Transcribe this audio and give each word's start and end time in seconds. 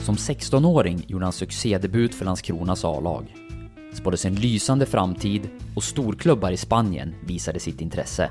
Som 0.00 0.14
16-åring 0.16 1.04
gjorde 1.06 1.24
han 1.24 1.32
succédebut 1.32 2.14
för 2.14 2.24
Landskronas 2.24 2.84
A-lag. 2.84 3.34
Spåddes 3.92 4.24
en 4.24 4.34
lysande 4.34 4.86
framtid 4.86 5.48
och 5.74 5.84
storklubbar 5.84 6.50
i 6.50 6.56
Spanien 6.56 7.14
visade 7.24 7.60
sitt 7.60 7.80
intresse. 7.80 8.30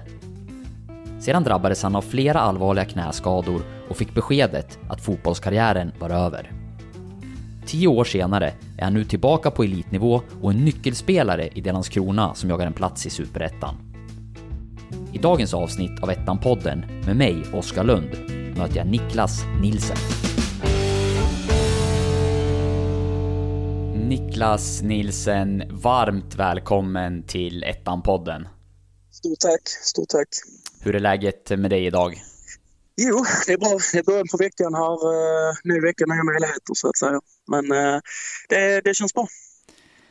Sedan 1.20 1.44
drabbades 1.44 1.84
han 1.84 1.96
av 1.96 2.02
flera 2.02 2.40
allvarliga 2.40 2.86
knäskador 2.86 3.62
och 3.90 3.98
fick 3.98 4.14
beskedet 4.14 4.80
att 4.90 5.02
fotbollskarriären 5.02 5.92
var 6.00 6.10
över. 6.10 6.52
Tio 7.66 7.88
år 7.88 8.04
senare 8.04 8.54
är 8.78 8.84
han 8.84 8.94
nu 8.94 9.04
tillbaka 9.04 9.52
på 9.52 9.64
elitnivå 9.64 10.22
och 10.42 10.52
en 10.52 10.66
nyckelspelare 10.66 11.48
i 11.48 11.62
det 11.62 11.72
Landskrona 11.72 12.36
som 12.36 12.50
jagar 12.50 12.68
en 12.68 12.74
plats 12.74 13.06
i 13.06 13.10
Superettan. 13.10 13.95
I 15.14 15.18
dagens 15.18 15.54
avsnitt 15.54 16.04
av 16.04 16.10
Ettan-podden 16.10 16.86
med 17.06 17.18
mig, 17.18 17.46
Oskar 17.54 17.84
Lund, 17.84 18.10
möter 18.58 18.78
jag 18.78 18.88
Niklas 18.88 19.44
Nilsen. 19.62 19.98
Niklas 24.10 24.82
Nilsen, 24.82 25.64
varmt 25.70 26.36
välkommen 26.36 27.24
till 27.24 27.64
Ettan-podden. 27.64 28.48
Stort 29.12 29.40
tack, 29.40 29.62
stort 29.68 30.10
tack. 30.10 30.28
Hur 30.82 30.96
är 30.96 31.00
läget 31.00 31.50
med 31.50 31.70
dig 31.70 31.86
idag? 31.86 32.22
Jo, 32.98 33.26
det 33.46 33.54
är 33.54 33.58
bra. 33.58 33.80
Det 33.94 34.00
är 34.00 34.04
början 34.04 34.28
på 34.32 34.38
veckan 34.38 34.74
här. 34.74 34.94
Uh, 35.08 35.54
ny 35.64 35.80
vecka, 35.80 36.06
nya 36.08 36.24
möjligheter 36.24 36.74
så 36.74 36.90
att 36.90 36.98
säga. 36.98 37.20
Men 37.48 37.72
uh, 37.72 38.00
det, 38.50 38.82
det 38.82 38.94
känns 38.94 39.14
bra. 39.14 39.28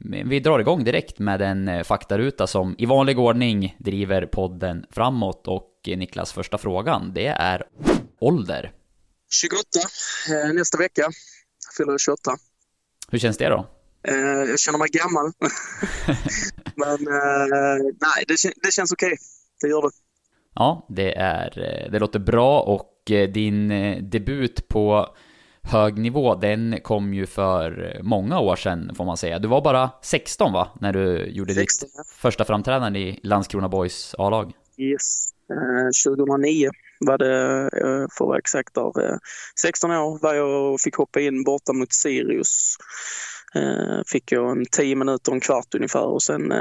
Vi 0.05 0.41
drar 0.41 0.59
igång 0.59 0.85
direkt 0.85 1.19
med 1.19 1.43
en 1.43 1.69
eh, 1.69 1.83
faktaruta 1.83 2.47
som 2.47 2.75
i 2.79 2.87
vanlig 2.87 3.19
ordning 3.19 3.77
driver 3.79 4.27
podden 4.27 4.87
framåt 4.91 5.49
och 5.49 5.71
Niklas 5.87 6.33
första 6.33 6.59
frågan 6.59 7.13
det 7.15 7.27
är 7.27 7.63
ålder. 8.21 8.73
28 9.43 9.63
nästa 10.55 10.79
vecka. 10.79 11.11
Fyller 11.77 11.99
28. 11.99 12.37
Hur 13.09 13.19
känns 13.19 13.39
det 13.39 13.49
då? 13.49 13.67
jag 14.49 14.61
känner 14.61 14.79
mig 14.79 14.89
gammal. 14.89 15.33
Men 16.77 16.99
nej, 18.01 18.25
det, 18.29 18.37
det 18.63 18.73
känns 18.73 18.93
okej. 18.93 19.07
Okay. 19.07 19.19
Det 19.61 19.69
gör 19.69 19.83
det. 19.83 19.91
Ja, 20.55 20.87
det, 20.89 21.15
är, 21.17 21.51
det 21.93 21.99
låter 21.99 22.19
bra 22.19 22.61
och 22.61 23.11
eh, 23.11 23.29
din 23.29 23.71
eh, 23.71 24.03
debut 24.03 24.69
på 24.69 25.17
hög 25.65 25.99
nivå, 25.99 26.35
den 26.35 26.81
kom 26.83 27.15
ju 27.15 27.27
för 27.27 28.01
många 28.03 28.41
år 28.41 28.57
sedan 28.57 28.95
får 28.97 29.05
man 29.05 29.17
säga. 29.17 29.39
Du 29.39 29.49
var 29.49 29.61
bara 29.61 29.91
16 30.03 30.53
va? 30.53 30.69
När 30.81 30.93
du 30.93 31.27
gjorde 31.27 31.55
16, 31.55 31.89
ditt 31.89 32.07
första 32.17 32.45
framträdande 32.45 32.99
i 32.99 33.21
Landskrona 33.23 33.69
Boys 33.69 34.15
A-lag? 34.19 34.53
Yes, 34.79 35.31
eh, 35.51 36.13
2009 36.13 36.71
var 37.01 37.19
det, 37.19 37.63
eh, 37.63 38.07
för 38.19 38.25
att 38.25 38.29
vara 38.29 38.39
exakt, 38.39 38.79
av 38.79 38.99
eh, 39.01 39.17
16 39.61 39.91
år 39.91 40.19
var 40.23 40.35
jag 40.35 40.73
och 40.73 40.81
fick 40.81 40.97
hoppa 40.97 41.21
in 41.21 41.45
borta 41.45 41.73
mot 41.73 41.93
Sirius. 41.93 42.77
Eh, 43.55 44.01
fick 44.07 44.33
jag 44.33 44.51
en 44.51 44.65
10 44.73 44.97
minuter, 44.97 45.33
en 45.33 45.41
kvart 45.41 45.75
ungefär 45.75 46.07
och 46.07 46.23
sen 46.23 46.53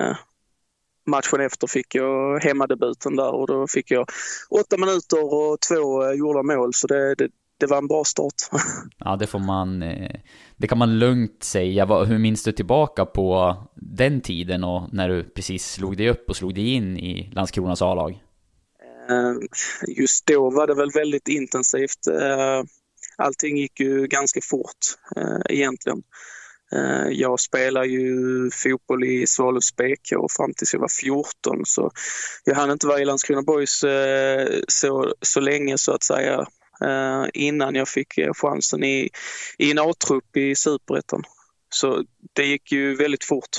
matchen 1.07 1.41
efter 1.41 1.67
fick 1.67 1.95
jag 1.95 2.39
hemmadebuten 2.39 3.15
där 3.15 3.33
och 3.33 3.47
då 3.47 3.67
fick 3.67 3.91
jag 3.91 4.09
åtta 4.49 4.77
minuter 4.77 5.33
och 5.33 5.57
två 5.69 6.03
eh, 6.03 6.11
gjorda 6.11 6.43
mål 6.43 6.73
så 6.73 6.87
det, 6.87 7.15
det, 7.15 7.29
det 7.59 7.65
var 7.65 7.77
en 7.77 7.87
bra 7.87 8.03
start. 8.03 8.33
Ja, 8.97 9.15
det 9.15 9.27
får 9.27 9.39
man, 9.39 9.83
eh, 9.83 10.15
det 10.57 10.67
kan 10.67 10.77
man 10.77 10.99
lugnt 10.99 11.43
säga. 11.43 11.85
Hur 11.85 12.17
minns 12.17 12.43
du 12.43 12.51
tillbaka 12.51 13.05
på 13.05 13.57
den 13.75 14.21
tiden 14.21 14.63
och 14.63 14.93
när 14.93 15.09
du 15.09 15.23
precis 15.23 15.71
slog 15.71 15.97
dig 15.97 16.09
upp 16.09 16.29
och 16.29 16.35
slog 16.35 16.55
dig 16.55 16.73
in 16.73 16.97
i 16.97 17.31
Landskronas 17.33 17.81
A-lag? 17.81 18.23
Eh, 19.09 19.33
just 19.97 20.25
då 20.25 20.49
var 20.49 20.67
det 20.67 20.75
väl 20.75 20.91
väldigt 20.91 21.27
intensivt. 21.27 21.99
Allting 23.17 23.57
gick 23.57 23.79
ju 23.79 24.07
ganska 24.07 24.39
fort 24.43 24.77
egentligen. 25.49 26.03
Eh, 26.75 27.07
jag 27.11 27.39
spelade 27.39 27.87
ju 27.87 28.17
fotboll 28.51 29.03
i 29.03 29.27
Svalövs 29.27 29.75
BK 29.75 30.31
fram 30.37 30.53
tills 30.53 30.73
jag 30.73 30.81
var 30.81 31.01
14 31.01 31.65
så 31.65 31.91
jag 32.43 32.55
hann 32.55 32.71
inte 32.71 32.87
vara 32.87 32.99
i 32.99 33.05
Landskrona 33.05 33.41
Boys 33.41 33.83
eh, 33.83 34.47
så, 34.67 35.13
så 35.21 35.39
länge 35.39 35.77
så 35.77 35.91
att 35.91 36.03
säga 36.03 36.33
eh, 36.33 36.45
innan 37.33 37.75
jag 37.75 37.87
fick 37.87 38.13
chansen 38.33 38.83
i, 38.83 39.09
i 39.57 39.71
en 39.71 39.79
A-trupp 39.79 40.37
i 40.37 40.55
Superettan. 40.55 41.23
Så 41.69 42.03
det 42.33 42.45
gick 42.45 42.71
ju 42.71 42.95
väldigt 42.95 43.23
fort. 43.23 43.49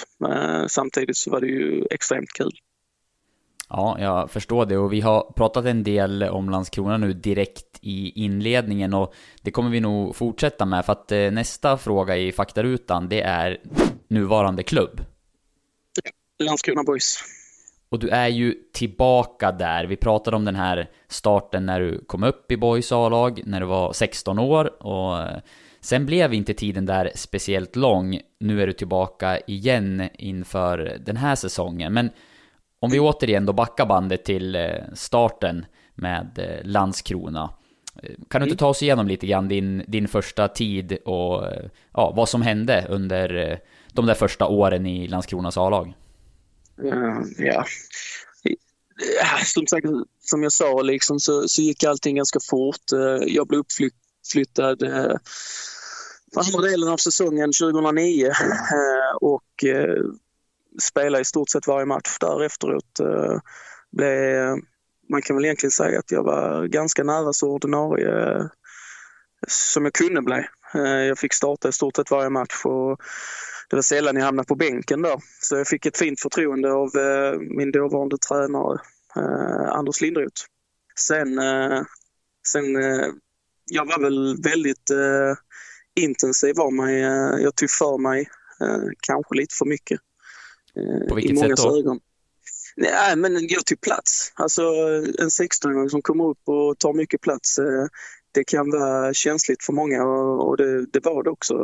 Samtidigt 0.68 1.16
så 1.16 1.30
var 1.30 1.40
det 1.40 1.46
ju 1.46 1.86
extremt 1.90 2.32
kul. 2.32 2.52
Ja, 3.68 3.96
jag 4.00 4.30
förstår 4.30 4.66
det 4.66 4.76
och 4.76 4.92
vi 4.92 5.00
har 5.00 5.32
pratat 5.36 5.64
en 5.64 5.84
del 5.84 6.22
om 6.22 6.50
Landskrona 6.50 6.96
nu 6.96 7.12
direkt 7.12 7.78
i 7.80 8.24
inledningen 8.24 8.94
och 8.94 9.14
det 9.42 9.50
kommer 9.50 9.70
vi 9.70 9.80
nog 9.80 10.16
fortsätta 10.16 10.64
med 10.64 10.84
för 10.84 10.92
att 10.92 11.12
eh, 11.12 11.30
nästa 11.30 11.78
fråga 11.78 12.16
i 12.16 12.32
faktarutan 12.32 13.08
det 13.08 13.20
är 13.20 13.60
nuvarande 14.08 14.62
klubb. 14.62 15.00
Landskrona 16.38 16.82
Boys. 16.84 17.18
Och 17.94 18.00
du 18.00 18.08
är 18.08 18.28
ju 18.28 18.54
tillbaka 18.72 19.52
där. 19.52 19.84
Vi 19.84 19.96
pratade 19.96 20.36
om 20.36 20.44
den 20.44 20.56
här 20.56 20.90
starten 21.08 21.66
när 21.66 21.80
du 21.80 22.04
kom 22.06 22.22
upp 22.22 22.52
i 22.52 22.56
Boys 22.56 22.92
A-lag, 22.92 23.40
när 23.44 23.60
du 23.60 23.66
var 23.66 23.92
16 23.92 24.38
år 24.38 24.82
och 24.82 25.18
eh, 25.18 25.38
sen 25.80 26.06
blev 26.06 26.34
inte 26.34 26.54
tiden 26.54 26.86
där 26.86 27.10
speciellt 27.14 27.76
lång. 27.76 28.20
Nu 28.40 28.62
är 28.62 28.66
du 28.66 28.72
tillbaka 28.72 29.38
igen 29.38 30.08
inför 30.14 30.98
den 31.06 31.16
här 31.16 31.34
säsongen. 31.34 31.92
Men 31.92 32.10
om 32.80 32.90
vi 32.90 33.00
återigen 33.00 33.46
då 33.46 33.52
backar 33.52 33.86
bandet 33.86 34.24
till 34.24 34.56
eh, 34.56 34.70
starten 34.94 35.66
med 35.94 36.38
eh, 36.38 36.66
Landskrona. 36.66 37.50
Kan 38.30 38.40
du 38.40 38.46
inte 38.46 38.58
ta 38.58 38.68
oss 38.68 38.82
igenom 38.82 39.08
lite 39.08 39.26
grann 39.26 39.48
din, 39.48 39.84
din 39.86 40.08
första 40.08 40.48
tid 40.48 40.98
och 41.04 41.44
ja, 41.92 42.12
vad 42.16 42.28
som 42.28 42.42
hände 42.42 42.86
under 42.88 43.58
de 43.92 44.06
där 44.06 44.14
första 44.14 44.46
åren 44.46 44.86
i 44.86 45.08
Landskronas 45.08 45.58
A-lag? 45.58 45.94
Eh, 46.82 47.46
ja, 47.46 47.64
eh, 49.20 49.44
som 49.44 49.66
sagt, 49.66 49.86
som 50.20 50.42
jag 50.42 50.52
sa 50.52 50.82
liksom, 50.82 51.20
så, 51.20 51.48
så 51.48 51.62
gick 51.62 51.84
allting 51.84 52.16
ganska 52.16 52.38
fort. 52.50 52.92
Eh, 52.92 53.34
jag 53.34 53.46
blev 53.46 53.60
uppflyttad 53.60 54.78
för 56.34 56.40
andra 56.40 56.70
delen 56.70 56.88
av 56.88 56.96
säsongen 56.96 57.52
2009 57.60 58.32
och 59.20 59.64
spelade 60.82 61.22
i 61.22 61.24
stort 61.24 61.50
sett 61.50 61.66
varje 61.66 61.86
match 61.86 62.18
där 62.20 62.44
efteråt. 62.44 63.00
Blev, 63.90 64.56
man 65.10 65.22
kan 65.22 65.36
väl 65.36 65.44
egentligen 65.44 65.70
säga 65.70 65.98
att 65.98 66.10
jag 66.10 66.22
var 66.22 66.66
ganska 66.66 67.04
nära 67.04 67.32
så 67.32 67.50
ordinarie 67.50 68.48
som 69.48 69.84
jag 69.84 69.94
kunde 69.94 70.22
bli. 70.22 70.46
Jag 71.08 71.18
fick 71.18 71.34
starta 71.34 71.68
i 71.68 71.72
stort 71.72 71.96
sett 71.96 72.10
varje 72.10 72.30
match 72.30 72.64
och 72.64 73.00
det 73.70 73.76
var 73.76 73.82
sällan 73.82 74.16
jag 74.16 74.24
hamnade 74.24 74.46
på 74.46 74.54
bänken 74.54 75.02
där. 75.02 75.20
Så 75.40 75.56
jag 75.56 75.66
fick 75.66 75.86
ett 75.86 75.98
fint 75.98 76.20
förtroende 76.20 76.72
av 76.72 76.90
min 77.40 77.72
dåvarande 77.72 78.18
tränare 78.18 78.78
Anders 79.68 80.00
Lindroth. 80.00 80.42
Sen, 80.98 81.40
sen 82.48 82.64
jag 83.64 83.86
var 83.86 84.02
väl 84.02 84.42
väldigt 84.42 84.90
intensiv 85.94 86.60
av 86.60 86.72
mig. 86.72 87.00
Jag 87.42 87.54
tog 87.54 87.70
för 87.70 87.98
mig 87.98 88.28
kanske 89.00 89.34
lite 89.34 89.54
för 89.54 89.66
mycket. 89.66 90.00
Eh, 90.76 91.08
På 91.08 91.14
vilket 91.14 91.38
sätt 91.38 91.56
då? 91.56 91.78
Ögon. 91.78 92.00
Nej, 92.76 93.16
men 93.16 93.48
jag 93.48 93.66
tog 93.66 93.80
plats. 93.80 94.32
Alltså 94.34 94.62
en 95.18 95.28
16-åring 95.28 95.90
som 95.90 96.02
kommer 96.02 96.24
upp 96.24 96.48
och 96.48 96.78
tar 96.78 96.92
mycket 96.92 97.20
plats. 97.20 97.58
Eh, 97.58 97.86
det 98.32 98.44
kan 98.44 98.70
vara 98.70 99.14
känsligt 99.14 99.64
för 99.64 99.72
många 99.72 100.04
och 100.04 100.56
det, 100.56 100.86
det 100.86 101.04
var 101.04 101.22
det 101.22 101.30
också. 101.30 101.54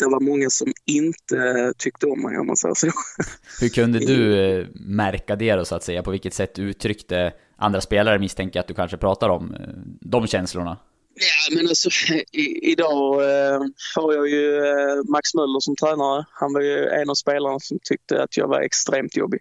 Eh, 0.00 0.04
det 0.04 0.12
var 0.12 0.20
många 0.20 0.50
som 0.50 0.72
inte 0.86 1.72
tyckte 1.78 2.06
om 2.06 2.22
mig 2.22 2.38
om 2.38 2.46
man 2.46 2.56
säger 2.56 2.74
så. 2.74 2.86
Hur 3.60 3.68
kunde 3.68 3.98
du 3.98 4.72
märka 4.74 5.36
det 5.36 5.54
då 5.54 5.64
så 5.64 5.74
att 5.74 5.84
säga? 5.84 6.02
På 6.02 6.10
vilket 6.10 6.34
sätt 6.34 6.58
uttryckte 6.58 7.32
andra 7.56 7.80
spelare 7.80 8.18
misstänker 8.18 8.60
att 8.60 8.68
du 8.68 8.74
kanske 8.74 8.96
pratar 8.96 9.28
om 9.28 9.56
de 10.00 10.26
känslorna? 10.26 10.78
Ja, 11.14 11.56
men 11.56 11.68
alltså 11.68 11.88
i, 12.32 12.70
idag 12.72 13.22
eh, 13.22 13.60
har 13.96 14.14
jag 14.14 14.28
ju 14.28 14.56
eh, 14.56 14.96
Max 15.08 15.34
Möller 15.34 15.60
som 15.60 15.76
tränare. 15.76 16.24
Han 16.30 16.52
var 16.52 16.60
ju 16.60 16.88
en 16.88 17.10
av 17.10 17.14
spelarna 17.14 17.60
som 17.60 17.78
tyckte 17.82 18.22
att 18.22 18.36
jag 18.36 18.48
var 18.48 18.60
extremt 18.60 19.16
jobbig. 19.16 19.40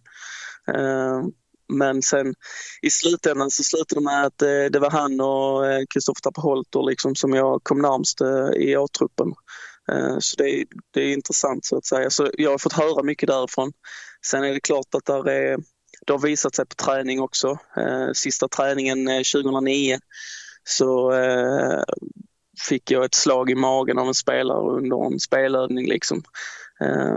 Eh, 0.68 1.21
men 1.74 2.01
sen 2.01 2.36
i 2.81 2.89
slutändan 2.89 3.51
så 3.51 3.63
slutade 3.63 4.01
det 4.01 4.06
med 4.06 4.25
att 4.25 4.42
eh, 4.42 4.65
det 4.71 4.80
var 4.80 4.89
han 4.89 5.21
och 5.21 5.63
Kristoffer 5.94 6.19
eh, 6.19 6.21
Tapperholter 6.24 6.89
liksom 6.89 7.15
som 7.15 7.33
jag 7.33 7.63
kom 7.63 7.81
närmst 7.81 8.21
eh, 8.21 8.50
i 8.68 8.75
A-truppen. 8.75 9.33
Eh, 9.91 10.19
så 10.19 10.35
det, 10.38 10.65
det, 10.93 11.01
är 11.01 11.13
intressant 11.13 11.65
så 11.65 11.77
att 11.77 11.85
säga. 11.85 12.09
Så 12.09 12.29
jag 12.38 12.51
har 12.51 12.57
fått 12.57 12.73
höra 12.73 13.03
mycket 13.03 13.27
därifrån. 13.27 13.71
Sen 14.25 14.43
är 14.43 14.53
det 14.53 14.59
klart 14.59 14.95
att 14.95 15.05
där 15.05 15.29
är, 15.29 15.57
det 16.05 16.13
har 16.13 16.19
visat 16.19 16.55
sig 16.55 16.65
på 16.65 16.75
träning 16.75 17.21
också. 17.21 17.57
Eh, 17.77 18.11
sista 18.13 18.47
träningen 18.47 19.07
eh, 19.07 19.21
2009 19.33 19.99
så 20.63 21.13
fick 22.69 22.91
jag 22.91 23.05
ett 23.05 23.13
slag 23.13 23.49
i 23.49 23.55
magen 23.55 23.97
av 23.97 24.07
en 24.07 24.13
spelare 24.13 24.71
under 24.77 25.05
en 25.05 25.19
spelövning. 25.19 25.88
Liksom. 25.88 26.23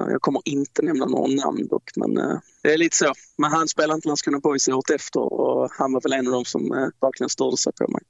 Jag 0.08 0.20
kommer 0.20 0.42
inte 0.44 0.82
nämna 0.82 1.06
några 1.06 1.26
namn 1.26 1.68
dock, 1.68 1.90
men 1.96 2.14
det 2.62 2.72
är 2.72 2.78
lite 2.78 2.96
så. 2.96 3.12
Men 3.38 3.50
han 3.50 3.68
spelade 3.68 3.94
inte 3.94 4.08
Landskrona 4.08 4.38
Boys 4.38 4.68
året 4.68 4.90
efter 4.90 5.20
och 5.20 5.70
han 5.72 5.92
var 5.92 6.00
väl 6.00 6.12
en 6.12 6.26
av 6.26 6.32
dem 6.32 6.44
som 6.44 6.68
verkligen 7.00 7.30
störde 7.30 7.56
sig 7.56 7.72
på 7.72 7.88
mig. 7.88 8.02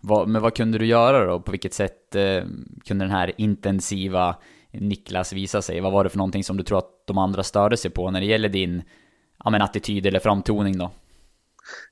Vad, 0.00 0.28
men 0.28 0.42
vad 0.42 0.54
kunde 0.56 0.78
du 0.78 0.86
göra 0.86 1.26
då? 1.26 1.40
På 1.40 1.50
vilket 1.50 1.74
sätt 1.74 2.14
eh, 2.14 2.44
kunde 2.84 3.04
den 3.04 3.10
här 3.10 3.32
intensiva 3.36 4.36
Niklas 4.70 5.32
visa 5.32 5.62
sig? 5.62 5.80
Vad 5.80 5.92
var 5.92 6.04
det 6.04 6.10
för 6.10 6.18
någonting 6.18 6.44
som 6.44 6.56
du 6.56 6.62
tror 6.64 6.78
att 6.78 7.06
de 7.06 7.18
andra 7.18 7.42
störde 7.42 7.76
sig 7.76 7.90
på 7.90 8.10
när 8.10 8.20
det 8.20 8.26
gäller 8.26 8.48
din 8.48 8.82
ja, 9.44 9.50
men 9.50 9.62
attityd 9.62 10.06
eller 10.06 10.18
framtoning 10.20 10.78
då? 10.78 10.90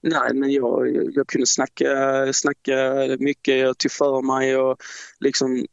Nej, 0.00 0.34
men 0.34 0.52
jag, 0.52 1.08
jag 1.12 1.26
kunde 1.26 1.46
snacka, 1.46 1.86
snacka 2.32 3.06
mycket, 3.18 3.58
jag 3.58 3.78
tog 3.78 3.92
för 3.92 4.22
mig 4.22 4.56
och 4.56 4.76
liksom 5.20 5.66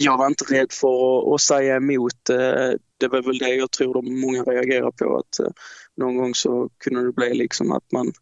jag 0.00 0.18
var 0.18 0.26
inte 0.26 0.44
rädd 0.44 0.72
för 0.72 1.34
att 1.34 1.40
säga 1.40 1.76
emot. 1.76 2.30
Eh, 2.30 2.70
det 2.98 3.08
var 3.08 3.22
väl 3.22 3.38
det 3.38 3.54
jag 3.54 3.70
tror 3.70 3.94
de 3.94 4.20
många 4.20 4.42
reagerar 4.42 4.90
på 4.90 5.16
att 5.16 5.38
eh, 5.40 5.50
någon 5.96 6.16
gång 6.16 6.34
så 6.34 6.70
kunde 6.78 7.06
det 7.06 7.12
bli 7.12 7.34
liksom 7.34 7.72
att 7.72 7.92
man 7.92 8.12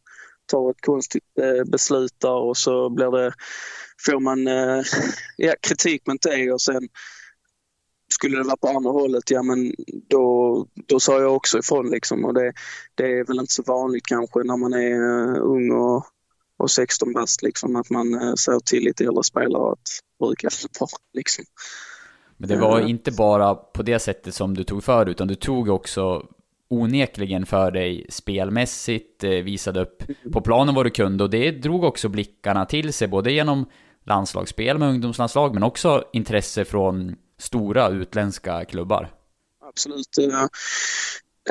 tar 0.46 0.70
ett 0.70 0.80
konstigt 0.80 1.24
eh, 1.40 1.64
beslut 1.70 2.14
där 2.18 2.36
och 2.36 2.56
så 2.56 2.90
blir 2.90 3.10
det, 3.10 3.32
får 4.06 4.20
man 4.20 4.46
ja, 5.36 5.54
kritik 5.60 6.06
mot 6.06 6.22
det 6.22 6.52
och 6.52 6.60
sen 6.60 6.88
skulle 8.14 8.36
det 8.36 8.42
vara 8.42 8.56
på 8.56 8.68
andra 8.68 8.90
hållet, 8.90 9.30
ja 9.30 9.42
men 9.42 9.74
då, 10.10 10.66
då 10.86 11.00
sa 11.00 11.20
jag 11.20 11.36
också 11.36 11.58
ifrån 11.58 11.90
liksom 11.90 12.24
och 12.24 12.34
det, 12.34 12.52
det 12.94 13.18
är 13.18 13.24
väl 13.24 13.40
inte 13.40 13.52
så 13.52 13.62
vanligt 13.62 14.06
kanske 14.06 14.38
när 14.38 14.56
man 14.56 14.72
är 14.72 15.38
ung 15.38 15.70
och, 15.70 16.04
och 16.58 16.70
16 16.70 17.12
bast 17.12 17.42
liksom 17.42 17.76
att 17.76 17.90
man 17.90 18.36
säger 18.36 18.60
till 18.60 18.84
lite 18.84 19.04
äldre 19.04 19.24
spelare 19.24 19.72
att 19.72 19.88
bruka 20.18 20.48
vara 20.80 20.88
liksom. 21.12 21.44
Men 22.36 22.48
det 22.48 22.56
var 22.56 22.80
inte 22.80 23.12
bara 23.12 23.54
på 23.54 23.82
det 23.82 23.98
sättet 23.98 24.34
som 24.34 24.54
du 24.54 24.64
tog 24.64 24.84
för 24.84 25.08
utan 25.08 25.28
du 25.28 25.34
tog 25.34 25.68
också 25.68 26.26
onekligen 26.68 27.46
för 27.46 27.70
dig 27.70 28.06
spelmässigt, 28.08 29.24
eh, 29.24 29.30
visade 29.30 29.80
upp 29.80 30.02
på 30.32 30.40
planen 30.40 30.74
vad 30.74 30.86
du 30.86 30.90
kunde 30.90 31.24
och 31.24 31.30
det 31.30 31.50
drog 31.50 31.84
också 31.84 32.08
blickarna 32.08 32.66
till 32.66 32.92
sig 32.92 33.08
både 33.08 33.32
genom 33.32 33.66
landslagsspel 34.06 34.78
med 34.78 34.88
ungdomslandslag 34.88 35.54
men 35.54 35.62
också 35.62 36.04
intresse 36.12 36.64
från 36.64 37.16
stora 37.38 37.88
utländska 37.88 38.64
klubbar. 38.64 39.10
Absolut. 39.68 40.08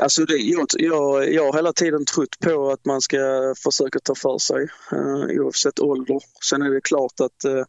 Alltså 0.00 0.24
det, 0.24 0.36
jag, 0.36 0.66
jag, 0.78 1.32
jag 1.32 1.46
har 1.46 1.52
hela 1.52 1.72
tiden 1.72 2.04
trott 2.04 2.38
på 2.44 2.70
att 2.70 2.84
man 2.84 3.00
ska 3.00 3.18
försöka 3.64 3.98
ta 3.98 4.14
för 4.14 4.38
sig 4.38 4.68
eh, 4.92 5.40
oavsett 5.40 5.80
ålder. 5.80 6.20
Sen 6.44 6.62
är 6.62 6.70
det 6.70 6.80
klart 6.80 7.20
att 7.20 7.44
eh, 7.44 7.64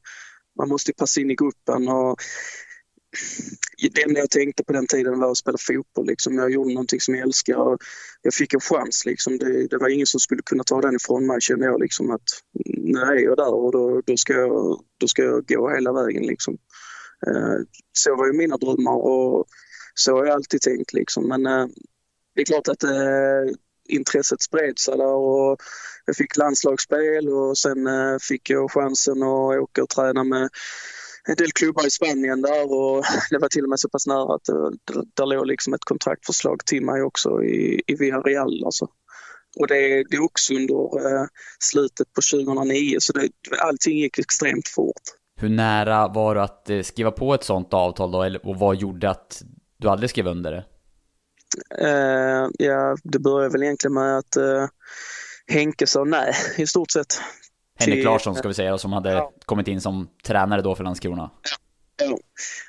man 0.58 0.70
måste 0.70 0.94
passa 0.94 1.22
in 1.22 1.32
i 1.32 1.36
gruppen 1.36 1.88
och 1.88 2.22
det 3.92 4.04
enda 4.04 4.20
jag 4.20 4.30
tänkte 4.30 4.64
på 4.64 4.74
den 4.74 4.88
tiden 4.88 5.20
var 5.20 5.32
att 5.32 5.38
spela 5.38 5.58
fotboll. 5.58 6.08
Liksom. 6.08 6.36
Jag 6.36 6.52
gjorde 6.52 6.74
någonting 6.74 7.00
som 7.00 7.16
jag 7.16 7.24
älskar 7.24 7.56
och 7.56 7.82
jag 8.22 8.34
fick 8.34 8.54
en 8.54 8.60
chans. 8.60 9.06
Liksom. 9.06 9.38
Det, 9.38 9.68
det 9.68 9.78
var 9.78 9.90
ingen 9.90 10.08
som 10.08 10.20
skulle 10.20 10.42
kunna 10.42 10.64
ta 10.64 10.82
den 10.82 10.96
ifrån 10.96 11.28
mig 11.28 11.42
kände 11.42 11.66
jag. 11.66 11.80
Liksom, 11.80 12.12
att 12.12 12.30
nu 12.66 13.00
är 13.00 13.16
jag 13.16 13.38
där 13.38 13.54
och 13.54 13.72
då, 13.72 14.02
då, 14.06 14.18
ska, 14.18 14.34
jag, 14.34 14.82
då 15.00 15.08
ska 15.08 15.24
jag 15.24 15.48
gå 15.48 15.70
hela 15.70 15.94
vägen. 15.94 16.24
Liksom. 16.24 16.58
Eh, 17.28 17.56
så 17.92 18.16
var 18.16 18.28
ju 18.28 18.34
mina 18.34 18.58
drömmar 18.58 18.96
och 18.96 19.46
så 19.94 20.16
har 20.18 20.26
jag 20.26 20.36
alltid 20.36 20.62
tänkt. 20.62 20.94
Liksom. 20.94 21.28
Men 21.28 21.46
eh, 21.46 21.68
det 22.36 22.42
är 22.42 22.46
klart 22.46 22.68
att 22.68 22.84
eh, 22.84 23.54
intresset 23.90 24.42
spred 24.42 24.80
sig 24.80 24.98
där 24.98 25.16
och 25.16 25.58
jag 26.06 26.16
fick 26.16 26.38
landslagsspel 26.38 27.30
och 27.30 27.58
sen 27.58 27.88
eh, 27.88 28.18
fick 28.22 28.50
jag 28.50 28.72
chansen 28.72 29.24
att 29.24 29.60
åka 29.60 29.84
och 29.84 29.90
träna 29.90 30.24
med 30.24 30.50
en 31.28 31.36
del 31.36 31.52
klubbar 31.52 31.88
i 31.88 31.90
Spanien 31.90 32.42
där 32.42 32.74
och 32.74 33.04
det 33.30 33.38
var 33.38 33.48
till 33.50 33.64
och 33.64 33.70
med 33.70 33.80
så 33.80 33.90
pass 33.90 34.08
nära 34.08 34.36
att 34.36 34.46
det, 34.46 35.04
där 35.14 35.26
låg 35.26 35.48
liksom 35.48 35.74
ett 35.74 35.86
kontraktförslag 35.86 36.66
till 36.66 36.86
mig 36.86 37.02
också 37.02 37.44
i, 37.44 37.82
i 37.88 37.96
Villarreal. 37.96 38.66
Alltså. 38.66 38.88
Och 39.60 39.68
det, 39.68 40.04
det 40.10 40.16
är 40.18 40.24
också 40.24 40.54
under 40.54 40.76
eh, 40.76 41.26
slutet 41.60 42.14
på 42.14 42.22
2009 42.34 42.96
så 43.00 43.14
det, 43.14 43.30
allting 43.60 43.98
gick 43.98 44.20
extremt 44.20 44.68
fort. 44.68 45.02
Hur 45.40 45.50
nära 45.50 46.08
var 46.08 46.36
du 46.36 46.42
att 46.42 46.70
eh, 46.70 46.82
skriva 46.82 47.12
på 47.12 47.34
ett 47.34 47.44
sånt 47.44 47.74
avtal 47.74 48.12
då, 48.12 48.24
eller, 48.24 48.46
och 48.46 48.60
vad 48.60 48.76
gjorde 48.76 49.10
att 49.10 49.42
du 49.78 49.90
aldrig 49.90 50.10
skrev 50.10 50.28
under 50.28 50.52
det? 50.52 50.66
Uh, 51.82 52.50
ja, 52.60 52.98
det 53.04 53.20
började 53.20 53.52
väl 53.54 53.64
egentligen 53.64 53.94
med 53.94 54.18
att 54.18 54.38
uh, 54.38 54.68
Henke 55.48 55.88
sa 55.88 56.04
nej 56.04 56.34
i 56.58 56.68
stort 56.68 56.92
sett. 56.92 57.22
Henrik 57.78 58.06
Larsson 58.06 58.36
ska 58.36 58.48
vi 58.48 58.54
säga, 58.54 58.78
som 58.78 58.94
hade 58.94 59.12
ja. 59.12 59.34
kommit 59.46 59.68
in 59.68 59.82
som 59.82 60.10
tränare 60.24 60.62
då 60.62 60.76
för 60.76 60.84
Landskrona. 60.84 61.32
Ja. 62.00 62.18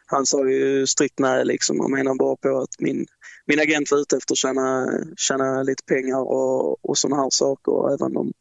Han 0.06 0.26
sa 0.26 0.48
ju 0.48 0.86
strikt 0.86 1.18
nej 1.18 1.44
liksom 1.44 1.80
och 1.80 1.90
menar 1.90 2.14
bara 2.14 2.36
på 2.36 2.58
att 2.58 2.80
min, 2.80 3.06
min 3.46 3.60
agent 3.60 3.90
var 3.90 3.98
ute 3.98 4.16
efter 4.16 4.32
att 4.32 4.38
tjäna, 4.38 4.86
tjäna 5.16 5.62
lite 5.62 5.84
pengar 5.84 6.20
och, 6.20 6.90
och 6.90 6.98
sådana 6.98 7.22
här 7.22 7.30
saker. 7.30 7.94
Även 7.94 8.16
om 8.16 8.32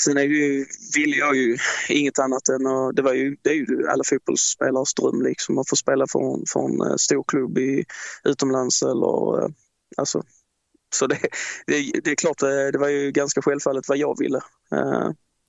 Sen 0.00 0.16
är 0.16 0.22
ju, 0.22 0.66
vill 0.94 1.18
jag 1.18 1.36
ju 1.36 1.56
inget 1.88 2.18
annat 2.18 2.48
än 2.48 2.66
att, 2.66 2.96
det, 2.96 3.02
var 3.02 3.12
ju, 3.12 3.36
det 3.42 3.50
är 3.50 3.54
ju 3.54 3.88
alla 3.88 4.04
fotbollsspelares 4.04 4.94
dröm 4.94 5.22
liksom 5.22 5.58
att 5.58 5.68
få 5.68 5.76
spela 5.76 6.06
för, 6.06 6.52
för 6.52 6.60
en 6.60 6.90
eh, 6.90 6.96
stor 6.96 7.24
klubb 7.28 7.58
i, 7.58 7.84
utomlands 8.24 8.82
eller 8.82 9.42
eh, 9.42 9.48
alltså. 9.96 10.22
Så 10.94 11.06
det, 11.06 11.18
det, 11.66 12.00
det 12.04 12.10
är 12.10 12.14
klart, 12.14 12.38
det, 12.38 12.66
eh, 12.66 12.72
det 12.72 12.78
var 12.78 12.88
ju 12.88 13.10
ganska 13.10 13.42
självfallet 13.42 13.88
vad 13.88 13.98
jag 13.98 14.18
ville. 14.18 14.40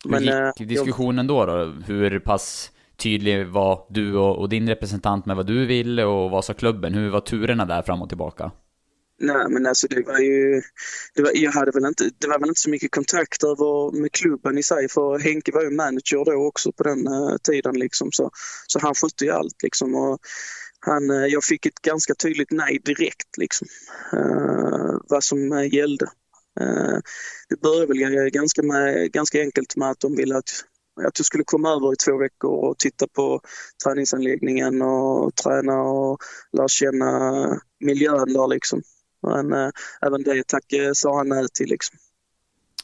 Men, 0.05 0.23
Hur 0.23 0.53
gick 0.57 0.69
diskussionen 0.69 1.27
då, 1.27 1.45
då? 1.45 1.65
Hur 1.87 2.19
pass 2.19 2.71
tydlig 2.97 3.47
var 3.47 3.85
du 3.89 4.15
och, 4.15 4.39
och 4.39 4.49
din 4.49 4.67
representant 4.67 5.25
med 5.25 5.35
vad 5.35 5.47
du 5.47 5.65
ville 5.65 6.03
och 6.03 6.31
vad 6.31 6.45
sa 6.45 6.53
klubben? 6.53 6.93
Hur 6.93 7.09
var 7.09 7.21
turerna 7.21 7.65
där 7.65 7.81
fram 7.81 8.01
och 8.01 8.09
tillbaka? 8.09 8.51
Nej, 9.21 9.45
men 9.49 9.65
alltså 9.65 9.87
det 9.87 10.01
var 10.07 10.19
ju... 10.19 10.61
Det 11.15 11.21
var, 11.21 11.31
jag 11.33 11.51
hade 11.51 11.71
väl 11.71 11.85
inte, 11.85 12.09
det 12.17 12.27
var 12.27 12.39
väl 12.39 12.49
inte 12.49 12.61
så 12.61 12.69
mycket 12.69 12.91
kontakt 12.91 13.43
över 13.43 14.01
med 14.01 14.11
klubben 14.11 14.57
i 14.57 14.63
sig 14.63 14.89
för 14.89 15.19
Henke 15.19 15.51
var 15.51 15.63
ju 15.63 15.69
manager 15.69 16.25
då 16.25 16.47
också 16.47 16.71
på 16.71 16.83
den 16.83 17.07
uh, 17.07 17.37
tiden 17.43 17.79
liksom 17.79 18.11
så, 18.11 18.31
så 18.67 18.79
han 18.79 18.95
skötte 18.95 19.25
ju 19.25 19.31
allt 19.31 19.63
liksom 19.63 19.95
och 19.95 20.19
han, 20.79 21.11
uh, 21.11 21.25
jag 21.27 21.43
fick 21.43 21.65
ett 21.65 21.81
ganska 21.81 22.15
tydligt 22.15 22.51
nej 22.51 22.81
direkt 22.85 23.37
liksom 23.37 23.67
uh, 24.13 24.97
vad 25.09 25.23
som 25.23 25.69
gällde. 25.71 26.09
Det 27.49 27.61
började 27.61 27.85
väl 27.85 28.29
ganska, 28.29 28.63
med, 28.63 29.11
ganska 29.11 29.41
enkelt 29.41 29.75
med 29.75 29.89
att 29.89 29.99
de 29.99 30.15
ville 30.15 30.37
att 30.37 30.63
att 31.07 31.19
jag 31.19 31.25
skulle 31.25 31.43
komma 31.43 31.69
över 31.69 31.93
i 31.93 31.95
två 31.95 32.17
veckor 32.17 32.51
och 32.51 32.77
titta 32.77 33.07
på 33.07 33.41
träningsanläggningen 33.83 34.81
och 34.81 35.35
träna 35.35 35.81
och 35.81 36.17
lära 36.51 36.67
känna 36.67 37.11
miljön 37.79 38.33
där 38.33 38.47
liksom. 38.47 38.81
Men 39.21 39.53
äh, 39.53 39.69
även 40.01 40.23
det 40.23 40.47
tack 40.47 40.73
eh, 40.73 40.91
sa 40.93 41.17
han 41.17 41.29
nej 41.29 41.47
till 41.53 41.69
liksom. 41.69 41.97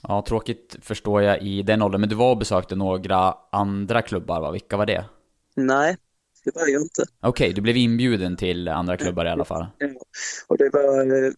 Ja, 0.07 0.23
tråkigt 0.27 0.75
förstår 0.81 1.21
jag 1.21 1.41
i 1.41 1.61
den 1.61 1.81
åldern. 1.81 2.01
Men 2.01 2.09
du 2.09 2.15
var 2.15 2.31
och 2.31 2.37
besökte 2.37 2.75
några 2.75 3.33
andra 3.51 4.01
klubbar, 4.01 4.41
va? 4.41 4.51
Vilka 4.51 4.77
var 4.77 4.85
det? 4.85 5.05
Nej, 5.55 5.97
det 6.45 6.55
var 6.55 6.67
jag 6.67 6.81
inte. 6.81 7.01
Okej, 7.01 7.29
okay, 7.29 7.53
du 7.53 7.61
blev 7.61 7.77
inbjuden 7.77 8.37
till 8.37 8.67
andra 8.67 8.97
klubbar 8.97 9.25
i 9.25 9.29
alla 9.29 9.45
fall? 9.45 9.65
Ja, 9.77 9.87
och 10.47 10.57
det 10.57 10.69
var 10.73 11.25
eh, 11.25 11.31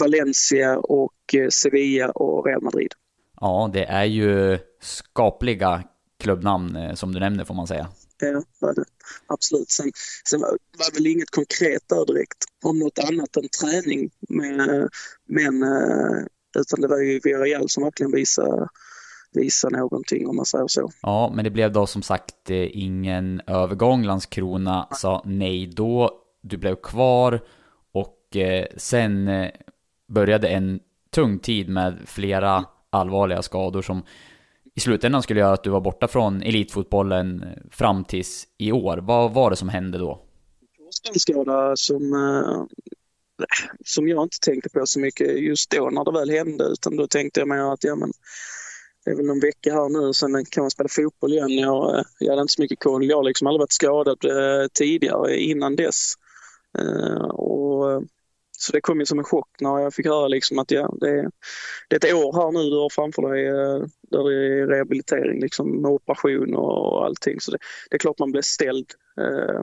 Valencia 0.00 0.78
och 0.78 1.12
Sevilla 1.50 2.10
och 2.10 2.46
Real 2.46 2.62
Madrid. 2.62 2.92
Ja, 3.40 3.70
det 3.72 3.84
är 3.84 4.04
ju 4.04 4.58
skapliga 4.80 5.82
klubbnamn 6.20 6.96
som 6.96 7.12
du 7.12 7.20
nämner 7.20 7.44
får 7.44 7.54
man 7.54 7.66
säga. 7.66 7.88
Ja, 8.20 8.42
var 8.58 8.74
det. 8.74 8.84
Absolut. 9.26 9.70
Sen, 9.70 9.92
sen 10.28 10.40
var, 10.40 10.58
det 10.78 10.94
väl 10.94 11.06
inget 11.06 11.30
konkret 11.30 11.82
där 11.88 12.06
direkt 12.06 12.44
om 12.64 12.78
något 12.78 12.98
annat 12.98 13.36
än 13.36 13.48
träning. 13.48 14.10
Men, 14.28 14.88
men 15.28 15.62
eh, 15.62 16.26
utan 16.58 16.80
det 16.80 16.88
var 16.88 16.98
ju 16.98 17.20
Villarreal 17.24 17.68
som 17.68 17.82
verkligen 17.82 18.12
visade 18.12 18.68
visa 19.36 19.68
någonting 19.68 20.28
om 20.28 20.36
man 20.36 20.44
säger 20.44 20.68
så. 20.68 20.90
Ja, 21.02 21.32
men 21.34 21.44
det 21.44 21.50
blev 21.50 21.72
då 21.72 21.86
som 21.86 22.02
sagt 22.02 22.50
eh, 22.50 22.78
ingen 22.78 23.40
övergång. 23.46 24.04
Landskrona 24.04 24.88
sa 24.92 25.22
nej 25.24 25.66
då. 25.66 26.10
Du 26.42 26.56
blev 26.56 26.74
kvar 26.74 27.40
och 27.92 28.36
eh, 28.36 28.66
sen 28.76 29.30
började 30.08 30.48
en 30.48 30.80
tung 31.10 31.38
tid 31.38 31.68
med 31.68 31.98
flera 32.06 32.64
allvarliga 32.90 33.42
skador 33.42 33.82
som 33.82 34.02
i 34.74 34.80
slutändan 34.80 35.22
skulle 35.22 35.40
göra 35.40 35.52
att 35.52 35.64
du 35.64 35.70
var 35.70 35.80
borta 35.80 36.08
från 36.08 36.42
elitfotbollen 36.42 37.44
fram 37.70 38.04
tills 38.04 38.46
i 38.58 38.72
år. 38.72 38.98
Vad 38.98 39.34
var 39.34 39.50
det 39.50 39.56
som 39.56 39.68
hände 39.68 39.98
då? 39.98 40.22
Korsbandsskada 40.78 41.76
som, 41.76 42.12
eh, 42.12 42.64
som 43.84 44.08
jag 44.08 44.22
inte 44.22 44.36
tänkte 44.40 44.68
på 44.68 44.86
så 44.86 45.00
mycket 45.00 45.42
just 45.42 45.70
då 45.70 45.90
när 45.90 46.04
det 46.04 46.12
väl 46.12 46.30
hände 46.30 46.64
utan 46.64 46.96
då 46.96 47.06
tänkte 47.06 47.40
jag 47.40 47.48
mer 47.48 47.72
att 47.72 47.84
ja 47.84 47.96
men 47.96 48.12
det 49.06 49.12
är 49.12 49.16
väl 49.16 49.26
någon 49.26 49.40
vecka 49.40 49.72
här 49.72 49.88
nu 49.88 50.12
sen 50.12 50.44
kan 50.44 50.62
man 50.62 50.70
spela 50.70 50.88
fotboll 50.88 51.32
igen. 51.32 51.50
Jag, 51.50 51.98
eh, 51.98 52.04
jag 52.18 52.30
hade 52.30 52.42
inte 52.42 52.52
så 52.52 52.62
mycket 52.62 52.80
koll. 52.80 53.04
Jag 53.04 53.16
har 53.16 53.24
liksom 53.24 53.46
aldrig 53.46 53.60
varit 53.60 53.72
skadad 53.72 54.24
eh, 54.24 54.66
tidigare 54.72 55.36
innan 55.38 55.76
dess. 55.76 56.14
Eh, 56.78 57.24
och 57.24 57.92
eh, 57.92 58.00
så 58.58 58.72
det 58.72 58.80
kom 58.80 59.00
ju 59.00 59.06
som 59.06 59.18
en 59.18 59.24
chock 59.24 59.48
när 59.60 59.78
jag 59.78 59.94
fick 59.94 60.06
höra 60.06 60.28
liksom 60.28 60.58
att 60.58 60.70
ja, 60.70 60.94
det, 61.00 61.10
är, 61.10 61.30
det 61.88 62.04
är 62.04 62.08
ett 62.08 62.14
år 62.14 62.32
här 62.32 62.52
nu 62.52 62.70
du 62.70 62.76
har 62.76 62.90
framför 62.90 63.22
dig 63.22 63.46
eh, 63.46 63.86
där 64.10 64.30
det 64.30 64.62
är 64.62 64.66
rehabilitering 64.66 65.40
liksom, 65.40 65.82
med 65.82 65.90
operation 65.90 66.54
och 66.54 67.04
allting. 67.04 67.40
Så 67.40 67.50
det, 67.50 67.58
det 67.90 67.96
är 67.96 67.98
klart 67.98 68.18
man 68.18 68.32
blir 68.32 68.42
ställd. 68.42 68.86
Eh, 69.20 69.62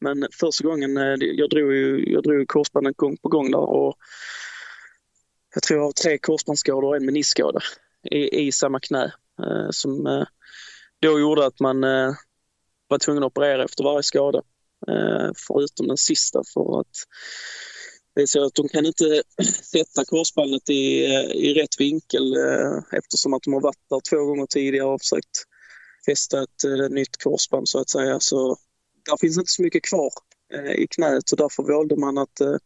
Men 0.00 0.26
första 0.40 0.64
gången, 0.64 0.96
eh, 0.96 1.14
jag 1.20 1.50
drog 1.50 1.72
ju 1.72 2.12
jag 2.12 2.22
drog 2.22 2.48
korsbandet 2.48 2.96
gång 2.96 3.16
på 3.16 3.28
gång 3.28 3.50
där 3.50 3.70
och 3.70 3.94
jag 5.54 5.62
tror 5.62 5.78
jag 5.78 5.84
har 5.84 5.92
tre 5.92 6.18
korsbandsskador 6.18 6.84
och 6.84 6.96
en 6.96 7.06
meniskskada 7.06 7.60
i, 8.10 8.46
i 8.46 8.52
samma 8.52 8.80
knä 8.80 9.12
eh, 9.42 9.70
som 9.70 10.06
eh, 10.06 10.26
då 11.00 11.20
gjorde 11.20 11.46
att 11.46 11.60
man 11.60 11.84
eh, 11.84 12.12
var 12.88 12.98
tvungen 12.98 13.22
att 13.22 13.26
operera 13.26 13.64
efter 13.64 13.84
varje 13.84 14.02
skada. 14.02 14.42
Eh, 14.88 15.30
förutom 15.46 15.86
den 15.86 15.96
sista 15.96 16.42
för 16.54 16.80
att 16.80 16.96
det 18.14 18.22
är 18.22 18.26
så 18.26 18.44
att 18.44 18.54
de 18.54 18.68
kan 18.68 18.86
inte 18.86 19.22
sätta 19.72 20.04
korsbandet 20.04 20.70
i, 20.70 21.14
eh, 21.14 21.30
i 21.30 21.54
rätt 21.54 21.80
vinkel 21.80 22.36
eh, 22.36 22.78
eftersom 22.92 23.34
att 23.34 23.42
de 23.42 23.52
har 23.52 23.60
varit 23.60 23.88
där 23.90 24.00
två 24.10 24.24
gånger 24.24 24.46
tidigare 24.46 24.86
och 24.86 25.00
försökt 25.00 25.44
fästa 26.06 26.42
ett 26.42 26.64
eh, 26.64 26.88
nytt 26.90 27.22
korsband 27.22 27.68
så 27.68 27.80
att 27.80 27.90
säga. 27.90 28.20
Så 28.20 28.56
där 29.06 29.16
finns 29.16 29.38
inte 29.38 29.50
så 29.50 29.62
mycket 29.62 29.84
kvar 29.84 30.12
eh, 30.54 30.72
i 30.72 30.86
knät 30.90 31.32
och 31.32 31.38
därför 31.38 31.62
valde 31.62 31.96
man 31.96 32.18
att 32.18 32.40
eh, 32.40 32.56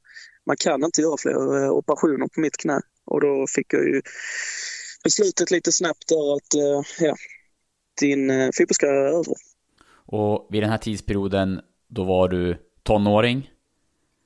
man 0.47 0.57
kan 0.57 0.85
inte 0.85 1.01
göra 1.01 1.17
fler 1.19 1.71
operationer 1.71 2.29
på 2.35 2.41
mitt 2.41 2.57
knä. 2.57 2.81
Och 3.05 3.21
då 3.21 3.47
fick 3.55 3.75
jag 3.75 3.85
ju 3.85 4.03
beslutet 5.05 5.51
lite 5.51 5.73
snabbt 5.73 6.09
där 6.09 6.37
att 6.37 6.55
ja, 7.01 7.15
din 8.01 8.53
fotbollskarriär 8.59 9.03
är 9.03 9.09
över. 9.09 9.35
Och 10.07 10.49
vid 10.51 10.63
den 10.63 10.71
här 10.71 10.79
tidsperioden, 10.79 11.61
då 11.89 12.05
var 12.05 12.29
du 12.29 12.57
tonåring? 12.83 13.51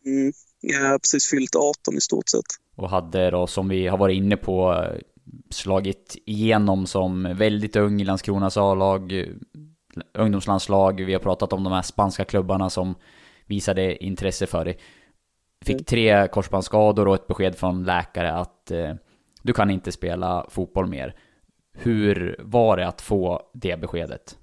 Mm. 0.07 0.33
Jag 0.61 0.81
har 0.81 0.99
precis 0.99 1.31
fyllt 1.31 1.57
18 1.57 1.97
i 1.97 2.01
stort 2.01 2.29
sett. 2.29 2.45
Och 2.77 2.91
hade 2.91 3.31
då, 3.31 3.47
som 3.47 3.69
vi 3.69 3.87
har 3.87 3.99
varit 3.99 4.17
inne 4.17 4.37
på, 4.37 4.87
slagit 5.51 6.17
igenom 6.25 6.87
som 6.87 7.37
väldigt 7.37 7.77
ung 7.77 8.01
i 8.01 8.05
Landskronas 8.05 8.57
A-lag, 8.57 9.27
ungdomslandslag. 10.15 11.01
Vi 11.05 11.13
har 11.13 11.21
pratat 11.21 11.53
om 11.53 11.65
de 11.65 11.73
här 11.73 11.83
spanska 11.83 12.25
klubbarna 12.25 12.71
som 12.71 12.95
visade 13.47 14.05
intresse 14.05 14.47
för 14.47 14.65
dig. 14.65 14.79
Fick 15.65 15.75
mm. 15.75 15.85
tre 15.85 16.29
korsbandsskador 16.29 17.09
och 17.09 17.15
ett 17.15 17.27
besked 17.27 17.57
från 17.57 17.85
läkare 17.85 18.33
att 18.33 18.71
eh, 18.71 18.95
du 19.47 19.53
kan 19.53 19.71
inte 19.71 19.93
spela 19.93 20.47
fotboll 20.51 20.87
mer. 20.87 21.15
Hur 21.79 22.37
var 22.39 22.77
det 22.77 22.89
att 22.89 23.01
få 23.01 23.51
det 23.55 23.81
beskedet? 23.81 24.37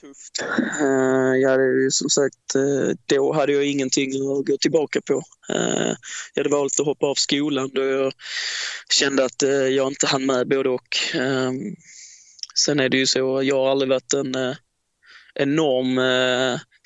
tufft. 0.00 0.42
Eh, 0.80 1.40
jag 1.42 1.50
hade 1.50 1.64
ju 1.64 1.90
som 1.90 2.10
sagt, 2.10 2.54
eh, 2.54 2.96
då 3.06 3.32
hade 3.32 3.52
jag 3.52 3.64
ingenting 3.64 4.10
att 4.10 4.46
gå 4.46 4.56
tillbaka 4.56 5.00
på. 5.00 5.22
Eh, 5.48 5.94
jag 6.34 6.44
hade 6.44 6.56
valt 6.56 6.80
att 6.80 6.86
hoppa 6.86 7.06
av 7.06 7.14
skolan 7.14 7.70
då 7.74 7.84
jag 7.84 8.12
kände 8.92 9.24
att 9.24 9.42
jag 9.70 9.88
inte 9.88 10.06
hann 10.06 10.26
med 10.26 10.48
både 10.48 10.68
och. 10.68 10.96
Sen 12.54 12.80
är 12.80 12.88
det 12.88 12.96
ju 12.96 13.06
så, 13.06 13.42
jag 13.42 13.56
har 13.56 13.70
aldrig 13.70 13.88
varit 13.88 14.12
en 14.12 14.34
enorm 15.34 15.98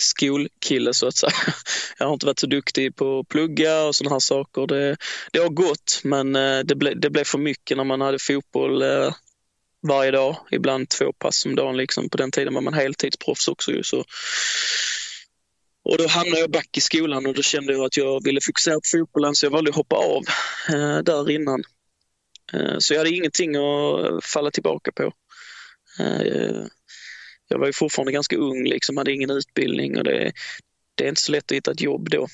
skolkille 0.02 0.94
så 0.94 1.06
att 1.06 1.16
säga. 1.16 1.32
Jag 1.99 2.06
har 2.06 2.12
inte 2.12 2.26
varit 2.26 2.38
så 2.38 2.47
duktig 2.47 2.97
på 2.97 3.18
att 3.18 3.28
plugga 3.28 3.82
och 3.82 3.94
sådana 3.94 4.14
här 4.14 4.21
saker. 4.21 4.66
Det, 4.66 4.97
det 5.32 5.38
har 5.38 5.49
gått 5.49 6.00
men 6.04 6.37
eh, 6.37 6.61
det, 6.61 6.75
ble, 6.75 6.94
det 6.94 7.11
blev 7.11 7.25
för 7.25 7.38
mycket 7.38 7.76
när 7.76 7.85
man 7.85 8.00
hade 8.00 8.18
fotboll 8.18 8.82
eh, 8.82 9.14
varje 9.88 10.11
dag, 10.11 10.37
ibland 10.50 10.88
två 10.88 11.12
pass 11.12 11.47
om 11.47 11.56
dagen. 11.56 11.76
Liksom. 11.76 12.09
På 12.09 12.16
den 12.16 12.30
tiden 12.30 12.54
var 12.54 12.61
man 12.61 12.75
heltidsproffs 12.75 13.49
också. 13.49 13.71
Ju, 13.73 13.82
så. 13.82 14.04
Och 15.85 15.99
då 15.99 16.06
hamnade 16.06 16.40
jag 16.40 16.50
back 16.50 16.76
i 16.76 16.80
skolan 16.80 17.26
och 17.26 17.35
då 17.35 17.42
kände 17.42 17.73
jag 17.73 17.85
att 17.85 17.97
jag 17.97 18.25
ville 18.25 18.40
fokusera 18.40 18.75
på 18.75 18.99
fotbollen 18.99 19.35
så 19.35 19.47
jag 19.47 19.50
valde 19.50 19.71
att 19.71 19.76
hoppa 19.76 19.97
av 19.97 20.23
eh, 20.68 20.99
där 20.99 21.30
innan. 21.30 21.62
Eh, 22.52 22.78
så 22.78 22.94
jag 22.94 22.99
hade 22.99 23.11
ingenting 23.11 23.56
att 23.56 24.25
falla 24.25 24.50
tillbaka 24.50 24.92
på. 24.92 25.12
Eh, 26.00 26.66
jag 27.52 27.59
var 27.59 27.66
ju 27.66 27.73
fortfarande 27.73 28.12
ganska 28.12 28.37
ung, 28.37 28.64
liksom, 28.64 28.97
hade 28.97 29.12
ingen 29.12 29.30
utbildning 29.30 29.99
och 29.99 30.04
det, 30.04 30.32
det 30.94 31.04
är 31.04 31.09
inte 31.09 31.21
så 31.21 31.32
lätt 31.32 31.44
att 31.44 31.56
hitta 31.56 31.71
ett 31.71 31.80
jobb 31.80 32.11
då. 32.11 32.26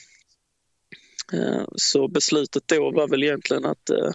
Eh, 1.32 1.64
så 1.76 2.08
beslutet 2.08 2.62
då 2.66 2.90
var 2.90 3.08
väl 3.08 3.22
egentligen 3.22 3.64
att 3.64 3.90
eh, 3.90 4.10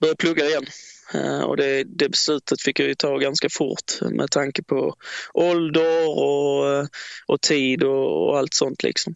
börja 0.00 0.14
plugga 0.14 0.46
igen. 0.46 0.66
Eh, 1.14 1.40
och 1.40 1.56
det, 1.56 1.84
det 1.84 2.08
beslutet 2.08 2.62
fick 2.62 2.80
jag 2.80 2.88
ju 2.88 2.94
ta 2.94 3.18
ganska 3.18 3.48
fort 3.50 4.00
med 4.10 4.30
tanke 4.30 4.62
på 4.62 4.94
ålder 5.34 6.08
och, 6.08 6.88
och 7.26 7.40
tid 7.40 7.82
och, 7.82 8.28
och 8.28 8.38
allt 8.38 8.54
sånt 8.54 8.82
liksom. 8.82 9.14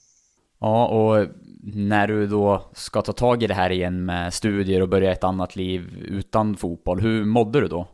Ja, 0.60 0.86
och 0.86 1.28
när 1.74 2.06
du 2.06 2.26
då 2.26 2.72
ska 2.74 3.02
ta 3.02 3.12
tag 3.12 3.42
i 3.42 3.46
det 3.46 3.54
här 3.54 3.70
igen 3.70 4.04
med 4.04 4.34
studier 4.34 4.80
och 4.80 4.88
börja 4.88 5.12
ett 5.12 5.24
annat 5.24 5.56
liv 5.56 5.88
utan 6.08 6.56
fotboll, 6.56 7.00
hur 7.00 7.24
mådde 7.24 7.60
du 7.60 7.68
då? 7.68 7.88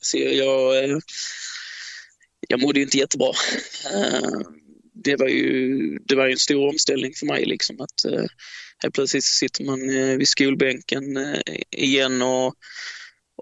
Så 0.00 0.18
jag, 0.18 1.00
jag 2.48 2.60
mådde 2.60 2.78
ju 2.78 2.84
inte 2.84 2.98
jättebra. 2.98 3.32
Eh, 3.94 4.40
det 4.94 5.16
var 5.16 5.28
ju 5.28 5.98
det 5.98 6.16
var 6.16 6.28
en 6.28 6.38
stor 6.38 6.68
omställning 6.68 7.12
för 7.14 7.26
mig. 7.26 7.44
Liksom, 7.44 7.80
att 7.80 8.04
eh, 8.04 8.24
Helt 8.78 8.94
plötsligt 8.94 9.24
sitter 9.24 9.64
man 9.64 9.90
eh, 9.90 10.16
vid 10.16 10.28
skolbänken 10.28 11.02
igen 11.70 12.22
och 12.22 12.54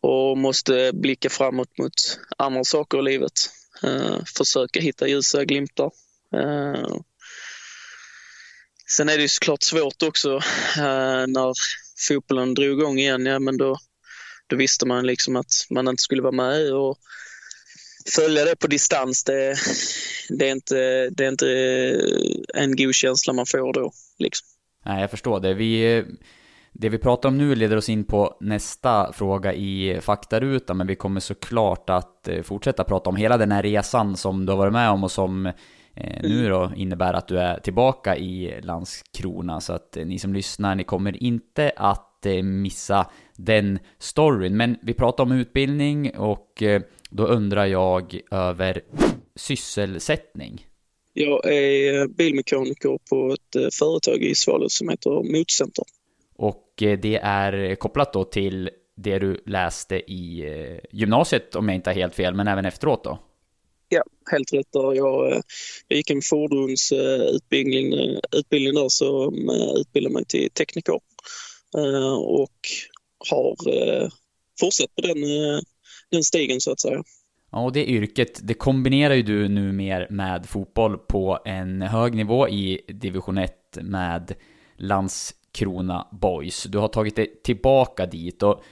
och 0.02 0.38
måste 0.38 0.90
blicka 0.94 1.30
framåt 1.30 1.78
mot 1.78 1.92
andra 2.38 2.64
saker 2.64 2.99
i 2.99 3.02
livet. 3.02 3.32
Uh, 3.84 4.25
försöka 4.37 4.80
hitta 4.80 5.08
ljusa 5.08 5.44
glimtar. 5.44 5.90
Uh, 6.37 6.96
sen 8.90 9.08
är 9.08 9.16
det 9.16 9.23
ju 9.23 9.28
såklart 9.28 9.62
svårt 9.62 10.02
också 10.02 10.37
uh, 10.78 11.26
när 11.26 11.52
fotbollen 12.08 12.54
drog 12.54 12.80
igång 12.80 12.99
igen. 12.99 13.26
Ja, 13.26 13.38
men 13.38 13.56
då, 13.56 13.76
då 14.46 14.56
visste 14.56 14.87
man 14.87 15.06
liksom 15.06 15.37
att 15.37 15.52
man 15.70 15.88
inte 15.88 16.02
skulle 16.02 16.23
vara 16.23 16.32
med 16.32 16.73
och 16.73 16.99
följa 18.16 18.44
det 18.44 18.56
på 18.56 18.66
distans. 18.66 19.25
Det, 19.25 19.56
det, 20.28 20.49
är, 20.49 20.52
inte, 20.52 21.11
det 21.11 21.25
är 21.25 21.28
inte 21.28 21.49
en 22.54 22.76
god 22.76 22.94
känsla 22.94 23.32
man 23.32 23.46
får 23.46 23.73
då. 23.73 23.92
Liksom. 24.18 24.46
Nej, 24.87 25.00
jag 25.00 25.11
förstår 25.11 25.40
det. 25.40 25.54
Vi 25.54 26.04
det 26.76 26.88
vi 26.88 26.99
pratar 26.99 27.28
om 27.28 27.38
nu 27.38 27.54
leder 27.54 27.76
oss 27.76 27.88
in 27.88 28.04
på 28.04 28.37
nästa 28.40 29.12
fråga 29.12 29.52
i 29.52 30.00
faktarutan, 30.00 30.76
men 30.76 30.87
vi 30.87 30.96
kommer 30.96 31.20
såklart 31.20 31.90
att 31.90 32.28
eh, 32.28 32.42
fortsätta 32.42 32.84
prata 32.84 33.11
om 33.11 33.16
hela 33.16 33.37
den 33.37 33.52
här 33.52 33.62
resan 33.62 34.16
som 34.16 34.46
du 34.46 34.52
har 34.52 34.58
varit 34.58 34.73
med 34.73 34.90
om 34.90 35.04
och 35.04 35.11
som 35.11 35.46
eh, 35.46 36.23
nu 36.23 36.49
då 36.49 36.73
innebär 36.76 37.14
att 37.14 37.28
du 37.28 37.38
är 37.38 37.61
tillbaka 37.61 38.16
i 38.16 38.61
Landskrona. 38.62 39.61
Så 39.61 39.73
att 39.73 39.96
eh, 39.96 40.06
ni 40.06 40.18
som 40.18 40.34
lyssnar, 40.34 40.75
ni 40.75 40.84
kommer 40.84 41.23
inte 41.23 41.73
att 41.76 42.13
missa 42.43 43.11
den 43.37 43.78
storyn. 43.99 44.57
Men 44.57 44.76
vi 44.83 44.95
pratar 44.95 45.25
om 45.25 45.33
utbildning 45.33 46.16
och 46.16 46.62
då 47.11 47.26
undrar 47.26 47.66
jag 47.66 48.21
över 48.31 48.81
sysselsättning. 49.37 50.66
Jag 51.12 51.52
är 51.52 52.09
bilmekaniker 52.09 52.99
på 53.11 53.33
ett 53.33 53.75
företag 53.75 54.16
i 54.16 54.35
Svalöv 54.35 54.69
som 54.69 54.88
heter 54.88 55.11
Motcenter. 55.11 55.85
Och 56.37 56.83
eh, 56.83 56.99
det 56.99 57.16
är 57.16 57.75
kopplat 57.75 58.12
då 58.12 58.25
till 58.25 58.71
det 58.97 59.19
du 59.19 59.43
läste 59.47 60.12
i 60.12 60.40
eh, 60.47 60.78
gymnasiet 60.93 61.54
om 61.54 61.69
jag 61.69 61.75
inte 61.75 61.90
har 61.90 61.95
helt 61.95 62.14
fel, 62.14 62.35
men 62.35 62.49
även 62.49 62.64
efteråt 62.64 63.04
då? 63.04 63.19
Ja, 63.88 64.02
helt 64.31 64.52
rätt. 64.52 64.66
Jag, 64.73 64.97
jag 64.97 65.43
gick 65.88 66.11
en 66.11 66.21
fordonsutbildning 66.23 67.95
utbildning 68.33 68.75
där 68.75 68.88
så 68.88 69.33
utbildade 69.76 70.12
mig 70.12 70.25
till 70.25 70.50
tekniker 70.50 70.93
eh, 70.93 70.99
Eh, 71.78 72.14
och 72.14 72.59
har 73.31 73.57
eh, 73.69 74.09
fortsatt 74.61 74.95
på 74.95 75.02
den, 75.02 75.23
eh, 75.23 75.61
den 76.11 76.23
stigen 76.23 76.61
så 76.61 76.73
att 76.73 76.81
säga. 76.81 77.02
Ja, 77.52 77.64
och 77.64 77.73
det 77.73 77.87
yrket, 77.87 78.40
det 78.43 78.54
kombinerar 78.54 79.14
ju 79.14 79.23
du 79.23 79.49
nu 79.49 79.73
mer 79.73 80.07
med 80.11 80.47
fotboll 80.47 80.99
på 80.99 81.38
en 81.45 81.83
hög 81.83 82.14
nivå 82.14 82.49
i 82.49 82.81
division 82.88 83.38
1 83.38 83.78
med 83.83 84.35
Landskrona 84.76 86.09
Boys. 86.12 86.62
Du 86.62 86.78
har 86.78 86.88
tagit 86.88 87.16
dig 87.16 87.40
tillbaka 87.45 88.07
dit 88.07 88.43
och 88.43 88.62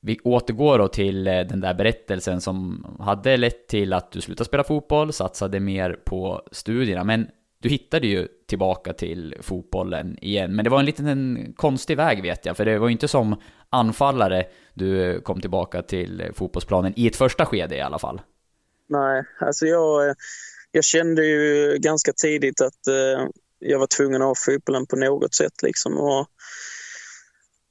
vi 0.00 0.18
återgår 0.24 0.78
då 0.78 0.88
till 0.88 1.24
den 1.24 1.60
där 1.60 1.74
berättelsen 1.74 2.40
som 2.40 2.86
hade 3.00 3.36
lett 3.36 3.68
till 3.68 3.92
att 3.92 4.12
du 4.12 4.20
slutade 4.20 4.44
spela 4.48 4.64
fotboll, 4.64 5.12
satsade 5.12 5.60
mer 5.60 5.92
på 5.92 6.42
studierna, 6.52 7.04
men 7.04 7.28
du 7.62 7.68
hittade 7.68 8.06
ju 8.06 8.28
tillbaka 8.46 8.92
till 8.92 9.34
fotbollen 9.40 10.18
igen. 10.20 10.56
Men 10.56 10.64
det 10.64 10.70
var 10.70 10.78
en 10.78 10.86
liten 10.86 11.52
konstig 11.56 11.96
väg 11.96 12.22
vet 12.22 12.46
jag, 12.46 12.56
för 12.56 12.64
det 12.64 12.78
var 12.78 12.88
ju 12.88 12.92
inte 12.92 13.08
som 13.08 13.40
anfallare 13.70 14.46
du 14.74 15.20
kom 15.20 15.40
tillbaka 15.40 15.82
till 15.82 16.30
fotbollsplanen 16.34 16.92
i 16.96 17.06
ett 17.06 17.16
första 17.16 17.46
skede 17.46 17.76
i 17.76 17.80
alla 17.80 17.98
fall. 17.98 18.20
Nej, 18.88 19.24
alltså 19.40 19.66
jag, 19.66 20.14
jag 20.72 20.84
kände 20.84 21.26
ju 21.26 21.78
ganska 21.78 22.12
tidigt 22.12 22.60
att 22.60 22.86
eh, 22.86 23.28
jag 23.58 23.78
var 23.78 23.86
tvungen 23.86 24.22
att 24.22 24.28
ha 24.28 24.34
fotbollen 24.34 24.86
på 24.86 24.96
något 24.96 25.34
sätt. 25.34 25.62
Liksom. 25.62 25.98
Och, 25.98 26.26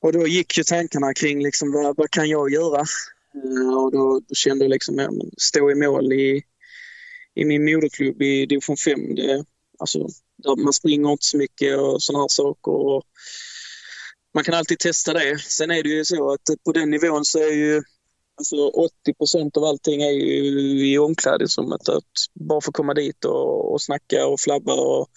och 0.02 0.14
då 0.14 0.28
gick 0.28 0.58
ju 0.58 0.64
tankarna 0.64 1.14
kring 1.14 1.44
liksom, 1.44 1.72
vad, 1.72 1.98
vad 1.98 2.12
kan 2.12 2.30
jag 2.30 2.52
göra? 2.52 2.80
Eh, 3.34 3.78
och 3.78 3.92
då, 3.92 4.22
kände 4.34 4.66
jag 4.66 4.70
liksom, 4.70 5.22
stå 5.38 5.72
i 5.72 5.76
mål 5.76 6.14
i, 6.14 6.44
i 7.36 7.46
min 7.46 7.66
moderklubb 7.66 8.22
i 8.22 8.46
division 8.46 8.78
5. 8.78 9.16
Det, 9.16 9.46
alltså, 9.80 10.08
man 10.58 10.74
springer 10.74 11.12
inte 11.12 11.26
så 11.26 11.38
mycket 11.38 11.80
och 11.80 12.04
sådana 12.04 12.24
här 12.24 12.28
saker. 12.30 12.72
Och 12.72 13.04
man 14.34 14.44
kan 14.44 14.54
alltid 14.54 14.80
testa 14.80 15.14
det. 15.14 15.40
Sen 15.40 15.72
är 15.72 15.84
det 15.84 15.90
ju 15.90 16.06
så 16.06 16.34
att 16.34 16.64
på 16.66 16.72
den 16.72 16.90
nivån 16.90 17.26
så 17.26 17.40
är 17.40 17.54
ju 17.54 17.84
Alltså 18.40 18.68
80 18.68 19.14
procent 19.14 19.58
av 19.58 19.64
allting 19.64 20.02
är 20.02 20.12
ju 20.12 20.92
i 20.92 20.98
omklädningsrummet. 20.98 21.90
Att 21.90 22.04
bara 22.34 22.62
få 22.62 22.72
komma 22.72 22.94
dit 22.94 23.26
och, 23.26 23.74
och 23.74 23.82
snacka 23.82 24.28
och 24.28 24.40
flabba 24.40 24.74
och, 24.74 25.08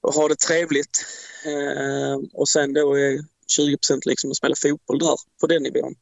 och 0.00 0.14
ha 0.14 0.28
det 0.28 0.36
trevligt. 0.36 1.04
Eh, 1.44 2.18
och 2.32 2.48
sen 2.48 2.72
då 2.72 2.94
är 2.94 3.18
20 3.56 3.76
procent 3.76 4.06
liksom 4.06 4.30
att 4.30 4.36
spela 4.36 4.54
fotboll 4.54 4.98
där 4.98 5.16
på 5.40 5.46
den 5.46 5.62
nivån. 5.62 5.94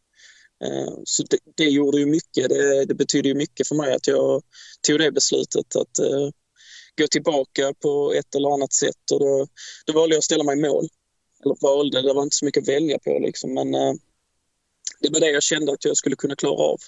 Eh, 0.65 0.95
så 1.05 1.23
det, 1.23 1.39
det, 1.57 1.65
gjorde 1.65 1.99
ju 1.99 2.07
mycket. 2.07 2.49
Det, 2.49 2.85
det 2.85 2.95
betyder 2.95 3.29
ju 3.29 3.35
mycket 3.35 3.69
för 3.69 3.75
mig 3.75 3.95
att 3.95 4.07
jag 4.07 4.43
tog 4.87 4.99
det 4.99 5.13
beslutet 5.13 5.77
att 5.77 5.99
eh, 5.99 6.29
gå 6.99 7.07
tillbaka 7.07 7.75
på 7.83 8.13
ett 8.19 8.35
eller 8.35 8.55
annat 8.55 8.73
sätt. 8.73 9.11
Och 9.13 9.21
då, 9.21 9.47
då 9.87 9.93
valde 9.93 10.15
jag 10.15 10.19
att 10.19 10.25
ställa 10.25 10.45
mig 10.45 10.59
i 10.59 10.63
mål. 10.63 10.89
Eller 11.45 11.57
valde, 11.61 12.03
det 12.03 12.13
var 12.13 12.23
inte 12.23 12.37
så 12.37 12.45
mycket 12.45 12.63
att 12.63 12.69
välja 12.69 12.99
på 12.99 13.19
liksom. 13.19 13.55
Men 13.55 13.75
eh, 13.75 13.93
det 15.01 15.13
var 15.13 15.21
det 15.21 15.31
jag 15.31 15.43
kände 15.43 15.73
att 15.73 15.85
jag 15.85 15.97
skulle 15.97 16.17
kunna 16.17 16.37
klara 16.37 16.55
av 16.55 16.79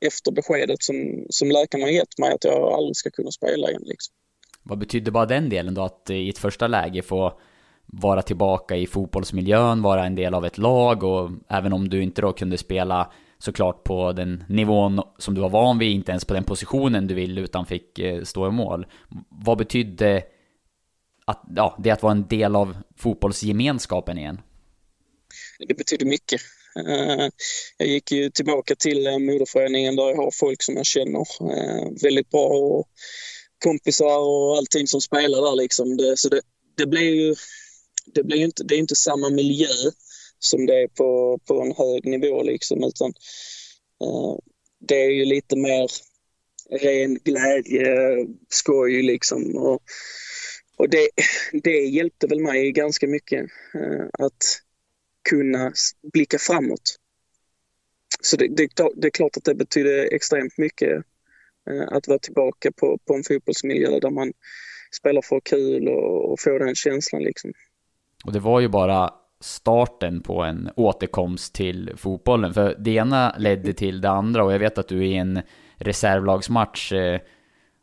efter 0.00 0.32
beskedet 0.32 0.82
som, 0.82 1.26
som 1.30 1.50
läkarna 1.50 1.90
gett 1.90 2.18
mig 2.18 2.32
att 2.32 2.44
jag 2.44 2.72
aldrig 2.72 2.96
ska 2.96 3.10
kunna 3.10 3.30
spela 3.30 3.70
igen. 3.70 3.82
Liksom. 3.84 4.14
Vad 4.62 4.78
betydde 4.78 5.10
bara 5.10 5.26
den 5.26 5.48
delen 5.48 5.74
då, 5.74 5.82
att 5.82 6.10
eh, 6.10 6.16
i 6.16 6.28
ett 6.28 6.38
första 6.38 6.66
läge 6.66 7.02
få 7.02 7.40
vara 7.86 8.22
tillbaka 8.22 8.76
i 8.76 8.86
fotbollsmiljön, 8.86 9.82
vara 9.82 10.06
en 10.06 10.14
del 10.14 10.34
av 10.34 10.44
ett 10.44 10.58
lag 10.58 11.02
och 11.02 11.30
även 11.48 11.72
om 11.72 11.88
du 11.88 12.02
inte 12.02 12.22
då 12.22 12.32
kunde 12.32 12.58
spela 12.58 13.12
såklart 13.44 13.84
på 13.84 14.12
den 14.12 14.44
nivån 14.48 15.00
som 15.18 15.34
du 15.34 15.40
var 15.40 15.48
van 15.48 15.78
vid, 15.78 15.92
inte 15.92 16.10
ens 16.10 16.24
på 16.24 16.34
den 16.34 16.44
positionen 16.44 17.06
du 17.06 17.14
vill 17.14 17.38
utan 17.38 17.66
fick 17.66 17.98
eh, 17.98 18.22
stå 18.22 18.48
i 18.48 18.50
mål. 18.50 18.86
Vad 19.28 19.58
betydde 19.58 20.22
att, 21.24 21.42
ja, 21.56 21.78
det 21.84 21.90
att 21.90 22.02
vara 22.02 22.12
en 22.12 22.28
del 22.28 22.56
av 22.56 22.76
fotbollsgemenskapen 22.96 24.18
igen? 24.18 24.40
Det 25.68 25.74
betyder 25.74 26.06
mycket. 26.06 26.40
Eh, 26.88 27.28
jag 27.78 27.88
gick 27.88 28.12
ju 28.12 28.30
tillbaka 28.30 28.74
till 28.74 29.06
eh, 29.06 29.18
moderföreningen 29.18 29.96
där 29.96 30.08
jag 30.08 30.16
har 30.16 30.30
folk 30.30 30.62
som 30.62 30.76
jag 30.76 30.86
känner 30.86 31.24
väldigt 32.02 32.30
bra 32.30 32.46
och 32.46 32.88
kompisar 33.64 34.18
och 34.18 34.56
allting 34.56 34.86
som 34.86 35.00
spelar 35.00 35.50
där 35.50 35.56
liksom. 35.56 35.96
Det, 35.96 36.16
så 36.16 36.28
det, 36.28 36.40
det 36.76 36.86
blir 36.86 37.14
ju 37.14 37.34
det, 38.06 38.24
blir 38.24 38.38
inte, 38.38 38.64
det 38.64 38.74
är 38.74 38.78
inte 38.78 38.96
samma 38.96 39.30
miljö 39.30 39.90
som 40.44 40.66
det 40.66 40.82
är 40.82 40.88
på, 40.88 41.38
på 41.48 41.60
en 41.62 41.72
hög 41.72 42.04
nivå 42.04 42.42
liksom 42.42 42.84
utan 42.84 43.08
eh, 44.02 44.38
det 44.78 45.04
är 45.04 45.10
ju 45.10 45.24
lite 45.24 45.56
mer 45.56 45.90
ren 46.70 47.14
glädje, 47.14 47.86
skoj 48.48 49.02
liksom. 49.02 49.56
Och, 49.56 49.82
och 50.76 50.88
det, 50.88 51.08
det 51.62 51.80
hjälpte 51.80 52.26
väl 52.26 52.40
mig 52.40 52.72
ganska 52.72 53.06
mycket 53.06 53.40
eh, 53.74 54.06
att 54.18 54.60
kunna 55.28 55.72
blicka 56.12 56.38
framåt. 56.38 56.96
Så 58.20 58.36
det, 58.36 58.48
det, 58.48 58.68
det, 58.96 59.06
är 59.06 59.10
klart 59.10 59.36
att 59.36 59.44
det 59.44 59.54
betyder 59.54 60.14
extremt 60.14 60.58
mycket 60.58 61.04
eh, 61.70 61.88
att 61.88 62.08
vara 62.08 62.18
tillbaka 62.18 62.72
på, 62.72 62.98
på 62.98 63.14
en 63.14 63.24
fotbollsmiljö 63.24 64.00
där 64.00 64.10
man 64.10 64.32
spelar 64.92 65.22
för 65.22 65.40
kul 65.40 65.88
och, 65.88 66.32
och 66.32 66.40
få 66.40 66.58
den 66.58 66.74
känslan 66.74 67.22
liksom. 67.22 67.52
Och 68.24 68.32
det 68.32 68.40
var 68.40 68.60
ju 68.60 68.68
bara 68.68 69.14
starten 69.44 70.20
på 70.20 70.42
en 70.42 70.70
återkomst 70.76 71.54
till 71.54 71.92
fotbollen. 71.96 72.54
För 72.54 72.76
det 72.78 72.90
ena 72.90 73.34
ledde 73.38 73.72
till 73.72 74.00
det 74.00 74.10
andra 74.10 74.44
och 74.44 74.52
jag 74.52 74.58
vet 74.58 74.78
att 74.78 74.88
du 74.88 75.06
i 75.06 75.14
en 75.14 75.42
reservlagsmatch 75.76 76.92
eh, 76.92 77.20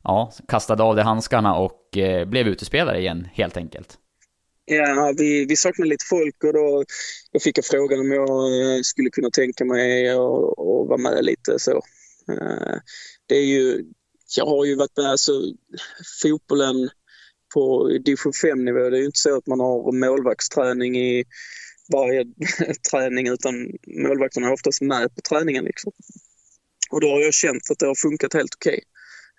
ja, 0.03 0.31
kastade 0.47 0.83
av 0.83 0.95
dig 0.95 1.03
handskarna 1.03 1.55
och 1.55 1.97
eh, 1.97 2.25
blev 2.25 2.47
utespelare 2.47 2.99
igen 2.99 3.27
helt 3.33 3.57
enkelt. 3.57 3.97
Ja, 4.65 5.13
vi, 5.17 5.45
vi 5.45 5.55
saknade 5.55 5.89
lite 5.89 6.05
folk 6.09 6.43
och 6.43 6.53
då, 6.53 6.83
då 7.31 7.39
fick 7.39 7.57
jag 7.57 7.65
frågan 7.65 7.99
om 7.99 8.11
jag 8.11 8.29
eh, 8.29 8.81
skulle 8.83 9.09
kunna 9.09 9.29
tänka 9.29 9.65
mig 9.65 10.09
att 10.09 10.17
vara 10.87 10.97
med 10.97 11.25
lite 11.25 11.59
så. 11.59 11.81
Eh, 12.31 12.77
det 13.25 13.35
är 13.35 13.45
ju, 13.45 13.85
jag 14.37 14.45
har 14.45 14.65
ju 14.65 14.75
varit 14.75 14.97
med, 14.97 15.05
alltså 15.05 15.31
fotbollen 16.21 16.89
på 17.53 17.87
division 18.05 18.31
5-nivå. 18.31 18.89
Det 18.89 18.97
är 18.97 18.99
ju 18.99 19.05
inte 19.05 19.19
så 19.19 19.37
att 19.37 19.47
man 19.47 19.59
har 19.59 19.91
målvaktsträning 19.91 20.97
i 20.97 21.25
varje 21.93 22.25
träning 22.91 23.27
utan 23.27 23.53
målvakterna 23.87 24.47
är 24.47 24.53
oftast 24.53 24.81
med 24.81 25.15
på 25.15 25.21
träningen. 25.21 25.63
Liksom. 25.63 25.91
Och 26.91 27.01
då 27.01 27.09
har 27.09 27.19
jag 27.19 27.33
känt 27.33 27.71
att 27.71 27.79
det 27.79 27.85
har 27.85 27.95
funkat 27.95 28.33
helt 28.33 28.55
okej. 28.55 28.79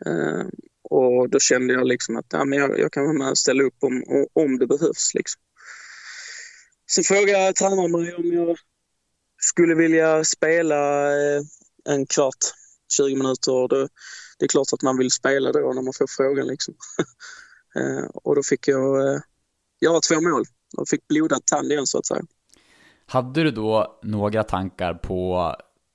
Okay. 0.01 0.51
Och 0.90 1.31
då 1.31 1.38
kände 1.38 1.75
jag 1.75 1.87
liksom 1.87 2.16
att 2.16 2.27
ja, 2.33 2.44
men 2.44 2.59
jag, 2.59 2.79
jag 2.79 2.92
kan 2.92 3.03
vara 3.03 3.12
med 3.12 3.31
och 3.31 3.38
ställa 3.38 3.62
upp 3.62 3.77
om, 3.81 4.05
om 4.33 4.59
det 4.59 4.66
behövs. 4.66 5.14
Liksom. 5.14 5.42
Sen 6.90 7.05
frågade 7.05 7.53
tränaren 7.53 7.90
mig 7.90 8.14
om 8.14 8.33
jag 8.33 8.57
skulle 9.42 9.75
vilja 9.75 10.25
spela 10.25 11.11
eh, 11.11 11.42
en 11.88 12.07
kvart, 12.07 12.44
20 12.96 13.16
minuter. 13.16 13.68
Det, 13.68 13.88
det 14.38 14.44
är 14.44 14.48
klart 14.48 14.72
att 14.72 14.83
man 14.83 14.98
vill 14.98 15.11
spela 15.11 15.53
då 15.53 15.72
när 15.72 15.83
man 15.83 15.92
får 15.92 16.07
frågan. 16.16 16.46
Liksom. 16.46 16.75
Eh, 17.77 18.05
och 18.15 18.37
då 18.37 18.43
fick 18.43 18.69
jag 18.69 19.09
eh, 19.09 19.21
göra 19.81 20.01
två 20.01 20.21
mål 20.21 20.45
och 20.77 20.89
fick 20.89 21.09
blodad 21.09 21.47
tand 21.47 21.73
igen 21.73 21.87
så 21.87 21.99
att 21.99 22.07
säga. 22.07 22.23
Hade 23.07 23.43
du 23.43 23.51
då 23.51 23.99
några 24.03 24.43
tankar 24.43 24.95
på 24.95 25.55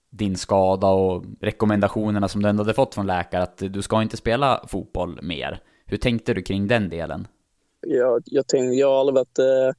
din 0.09 0.37
skada 0.37 0.87
och 0.87 1.23
rekommendationerna 1.41 2.27
som 2.27 2.41
du 2.43 2.49
ändå 2.49 2.63
hade 2.63 2.73
fått 2.73 2.95
från 2.95 3.07
läkare 3.07 3.43
att 3.43 3.57
du 3.57 3.81
ska 3.81 4.01
inte 4.01 4.17
spela 4.17 4.65
fotboll 4.67 5.19
mer? 5.21 5.63
Hur 5.85 5.97
tänkte 5.97 6.33
du 6.33 6.41
kring 6.41 6.67
den 6.67 6.89
delen? 6.89 7.27
Jag, 7.87 8.23
jag, 8.25 8.47
tänkte, 8.47 8.75
jag 8.75 8.87
har 8.87 8.99
aldrig 8.99 9.15
varit 9.15 9.39
eh, 9.39 9.71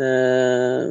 Eh, 0.00 0.86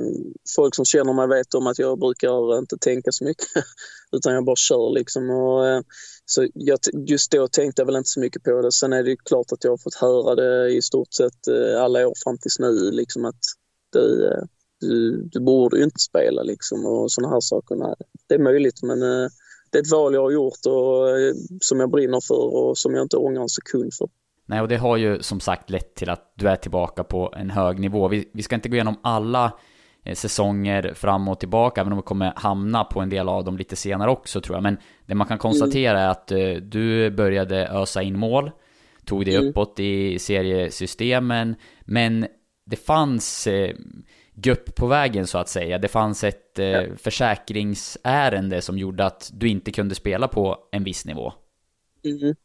folk 0.56 0.76
som 0.76 0.86
känner 0.86 1.14
mig 1.14 1.28
vet 1.28 1.54
om 1.54 1.68
att 1.68 1.80
jag 1.80 2.00
brukar 2.00 2.58
inte 2.58 2.78
tänka 2.78 3.12
så 3.12 3.24
mycket 3.24 3.48
utan 4.12 4.34
jag 4.34 4.46
bara 4.46 4.56
kör 4.56 4.94
liksom. 4.94 5.30
Och, 5.30 5.68
eh, 5.68 5.82
så 6.32 6.48
jag, 6.54 6.80
just 7.08 7.32
då 7.32 7.48
tänkte 7.48 7.82
jag 7.82 7.86
väl 7.86 7.96
inte 7.96 8.10
så 8.10 8.20
mycket 8.20 8.44
på 8.44 8.62
det. 8.62 8.72
Sen 8.72 8.94
är 8.94 9.04
det 9.04 9.16
klart 9.16 9.52
att 9.52 9.64
jag 9.64 9.72
har 9.72 9.78
fått 9.78 9.96
höra 9.96 10.36
det 10.36 10.70
i 10.70 10.82
stort 10.82 11.14
sett 11.14 11.48
eh, 11.48 11.84
alla 11.84 12.08
år 12.08 12.14
fram 12.24 12.38
tills 12.38 12.60
nu 12.60 12.92
liksom 12.92 13.26
att 13.26 13.40
du, 13.94 14.28
eh, 14.28 14.44
du, 14.80 15.22
du 15.24 15.40
borde 15.40 15.78
ju 15.78 15.84
inte 15.84 16.00
spela 16.00 16.44
liksom 16.44 16.86
och 16.86 17.12
sådana 17.12 17.34
här 17.34 17.40
saker. 17.40 17.76
Nej, 17.76 17.96
det 18.28 18.36
är 18.36 18.40
möjligt 18.40 18.84
men 18.84 19.02
eh, 19.02 19.30
det 19.72 19.78
är 19.78 19.82
ett 19.82 19.92
val 19.92 20.14
jag 20.14 20.22
har 20.22 20.32
gjort 20.32 20.66
och 20.66 21.08
som 21.62 21.80
jag 21.80 21.92
brinner 21.92 22.22
för 22.28 22.56
och 22.56 22.78
som 22.78 22.96
jag 22.96 23.02
inte 23.02 23.18
ångrar 23.18 23.42
en 23.42 23.50
sekund 23.50 23.94
för. 23.94 24.10
Nej, 24.46 24.62
och 24.62 24.68
det 24.68 24.78
har 24.78 24.98
ju 24.98 25.22
som 25.22 25.40
sagt 25.40 25.70
lett 25.70 25.96
till 25.96 26.10
att 26.10 26.34
du 26.36 26.50
är 26.50 26.56
tillbaka 26.56 27.04
på 27.04 27.34
en 27.38 27.50
hög 27.50 27.80
nivå. 27.80 28.08
Vi, 28.08 28.30
vi 28.34 28.44
ska 28.44 28.56
inte 28.56 28.70
gå 28.70 28.76
igenom 28.76 29.00
alla 29.04 29.54
säsonger 30.16 30.94
fram 30.94 31.28
och 31.28 31.40
tillbaka, 31.40 31.82
även 31.82 31.94
om 31.94 32.00
vi 32.00 32.04
kommer 32.04 32.34
hamna 32.36 32.84
på 32.84 33.00
en 33.00 33.10
del 33.10 33.30
av 33.30 33.44
dem 33.44 33.58
lite 33.58 33.76
senare 33.76 34.12
också 34.12 34.42
tror 34.42 34.56
jag. 34.56 34.64
Men 34.64 34.78
det 35.06 35.16
man 35.16 35.28
kan 35.28 35.38
konstatera 35.38 36.00
är 36.00 36.08
att 36.08 36.32
uh, 36.32 36.56
du 36.56 37.12
började 37.12 37.68
ösa 37.68 38.02
in 38.02 38.20
mål, 38.20 38.52
tog 39.06 39.26
dig 39.26 39.36
mm. 39.36 39.50
uppåt 39.50 39.80
i 39.80 40.20
seriesystemen, 40.20 41.56
men 41.82 42.28
det 42.66 42.76
fanns 42.76 43.48
uh, 43.48 43.70
gupp 44.34 44.76
på 44.76 44.88
vägen 44.88 45.28
så 45.28 45.38
att 45.38 45.50
säga. 45.50 45.78
Det 45.78 45.88
fanns 45.88 46.24
ett 46.24 46.52
ja. 46.56 46.84
försäkringsärende 46.98 48.62
som 48.62 48.78
gjorde 48.78 49.06
att 49.06 49.30
du 49.34 49.48
inte 49.48 49.72
kunde 49.72 49.96
spela 49.96 50.28
på 50.28 50.58
en 50.72 50.84
viss 50.84 51.06
nivå. 51.06 51.34
Mm 52.06 52.36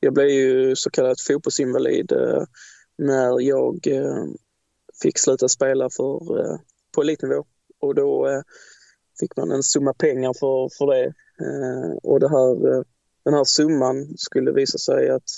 jag 0.00 0.14
blev 0.14 0.28
ju 0.28 0.76
så 0.76 0.90
kallad 0.90 1.16
fotbollsinvalid 1.20 2.12
eh, 2.12 2.42
när 2.98 3.40
jag 3.40 3.86
eh, 3.86 4.24
fick 5.02 5.18
sluta 5.18 5.48
spela 5.48 5.90
för, 5.90 6.40
eh, 6.40 6.58
på 6.94 7.02
elitnivå. 7.02 7.44
Och 7.80 7.94
då 7.94 8.28
eh, 8.28 8.40
fick 9.20 9.36
man 9.36 9.50
en 9.50 9.62
summa 9.62 9.94
pengar 9.94 10.32
för, 10.32 10.68
för 10.78 10.86
det. 10.86 11.04
Eh, 11.40 11.96
och 12.02 12.20
det 12.20 12.28
här, 12.28 12.72
eh, 12.72 12.82
den 13.24 13.34
här 13.34 13.44
summan 13.44 14.14
skulle 14.16 14.52
visa 14.52 14.78
sig 14.78 15.10
att 15.10 15.30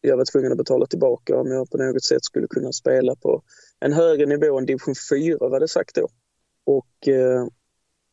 jag 0.00 0.16
var 0.16 0.24
tvungen 0.24 0.52
att 0.52 0.58
betala 0.58 0.86
tillbaka 0.86 1.36
om 1.36 1.50
jag 1.52 1.70
på 1.70 1.78
något 1.78 2.04
sätt 2.04 2.24
skulle 2.24 2.46
kunna 2.46 2.72
spela 2.72 3.16
på 3.16 3.42
en 3.80 3.92
högre 3.92 4.26
nivå 4.26 4.58
än 4.58 4.66
division 4.66 4.94
4 5.10 5.48
var 5.48 5.60
det 5.60 5.68
sagt 5.68 5.94
då. 5.94 6.08
Och 6.64 7.08
eh, 7.08 7.46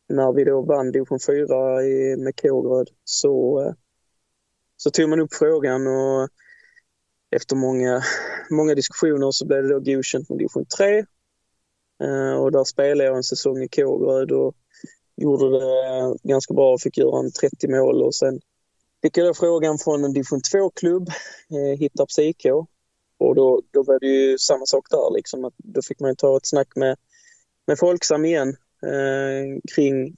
när 0.08 0.32
vi 0.32 0.44
då 0.44 0.62
vann 0.62 0.92
division 0.92 1.20
4 1.26 1.82
i, 1.82 2.16
med 2.16 2.40
Kågeröd 2.40 2.88
så 3.04 3.62
eh, 3.62 3.72
så 4.76 4.90
tog 4.90 5.08
man 5.08 5.20
upp 5.20 5.34
frågan 5.34 5.86
och 5.86 6.28
efter 7.30 7.56
många, 7.56 8.02
många 8.50 8.74
diskussioner 8.74 9.30
så 9.30 9.46
blev 9.46 9.62
det 9.62 9.68
då 9.68 9.80
godkänt 9.80 10.28
med 10.28 10.38
division 10.38 10.64
3. 10.78 11.04
Eh, 12.02 12.42
och 12.42 12.52
där 12.52 12.64
spelade 12.64 13.04
jag 13.04 13.16
en 13.16 13.22
säsong 13.22 13.62
i 13.62 13.68
Kågeröd 13.68 14.32
och 14.32 14.54
gjorde 15.16 15.58
det 15.58 16.16
ganska 16.22 16.54
bra 16.54 16.72
och 16.72 16.80
fick 16.80 16.98
göra 16.98 17.18
en 17.18 17.32
30 17.32 17.68
mål 17.68 18.02
och 18.02 18.14
sen 18.14 18.40
fick 19.02 19.16
jag 19.16 19.26
då 19.26 19.34
frågan 19.34 19.78
från 19.78 20.04
en 20.04 20.12
division 20.12 20.40
2-klubb, 20.40 21.08
eh, 21.50 21.78
Hittarps 21.78 22.18
IK. 22.18 22.46
Och 23.18 23.34
då, 23.34 23.62
då 23.70 23.82
var 23.82 23.98
det 23.98 24.06
ju 24.06 24.38
samma 24.38 24.66
sak 24.66 24.86
där 24.90 25.14
liksom. 25.14 25.44
Att 25.44 25.54
då 25.56 25.82
fick 25.82 26.00
man 26.00 26.16
ta 26.16 26.36
ett 26.36 26.46
snack 26.46 26.76
med, 26.76 26.96
med 27.66 27.78
Folksam 27.78 28.24
igen 28.24 28.48
eh, 28.82 29.60
kring 29.74 30.16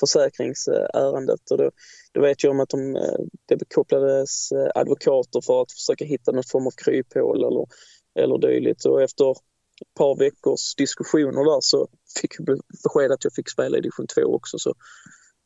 försäkringsärendet. 0.00 1.50
Och 1.50 1.58
då, 1.58 1.70
då 2.12 2.20
vet 2.20 2.44
jag 2.44 2.50
om 2.50 2.60
att 2.60 2.68
de, 2.68 2.96
eh, 2.96 3.18
det 3.46 3.74
kopplades 3.74 4.52
eh, 4.52 4.70
advokater 4.74 5.40
för 5.40 5.62
att 5.62 5.72
försöka 5.72 6.04
hitta 6.04 6.32
någon 6.32 6.44
form 6.44 6.66
av 6.66 6.70
kryphål 6.70 7.44
eller, 7.44 7.66
eller 8.14 8.38
dylikt. 8.38 8.84
Och 8.84 9.02
efter 9.02 9.34
ett 9.80 9.94
par 9.94 10.18
veckors 10.18 10.74
diskussioner 10.74 11.44
där 11.44 11.60
så 11.60 11.88
fick 12.20 12.34
jag 12.38 12.60
besked 12.84 13.12
att 13.12 13.24
jag 13.24 13.32
fick 13.32 13.50
spela 13.50 13.78
i 13.78 13.80
division 13.80 14.06
2 14.06 14.22
också. 14.22 14.58
Så 14.58 14.74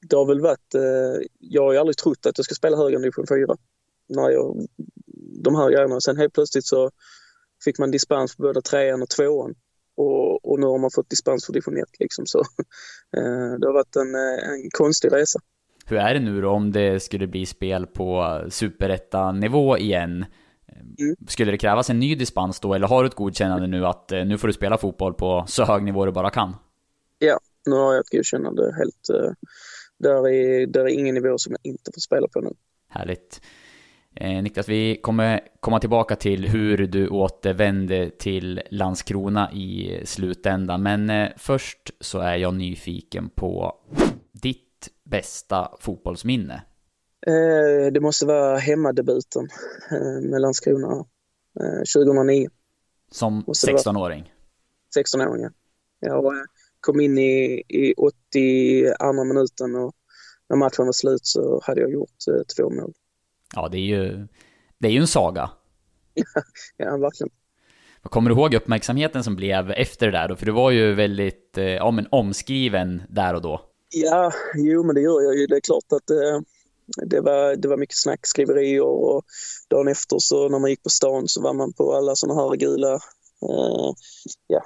det 0.08 0.16
har 0.16 0.26
väl 0.26 0.40
varit, 0.40 0.74
eh, 0.74 1.26
jag 1.38 1.62
har 1.62 1.72
ju 1.72 1.78
aldrig 1.78 1.96
trott 1.96 2.26
att 2.26 2.38
jag 2.38 2.44
ska 2.44 2.54
spela 2.54 2.76
högre 2.76 2.96
än 2.96 3.02
division 3.02 3.26
4. 3.26 3.56
När 4.08 4.30
jag, 4.30 4.66
de 5.44 5.54
här 5.54 5.70
grejerna. 5.70 6.00
Sen 6.00 6.16
helt 6.16 6.32
plötsligt 6.32 6.66
så 6.66 6.90
fick 7.64 7.78
man 7.78 7.90
dispens 7.90 8.36
för 8.36 8.42
både 8.42 8.62
trean 8.62 9.02
och 9.02 9.08
tvåan. 9.08 9.54
Och, 9.96 10.50
och 10.50 10.60
nu 10.60 10.66
har 10.66 10.78
man 10.78 10.90
fått 10.94 11.10
dispens 11.10 11.46
för 11.46 11.52
division 11.52 11.76
1 11.76 11.84
liksom. 11.98 12.26
Så 12.26 12.38
eh, 13.16 13.52
det 13.58 13.66
har 13.66 13.72
varit 13.72 13.96
en, 13.96 14.14
eh, 14.14 14.50
en 14.50 14.70
konstig 14.70 15.12
resa. 15.12 15.40
Hur 15.86 15.98
är 15.98 16.14
det 16.14 16.20
nu 16.20 16.40
då 16.40 16.50
om 16.50 16.72
det 16.72 17.00
skulle 17.00 17.26
bli 17.26 17.46
spel 17.46 17.86
på 17.86 18.40
superettanivå 18.50 19.78
igen? 19.78 20.24
Mm. 20.98 21.16
Skulle 21.28 21.50
det 21.50 21.58
krävas 21.58 21.90
en 21.90 21.98
ny 21.98 22.14
dispens 22.14 22.60
då, 22.60 22.74
eller 22.74 22.86
har 22.86 23.02
du 23.02 23.08
ett 23.08 23.14
godkännande 23.14 23.66
nu 23.66 23.86
att 23.86 24.12
eh, 24.12 24.24
nu 24.24 24.38
får 24.38 24.48
du 24.48 24.54
spela 24.54 24.78
fotboll 24.78 25.14
på 25.14 25.44
så 25.48 25.64
hög 25.64 25.82
nivå 25.82 26.06
du 26.06 26.12
bara 26.12 26.30
kan? 26.30 26.56
Ja, 27.18 27.38
nu 27.66 27.74
har 27.74 27.94
jag 27.94 28.00
ett 28.00 28.10
godkännande 28.10 28.74
helt. 28.78 29.10
Uh, 29.24 29.32
där, 29.98 30.28
är, 30.28 30.66
där 30.66 30.80
är 30.80 30.88
ingen 30.88 31.14
nivå 31.14 31.38
som 31.38 31.52
jag 31.52 31.70
inte 31.72 31.90
får 31.94 32.00
spela 32.00 32.28
på 32.28 32.40
nu. 32.40 32.50
Härligt. 32.88 33.40
Eh, 34.20 34.42
Niklas, 34.42 34.68
vi 34.68 35.00
kommer 35.02 35.40
komma 35.60 35.80
tillbaka 35.80 36.16
till 36.16 36.48
hur 36.48 36.86
du 36.86 37.08
återvände 37.08 38.10
till 38.10 38.62
Landskrona 38.70 39.52
i 39.52 40.00
slutändan, 40.04 40.82
men 40.82 41.10
eh, 41.10 41.28
först 41.36 41.90
så 42.00 42.18
är 42.18 42.36
jag 42.36 42.54
nyfiken 42.54 43.28
på 43.28 43.74
ditt 44.32 44.88
bästa 45.04 45.72
fotbollsminne. 45.80 46.62
Eh, 47.28 47.92
det 47.92 48.00
måste 48.00 48.26
vara 48.26 48.56
hemmadebuten 48.58 49.48
eh, 49.90 50.30
med 50.30 50.40
Landskrona 50.40 51.04
2009. 51.94 52.44
Eh, 52.44 52.50
Som 53.10 53.44
16-åring? 53.44 54.32
16-åring, 54.96 55.42
ja. 55.42 55.50
Jag 56.00 56.24
eh, 56.24 56.42
kom 56.80 57.00
in 57.00 57.18
i, 57.18 57.62
i 57.68 57.94
82 57.94 59.24
minuten 59.24 59.74
och 59.74 59.94
när 60.48 60.56
matchen 60.56 60.86
var 60.86 60.92
slut 60.92 61.26
så 61.26 61.60
hade 61.64 61.80
jag 61.80 61.90
gjort 61.90 62.10
två 62.56 62.70
mål. 62.70 62.92
Ja, 63.54 63.68
det 63.68 63.78
är 63.78 63.98
ju, 63.98 64.26
det 64.78 64.88
är 64.88 64.92
ju 64.92 65.00
en 65.00 65.06
saga. 65.06 65.50
ja, 66.76 66.96
verkligen. 66.96 67.30
Kommer 68.02 68.30
du 68.30 68.36
ihåg 68.36 68.54
uppmärksamheten 68.54 69.24
som 69.24 69.36
blev 69.36 69.70
efter 69.70 70.06
det 70.06 70.12
där 70.12 70.28
då? 70.28 70.36
För 70.36 70.46
du 70.46 70.52
var 70.52 70.70
ju 70.70 70.94
väldigt 70.94 71.54
ja, 71.56 71.90
men 71.90 72.06
omskriven 72.10 73.02
där 73.08 73.34
och 73.34 73.42
då. 73.42 73.60
Ja, 73.90 74.32
jo 74.54 74.82
men 74.82 74.94
det 74.94 75.00
gör 75.00 75.22
jag 75.22 75.36
ju. 75.36 75.46
Det 75.46 75.56
är 75.56 75.60
klart 75.60 75.92
att 75.92 76.10
eh, 76.10 76.40
det, 76.96 77.20
var, 77.20 77.56
det 77.56 77.68
var 77.68 77.76
mycket 77.76 77.96
snackskriverier 77.96 78.82
och 78.82 79.24
dagen 79.70 79.88
efter 79.88 80.18
så 80.18 80.48
när 80.48 80.58
man 80.58 80.70
gick 80.70 80.82
på 80.82 80.90
stan 80.90 81.28
så 81.28 81.42
var 81.42 81.54
man 81.54 81.72
på 81.72 81.94
alla 81.94 82.16
sådana 82.16 82.40
här 82.40 82.56
gula 82.56 82.94
eh, 83.42 83.92
ja, 84.46 84.64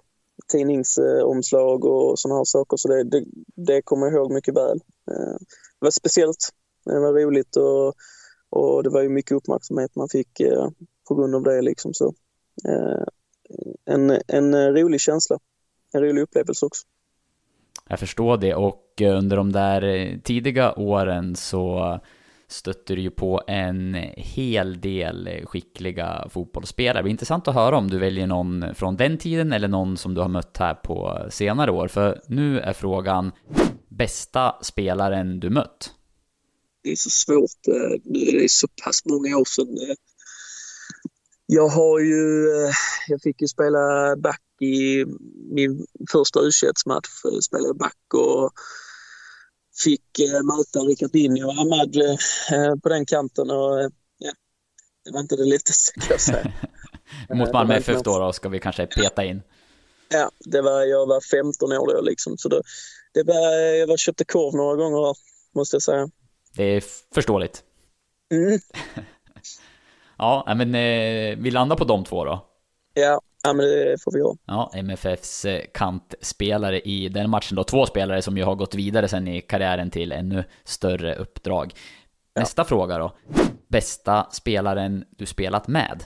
tidningsomslag 0.53 1.85
och 1.85 2.19
sådana 2.19 2.39
här 2.39 2.45
saker. 2.45 2.77
Så 2.77 2.89
det, 2.89 3.05
det, 3.05 3.25
det 3.57 3.83
kommer 3.83 4.07
jag 4.07 4.15
ihåg 4.15 4.33
mycket 4.33 4.57
väl. 4.57 4.81
Eh, 5.11 5.37
det 5.81 5.85
var 5.85 5.91
speciellt. 5.91 6.49
Det 6.85 7.01
var 7.01 7.13
roligt 7.13 7.57
och 7.57 7.95
och 8.53 8.83
det 8.83 8.91
var 8.91 9.03
ju 9.03 9.09
mycket 9.09 9.37
uppmärksamhet 9.37 9.97
man 9.97 10.09
fick 10.09 10.41
eh, 10.41 10.69
på 11.09 11.15
grund 11.15 11.35
av 11.35 11.43
det. 11.43 11.63
Liksom, 11.63 11.95
så. 11.95 12.15
Eh, 12.69 13.05
en, 13.85 14.19
en 14.27 14.75
rolig 14.77 15.01
känsla, 15.01 15.39
en 15.93 16.03
rolig 16.03 16.23
upplevelse 16.23 16.67
också. 16.67 16.83
Jag 17.93 18.01
förstår 18.01 18.37
det 18.37 18.55
och 18.55 19.01
eh, 19.01 19.19
under 19.19 19.37
de 19.37 19.53
där 19.53 19.83
eh, 19.83 20.19
tidiga 20.19 20.73
åren 20.73 21.37
så 21.37 22.01
stötte 22.49 22.95
du 22.95 23.03
ju 23.03 23.11
på 23.11 23.43
en 23.47 23.95
hel 24.17 24.81
del 24.81 25.27
eh, 25.27 25.47
skickliga 25.47 26.29
fotbollsspelare. 26.31 26.99
Det 26.99 27.03
blir 27.03 27.11
intressant 27.11 27.49
att 27.49 27.55
höra 27.55 27.77
om 27.79 27.91
du 27.91 27.99
väljer 27.99 28.27
någon 28.27 28.75
från 28.75 28.97
den 28.97 29.19
tiden 29.19 29.53
eller 29.53 29.69
någon 29.69 29.97
som 29.97 30.15
du 30.15 30.21
har 30.21 30.29
mött 30.29 30.57
här 30.57 30.75
på 30.75 31.27
senare 31.31 31.71
år. 31.71 31.89
För 31.89 32.21
nu 32.27 32.61
är 32.61 32.73
frågan 32.73 33.33
bästa 33.89 34.55
spelaren 34.63 35.41
du 35.41 35.51
mött? 35.51 35.91
det 36.83 36.91
är 36.91 36.97
så 36.97 37.11
svårt. 37.11 37.67
Nu 38.05 38.21
är 38.21 38.43
det 38.43 38.51
så 38.51 38.69
pass 38.85 39.05
många 39.05 39.37
år 39.37 39.45
sedan. 39.45 39.97
Eh. 41.49 41.55
Jag 41.57 41.69
har 41.69 42.01
ju, 42.01 42.49
eh, 42.49 42.73
jag 43.09 43.23
fick 43.23 43.41
ju 43.41 43.49
spela 43.49 44.17
back 44.17 44.43
i 44.61 45.05
min 45.51 45.87
första 46.13 46.41
u 46.41 46.51
match 46.87 47.09
spelade 47.43 47.69
jag 47.69 47.77
back 47.77 48.15
och 48.15 48.53
fick 49.85 50.21
möta 50.43 50.79
Rickard 50.79 51.13
Dinho 51.13 51.47
och 51.47 51.59
Ahmad 51.59 51.97
på 52.83 52.89
den 52.89 53.07
kanten 53.07 53.51
och 53.51 53.91
ja, 54.19 54.33
det 55.05 55.13
var 55.13 55.21
inte 55.21 55.37
det 55.37 55.45
lättaste 55.45 56.01
kan 56.01 56.07
jag 56.11 56.21
säga. 56.21 56.53
Mot 57.35 57.53
Malmö 57.53 57.75
FF 57.75 58.03
då, 58.03 58.19
då 58.19 58.33
ska 58.33 58.49
vi 58.49 58.61
kanske 58.61 58.87
peta 58.87 59.25
in. 59.25 59.43
Ja, 60.09 60.31
det 60.39 60.63
var, 60.63 60.83
jag 60.83 61.07
var 61.07 61.21
15 61.21 61.73
år 61.73 61.95
då 61.95 62.01
liksom 62.01 62.39
så 62.39 62.49
det, 62.49 62.63
det 63.15 63.23
var, 63.23 63.53
jag 63.53 63.87
var, 63.87 63.97
köpte 63.97 64.25
korv 64.25 64.57
några 64.57 64.77
gånger 64.77 65.17
måste 65.55 65.75
jag 65.75 65.83
säga. 65.83 66.09
Det 66.57 66.63
är 66.63 66.85
förståeligt. 67.15 67.63
Mm. 68.33 68.61
ja, 70.47 70.55
men 70.55 70.75
eh, 70.75 71.37
vi 71.39 71.51
landar 71.51 71.77
på 71.77 71.85
de 71.85 72.05
två 72.05 72.25
då. 72.25 72.47
Ja, 72.95 73.21
ja 73.43 73.53
men 73.53 73.67
det 73.67 74.03
får 74.03 74.13
vi 74.13 74.19
göra. 74.19 74.37
Ja, 74.47 74.73
MFFs 74.75 75.45
eh, 75.45 75.65
kantspelare 75.75 76.81
i 76.81 77.09
den 77.09 77.31
matchen 77.31 77.57
då. 77.57 77.65
Två 77.65 77.87
spelare 77.87 78.23
som 78.23 78.37
ju 78.37 78.45
har 78.45 78.55
gått 78.55 78.75
vidare 78.75 79.09
sen 79.09 79.29
i 79.29 79.41
karriären 79.41 79.91
till 79.91 80.13
ännu 80.13 80.45
större 80.65 81.15
uppdrag. 81.15 81.75
Nästa 82.35 82.63
ja. 82.63 82.67
fråga 82.67 82.99
då. 82.99 83.13
Bästa 83.69 84.27
spelaren 84.33 85.05
du 85.11 85.27
spelat 85.27 85.69
med? 85.69 86.05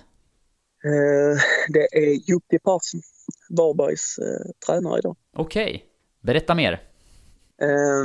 Eh, 0.85 1.39
det 1.69 1.99
är 1.99 2.31
Jocke 2.31 2.59
Persson, 2.59 3.01
Varbergs 3.51 4.19
eh, 4.19 4.51
tränare 4.67 4.99
idag. 4.99 5.17
Okej, 5.37 5.75
okay. 5.75 5.81
berätta 6.21 6.55
mer. 6.55 6.73
Eh, 7.63 8.05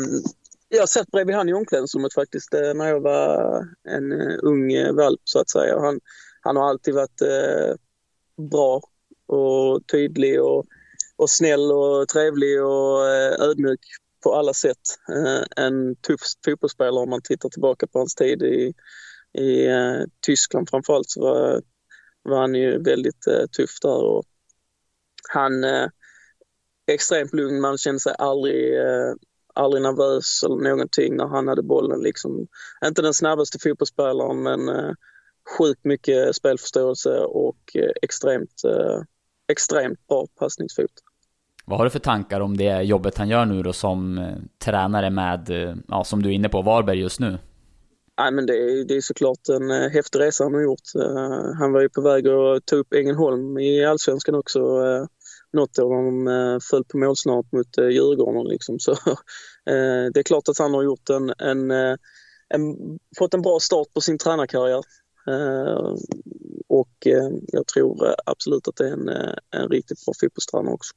jag 0.71 0.89
satt 0.89 1.11
bredvid 1.11 1.35
han 1.35 1.49
i 1.49 1.53
omklädningsrummet 1.53 2.13
faktiskt 2.13 2.53
eh, 2.53 2.73
när 2.73 2.87
jag 2.87 2.99
var 2.99 3.65
en 3.89 4.11
eh, 4.11 4.37
ung 4.41 4.73
eh, 4.73 4.93
valp 4.93 5.21
så 5.23 5.39
att 5.39 5.49
säga. 5.49 5.79
Han, 5.79 5.99
han 6.41 6.55
har 6.55 6.69
alltid 6.69 6.93
varit 6.93 7.21
eh, 7.21 7.75
bra 8.51 8.81
och 9.27 9.87
tydlig 9.91 10.41
och, 10.41 10.65
och 11.15 11.29
snäll 11.29 11.71
och 11.71 12.07
trevlig 12.07 12.63
och 12.63 13.05
ödmjuk 13.39 13.79
på 14.23 14.35
alla 14.35 14.53
sätt. 14.53 14.77
En 15.55 15.95
tuff 15.95 16.19
fotbollsspelare 16.45 17.03
om 17.03 17.09
man 17.09 17.21
tittar 17.21 17.49
tillbaka 17.49 17.87
på 17.87 17.99
hans 17.99 18.15
tid 18.15 18.43
i, 18.43 18.73
i 19.41 19.67
Tyskland 20.25 20.69
framförallt 20.69 21.09
så 21.09 21.21
var, 21.21 21.61
var 22.21 22.41
han 22.41 22.55
ju 22.55 22.83
väldigt 22.83 23.21
tuff 23.57 23.79
där. 23.81 24.03
Och 24.03 24.23
han 25.29 25.65
extremt 26.91 27.33
lugn, 27.33 27.61
man 27.61 27.77
kände 27.77 27.99
sig 27.99 28.15
aldrig 28.17 28.73
aldrig 29.61 29.83
nervös 29.83 30.43
eller 30.43 30.55
någonting 30.55 31.15
när 31.15 31.27
han 31.27 31.47
hade 31.47 31.63
bollen. 31.63 31.99
Liksom. 31.99 32.47
Inte 32.85 33.01
den 33.01 33.13
snabbaste 33.13 33.59
fotbollsspelaren 33.59 34.43
men 34.43 34.69
eh, 34.69 34.91
sjukt 35.57 35.85
mycket 35.85 36.35
spelförståelse 36.35 37.19
och 37.19 37.75
eh, 37.75 37.91
extremt, 38.01 38.61
eh, 38.65 39.01
extremt 39.51 40.07
bra 40.07 40.27
passningsfot. 40.39 40.91
Vad 41.65 41.77
har 41.77 41.85
du 41.85 41.89
för 41.89 41.99
tankar 41.99 42.41
om 42.41 42.57
det 42.57 42.81
jobbet 42.81 43.17
han 43.17 43.29
gör 43.29 43.45
nu 43.45 43.63
då 43.63 43.73
som 43.73 44.17
eh, 44.17 44.35
tränare 44.65 45.09
med, 45.09 45.49
ja, 45.87 46.03
som 46.03 46.23
du 46.23 46.29
är 46.29 46.33
inne 46.33 46.49
på, 46.49 46.61
Varberg 46.61 46.99
just 46.99 47.19
nu? 47.19 47.37
Nej, 48.19 48.31
men 48.31 48.45
det, 48.45 48.53
är, 48.53 48.85
det 48.85 48.95
är 48.95 49.01
såklart 49.01 49.49
en 49.49 49.71
eh, 49.71 49.89
häftig 49.89 50.19
resa 50.19 50.43
han 50.43 50.53
har 50.53 50.61
gjort. 50.61 50.95
Uh, 50.95 51.53
han 51.59 51.71
var 51.71 51.81
ju 51.81 51.89
på 51.89 52.01
väg 52.01 52.27
att 52.27 52.65
ta 52.65 52.75
upp 52.75 52.93
Ängelholm 52.93 53.57
i 53.57 53.85
allsvenskan 53.85 54.35
också. 54.35 54.59
Uh, 54.59 55.05
något 55.53 55.79
av 55.79 55.89
dem 55.89 56.27
eh, 56.27 56.57
föll 56.69 56.83
på 56.83 56.97
målsnöret 56.97 57.51
mot 57.51 57.77
eh, 57.77 57.87
Djurgården. 57.87 58.47
Liksom. 58.47 58.79
Så, 58.85 58.95
det 60.13 60.19
är 60.19 60.23
klart 60.23 60.49
att 60.49 60.57
han 60.59 60.73
har 60.73 60.83
gjort 60.83 61.09
en, 61.09 61.33
en, 61.37 61.71
en, 62.49 62.99
fått 63.17 63.33
en 63.33 63.41
bra 63.41 63.59
start 63.59 63.93
på 63.93 64.01
sin 64.01 64.17
tränarkarriär. 64.17 64.83
Och 66.67 67.07
jag 67.47 67.67
tror 67.67 68.15
absolut 68.25 68.67
att 68.67 68.75
det 68.75 68.87
är 68.87 68.93
en, 68.93 69.09
en 69.51 69.69
riktigt 69.69 70.05
bra 70.05 70.13
fotbollstränare 70.21 70.73
också. 70.73 70.93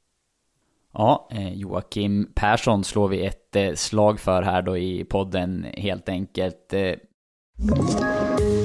Ja, 0.93 1.29
Joakim 1.53 2.31
Persson 2.35 2.83
slår 2.83 3.07
vi 3.07 3.25
ett 3.25 3.79
slag 3.79 4.19
för 4.19 4.41
här 4.41 4.61
då 4.61 4.77
i 4.77 5.05
podden 5.05 5.63
helt 5.63 6.09
enkelt. 6.09 6.73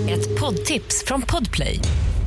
Ett 0.08 0.40
poddtips 0.40 1.04
från 1.06 1.22
Podplay. 1.22 1.80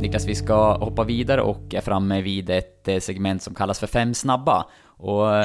Niklas, 0.00 0.26
vi 0.26 0.34
ska 0.34 0.76
hoppa 0.76 1.04
vidare 1.04 1.42
och 1.42 1.74
är 1.74 1.80
framme 1.80 2.22
vid 2.22 2.50
ett 2.50 2.88
eh, 2.88 2.98
segment 2.98 3.42
som 3.42 3.54
kallas 3.54 3.80
för 3.80 3.86
Fem 3.86 4.14
snabba. 4.14 4.66
Och 4.84 5.36
eh, 5.36 5.44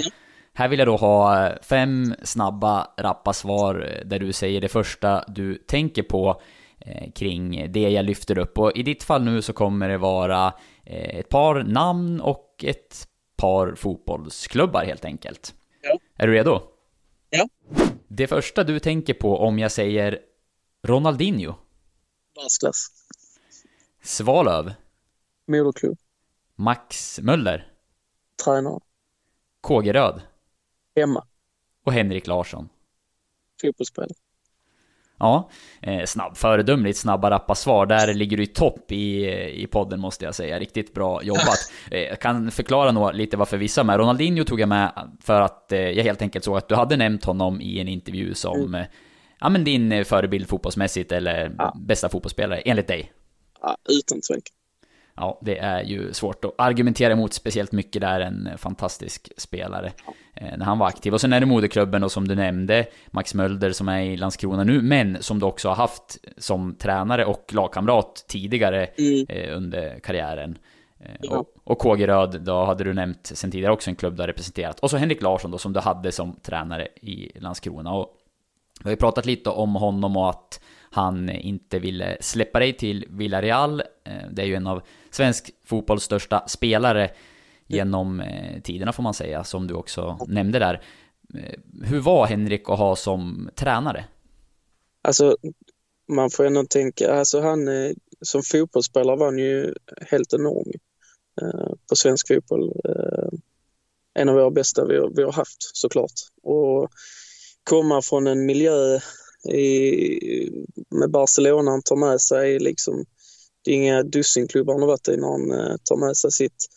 Här 0.54 0.68
vill 0.68 0.80
jag 0.80 0.88
då 0.88 0.98
ha 0.98 1.50
fem 1.62 2.16
snabba, 2.24 2.88
rappa 2.98 3.34
svar 3.34 4.02
där 4.06 4.20
du 4.20 4.34
säger 4.34 4.62
det 4.62 4.68
första 4.68 5.26
du 5.28 5.56
tänker 5.56 6.04
på 6.04 6.42
eh, 6.80 7.12
kring 7.12 7.72
det 7.72 7.90
jag 7.90 8.06
lyfter 8.06 8.38
upp. 8.38 8.58
Och 8.58 8.72
i 8.76 8.84
ditt 8.84 9.04
fall 9.04 9.24
nu 9.24 9.42
så 9.42 9.54
kommer 9.54 9.90
det 9.90 9.98
vara 9.98 10.54
eh, 10.86 11.20
ett 11.20 11.30
par 11.30 11.64
namn 11.64 12.22
och 12.22 12.64
ett 12.64 13.08
par 13.38 13.76
fotbollsklubbar 13.76 14.84
helt 14.86 15.06
enkelt. 15.06 15.54
Ja. 15.82 15.98
Är 16.18 16.28
du 16.28 16.34
redo? 16.34 16.62
Ja. 17.30 17.48
Det 18.08 18.28
första 18.28 18.64
du 18.64 18.80
tänker 18.80 19.14
på 19.14 19.38
om 19.38 19.60
jag 19.60 19.72
säger 19.72 20.20
Ronaldinho, 20.88 21.54
Världsklass. 22.36 22.88
Svalöv, 24.04 24.74
Moderklubb. 25.48 25.98
Max 26.56 27.20
Möller, 27.22 27.68
Tränare. 28.46 28.80
Kågeröd 29.62 30.22
Hemma. 30.96 31.26
och 31.86 31.94
Henrik 31.94 32.28
Larsson. 32.28 32.70
Fotbollsspelare. 33.62 34.10
Ja, 35.20 35.50
eh, 35.82 36.06
snabb, 36.06 36.38
föredömligt 36.38 36.98
snabba 37.00 37.30
rappa 37.32 37.56
svar. 37.56 37.86
Där 37.86 38.14
ligger 38.14 38.38
du 38.38 38.44
i 38.44 38.48
topp 38.48 38.92
i, 38.92 39.26
i 39.64 39.68
podden 39.68 40.00
måste 40.00 40.26
jag 40.26 40.36
säga. 40.36 40.60
Riktigt 40.60 40.94
bra 40.94 41.24
jobbat. 41.24 41.72
Eh, 41.92 42.00
jag 42.00 42.20
kan 42.22 42.52
förklara 42.52 42.92
nog 42.92 43.14
lite 43.14 43.38
varför 43.38 43.58
vissa 43.58 43.84
med. 43.84 43.98
Ronaldinho 43.98 44.44
tog 44.44 44.60
jag 44.60 44.70
med 44.70 45.12
för 45.22 45.42
att 45.42 45.72
eh, 45.72 45.80
jag 45.80 46.04
helt 46.04 46.22
enkelt 46.22 46.46
såg 46.46 46.58
att 46.58 46.70
du 46.70 46.76
hade 46.76 46.98
nämnt 46.98 47.26
honom 47.26 47.62
i 47.62 47.80
en 47.80 47.88
intervju 47.88 48.34
som 48.34 48.62
Mm. 48.76 48.86
ja, 49.40 49.50
men 49.50 49.64
din 49.64 50.06
förebild 50.06 50.48
fotbollsmässigt 50.50 51.12
eller 51.12 51.56
Ja. 51.58 51.76
bästa 51.80 52.10
fotbollsspelare 52.10 52.60
enligt 52.62 52.88
dig. 52.88 53.12
Utan 53.90 54.22
tvekan. 54.22 54.54
Ja, 55.16 55.40
det 55.42 55.58
är 55.58 55.84
ju 55.84 56.14
svårt 56.14 56.46
att 56.46 56.54
argumentera 56.58 57.14
emot 57.14 57.34
speciellt 57.34 57.72
mycket 57.72 58.02
där, 58.02 58.20
en 58.20 58.50
fantastisk 58.58 59.32
spelare 59.38 59.92
eh, 60.36 60.58
när 60.58 60.66
han 60.66 60.80
var 60.80 60.88
aktiv. 60.88 61.14
Och 61.14 61.22
sen 61.22 61.34
är 61.34 61.40
det 61.40 61.46
moderklubben 61.46 62.04
och 62.04 62.12
som 62.12 62.28
du 62.28 62.36
nämnde, 62.36 62.86
Max 63.12 63.34
Mölder 63.34 63.72
som 63.72 63.88
är 63.90 64.02
i 64.02 64.18
Landskrona 64.18 64.64
nu, 64.64 64.82
men 64.82 65.18
som 65.24 65.40
du 65.40 65.46
också 65.46 65.68
har 65.70 65.76
haft 65.76 66.18
som 66.38 66.76
tränare 66.76 67.26
och 67.26 67.54
lagkamrat 67.54 68.26
tidigare 68.28 68.86
Mm. 68.86 69.26
eh, 69.30 69.58
under 69.58 70.00
karriären. 70.00 70.58
Eh, 71.00 71.12
Ja. 71.22 71.38
och, 71.38 71.48
och 71.64 71.80
KG 71.80 72.08
Röd, 72.08 72.42
då 72.42 72.66
hade 72.66 72.84
du 72.84 72.94
nämnt 72.94 73.32
sen 73.34 73.52
tidigare 73.52 73.74
också 73.74 73.90
en 73.90 73.96
klubb 73.96 74.16
du 74.16 74.22
har 74.22 74.28
representerat. 74.28 74.80
Och 74.80 74.90
så 74.90 74.98
Henrik 74.98 75.22
Larsson 75.22 75.52
då, 75.52 75.58
som 75.58 75.74
du 75.74 75.80
hade 75.80 76.12
som 76.12 76.36
tränare 76.42 76.88
i 77.02 77.32
Landskrona. 77.40 77.94
Och 77.94 78.18
vi 78.80 78.84
har 78.84 78.92
ju 78.92 78.98
pratat 78.98 79.26
lite 79.26 79.50
om 79.50 79.76
honom 79.76 80.18
och 80.18 80.30
att 80.30 80.60
han 80.94 81.30
inte 81.30 81.80
ville 81.80 82.18
släppa 82.22 82.60
dig 82.60 82.74
till 82.78 83.06
Villarreal. 83.10 83.80
Eh, 83.80 84.30
det 84.32 84.42
är 84.42 84.46
ju 84.46 84.56
en 84.56 84.68
av 84.68 84.82
svensk 85.12 85.52
fotbolls 85.66 86.04
största 86.04 86.48
spelare 86.48 87.12
genom 87.68 88.20
eh, 88.20 88.62
tiderna 88.62 88.94
får 88.94 89.04
man 89.04 89.14
säga, 89.14 89.44
som 89.44 89.68
du 89.68 89.74
också 89.74 90.18
nämnde 90.28 90.60
där. 90.60 90.82
Eh, 91.36 91.60
hur 91.84 92.00
var 92.00 92.26
Henrik 92.26 92.70
att 92.70 92.78
ha 92.78 92.96
som 92.96 93.50
tränare? 93.56 94.06
Alltså, 95.02 95.38
man 96.12 96.30
får 96.30 96.46
ändå 96.46 96.64
tänka, 96.66 97.14
alltså 97.14 97.42
han 97.42 97.68
som 98.22 98.42
fotbollsspelare 98.44 99.16
var 99.18 99.26
han 99.26 99.40
ju 99.40 99.74
helt 100.12 100.34
enorm 100.34 100.72
på 101.90 101.96
svensk 101.96 102.28
fotboll. 102.28 102.72
En 104.20 104.30
av 104.30 104.36
våra 104.36 104.52
bästa 104.52 104.86
vi, 104.86 104.98
har- 104.98 105.12
vi 105.16 105.24
har 105.24 105.32
haft 105.32 105.58
såklart. 105.78 106.12
Och 106.44 106.90
komma 107.64 108.02
från 108.02 108.28
en 108.28 108.46
miljö 108.46 109.00
i, 109.50 109.58
med 110.94 111.12
Barcelona 111.12 111.72
han 111.72 111.82
tar 111.82 111.96
med 111.96 112.22
sig 112.22 112.60
liksom, 112.60 113.06
det 113.64 113.72
är 113.72 113.76
inga 113.76 114.04
dussinklubbar 114.04 114.74
han 114.74 114.82
har 114.82 114.88
varit 114.88 115.08
i 115.08 115.18
när 115.18 115.28
han 115.28 115.52
eh, 115.52 115.78
tar 115.84 115.96
med 115.96 116.18
sig 116.18 116.32
sitt 116.32 116.68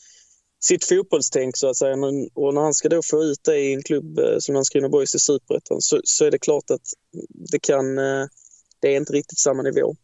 sitt 0.61 0.85
fotbollstänk 0.85 1.57
så 1.57 1.69
att 1.69 1.77
säga. 1.77 1.97
Och 2.35 2.55
när 2.55 2.61
han 2.61 2.75
ska 2.75 2.89
då 2.89 3.03
få 3.03 3.23
ut 3.23 3.41
det 3.45 3.59
i 3.59 3.75
en 3.75 3.83
klubb 3.83 4.19
eh, 4.19 4.39
som 4.39 4.55
Landskrona 4.55 4.89
Boys 4.89 5.15
i 5.15 5.19
Superettan 5.19 5.81
så, 5.81 6.01
så 6.05 6.25
är 6.25 6.31
det 6.31 6.39
klart 6.39 6.71
att 6.71 6.83
det 7.51 7.59
kan, 7.59 7.99
eh, 7.99 8.27
det 8.81 8.89
är 8.89 8.97
inte 8.97 9.13
riktigt 9.13 9.39
samma 9.39 9.63
nivå. 9.63 9.97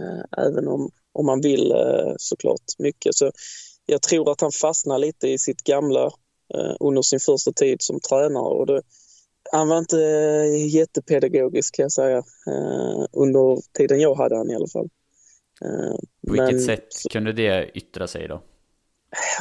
Eh, 0.00 0.44
Även 0.44 0.68
om, 0.68 0.90
om 1.12 1.26
man 1.26 1.40
vill 1.40 1.72
eh, 1.72 2.14
såklart 2.16 2.64
mycket. 2.78 3.14
Så 3.14 3.32
jag 3.86 4.02
tror 4.02 4.32
att 4.32 4.40
han 4.40 4.52
fastnar 4.52 4.98
lite 4.98 5.28
i 5.28 5.38
sitt 5.38 5.62
gamla 5.62 6.04
eh, 6.54 6.76
under 6.80 7.02
sin 7.02 7.20
första 7.20 7.52
tid 7.52 7.82
som 7.82 8.00
tränare. 8.00 8.58
Och 8.58 8.66
det, 8.66 8.82
han 9.52 9.68
var 9.68 9.78
inte 9.78 10.00
eh, 10.02 10.66
jättepedagogisk 10.74 11.74
kan 11.74 11.82
jag 11.82 11.92
säga. 11.92 12.16
eh, 12.18 13.04
Under 13.12 13.58
tiden 13.78 14.00
jag 14.00 14.14
hade 14.14 14.36
han 14.36 14.50
i 14.50 14.54
alla 14.54 14.68
fall. 14.68 14.88
Eh, 15.64 15.96
På 16.26 16.32
vilket 16.32 16.50
men- 16.52 16.60
sätt 16.60 16.88
kunde 17.10 17.32
det 17.32 17.70
yttra 17.78 18.06
sig 18.06 18.28
då? 18.28 18.42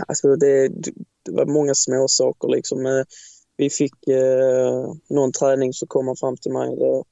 Alltså 0.08 0.36
det, 0.36 0.68
det 0.68 1.32
var 1.32 1.46
många 1.46 1.76
små 1.76 2.08
saker 2.08 2.48
liksom. 2.48 3.04
Vi 3.58 3.70
fick 3.70 4.08
eh, 4.08 4.94
någon 5.10 5.32
träning 5.32 5.74
så 5.74 5.88
kom 5.88 6.08
han 6.08 6.16
fram 6.16 6.38
till 6.38 6.52
mig 6.54 6.70
och 6.78 7.08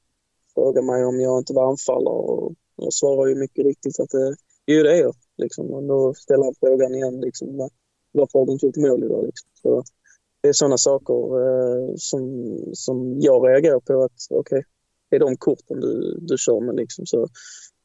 frågade 0.54 0.86
mig 0.86 1.04
om 1.04 1.20
jag 1.20 1.38
inte 1.38 1.52
var 1.52 1.70
anfallare 1.70 2.14
och 2.14 2.54
jag 2.76 2.92
svarade 2.92 3.30
ju 3.30 3.36
mycket 3.36 3.64
riktigt 3.64 4.00
att 4.00 4.10
det, 4.10 4.36
jo 4.66 4.82
det 4.82 4.92
är 4.96 5.00
jag. 5.00 5.14
Liksom. 5.36 5.70
Och 5.70 5.82
då 5.82 6.14
ställer 6.14 6.44
han 6.44 6.54
frågan 6.60 6.94
igen 6.94 7.20
liksom, 7.20 7.56
va- 7.56 7.70
varför 8.12 8.38
har 8.38 8.46
du 8.46 8.52
inte 8.52 8.66
gjort 8.66 8.76
mål 8.76 9.04
idag? 9.04 9.24
Liksom. 9.26 9.48
Så 9.62 9.84
det 10.44 10.48
är 10.48 10.52
sådana 10.52 10.78
saker 10.78 11.14
eh, 11.14 11.94
som, 11.96 12.22
som 12.72 13.20
jag 13.20 13.48
reagerar 13.48 13.80
på 13.80 14.02
att 14.02 14.12
okej, 14.30 14.64
det 15.10 15.16
är 15.16 15.20
de 15.20 15.36
korten 15.36 15.80
du, 15.80 16.18
du 16.20 16.38
kör 16.38 16.60
med 16.60 16.76
liksom. 16.76 17.06
Så 17.06 17.28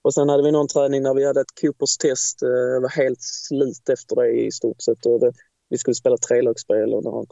och 0.02 0.14
sen 0.14 0.30
hade 0.30 0.44
vi 0.44 0.52
någon 0.52 0.68
träning 0.68 1.04
när 1.04 1.14
vi 1.14 1.26
hade 1.26 1.42
ett 1.42 1.62
Coopers 1.62 1.98
test. 1.98 2.44
Eh, 2.44 2.50
jag 2.50 2.82
var 2.82 2.90
helt 2.90 3.22
slut 3.22 3.90
efter 3.90 4.16
det 4.16 4.32
i 4.32 4.52
stort 4.52 4.82
sett. 4.82 5.06
Och 5.06 5.20
det, 5.20 5.32
vi 5.70 5.78
skulle 5.78 5.96
spela 5.96 6.18
trelagsspel 6.18 6.94
och 6.94 7.04
när, 7.04 7.26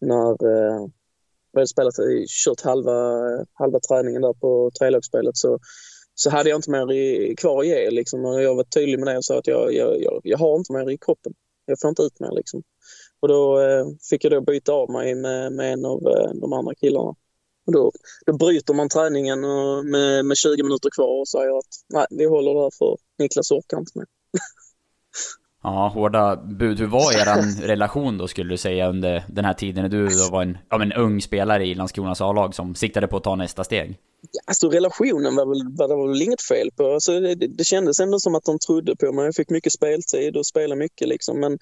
när 0.00 0.30
eh, 0.30 0.86
vi 1.52 1.58
hade 1.58 1.66
spelat, 1.66 1.94
kört 2.44 2.60
halva, 2.60 3.20
halva 3.52 3.80
träningen 3.80 4.22
där 4.22 4.32
på 4.32 4.70
trelagsspelet 4.78 5.36
så, 5.36 5.58
så 6.14 6.30
hade 6.30 6.50
jag 6.50 6.58
inte 6.58 6.70
mer 6.70 6.92
i, 6.92 7.34
kvar 7.36 7.60
att 7.60 7.66
ge. 7.66 7.90
Liksom. 7.90 8.24
Och 8.24 8.42
jag 8.42 8.54
var 8.54 8.64
tydlig 8.64 8.98
med 8.98 9.08
det 9.08 9.16
och 9.16 9.24
sa 9.24 9.38
att 9.38 9.46
jag, 9.46 9.74
jag, 9.74 10.02
jag, 10.02 10.20
jag 10.24 10.38
har 10.38 10.56
inte 10.56 10.72
mer 10.72 10.90
i 10.90 10.98
kroppen. 10.98 11.32
Jag 11.66 11.80
får 11.80 11.88
inte 11.88 12.02
ut 12.02 12.20
mer. 12.20 12.32
Liksom. 12.32 12.62
Och 13.20 13.28
då 13.28 13.60
eh, 13.60 13.86
fick 14.10 14.24
jag 14.24 14.32
då 14.32 14.40
byta 14.40 14.72
av 14.72 14.90
mig 14.90 15.14
med, 15.14 15.52
med 15.52 15.72
en 15.72 15.84
av 15.84 16.06
eh, 16.06 16.30
de 16.34 16.52
andra 16.52 16.74
killarna. 16.74 17.14
Och 17.66 17.72
då, 17.72 17.92
då 18.26 18.32
bryter 18.36 18.74
man 18.74 18.88
träningen 18.88 19.40
med, 19.90 20.24
med 20.24 20.36
20 20.36 20.62
minuter 20.62 20.90
kvar 20.96 21.20
och 21.20 21.28
säger 21.28 21.58
att 21.58 21.72
nej, 21.88 22.06
vi 22.10 22.24
håller 22.24 22.54
det 22.54 22.60
här 22.60 22.70
för 22.78 22.96
Niklas 23.18 23.50
orkar 23.50 23.78
inte 23.78 23.98
med. 23.98 24.06
Ja, 25.62 25.88
hårda 25.94 26.36
bud. 26.36 26.80
Hur 26.80 26.86
var 26.86 27.12
er 27.12 27.62
relation 27.66 28.18
då 28.18 28.28
skulle 28.28 28.50
du 28.50 28.56
säga 28.56 28.88
under 28.88 29.24
den 29.28 29.44
här 29.44 29.52
tiden 29.52 29.82
när 29.82 29.88
du 29.88 30.06
då 30.06 30.30
var 30.30 30.42
en, 30.42 30.58
ja, 30.70 30.78
men 30.78 30.92
ung 30.92 31.22
spelare 31.22 31.66
i 31.66 31.74
Landskronas 31.74 32.20
A-lag 32.20 32.54
som 32.54 32.74
siktade 32.74 33.06
på 33.06 33.16
att 33.16 33.24
ta 33.24 33.34
nästa 33.34 33.64
steg? 33.64 33.98
Alltså 34.44 34.68
relationen 34.68 35.36
var 35.36 35.46
väl, 35.46 35.76
var 35.76 35.88
det 35.88 36.12
väl 36.12 36.22
inget 36.22 36.42
fel 36.42 36.70
på. 36.70 36.92
Alltså, 36.92 37.20
det, 37.20 37.34
det, 37.34 37.64
kändes 37.64 38.00
ändå 38.00 38.20
som 38.20 38.34
att 38.34 38.44
de 38.44 38.58
trodde 38.58 38.96
på 38.96 39.12
mig. 39.12 39.24
Jag 39.24 39.34
fick 39.34 39.50
mycket 39.50 39.72
speltid 39.72 40.36
och 40.36 40.46
spelade 40.46 40.78
mycket 40.78 41.08
liksom. 41.08 41.40
Men 41.40 41.52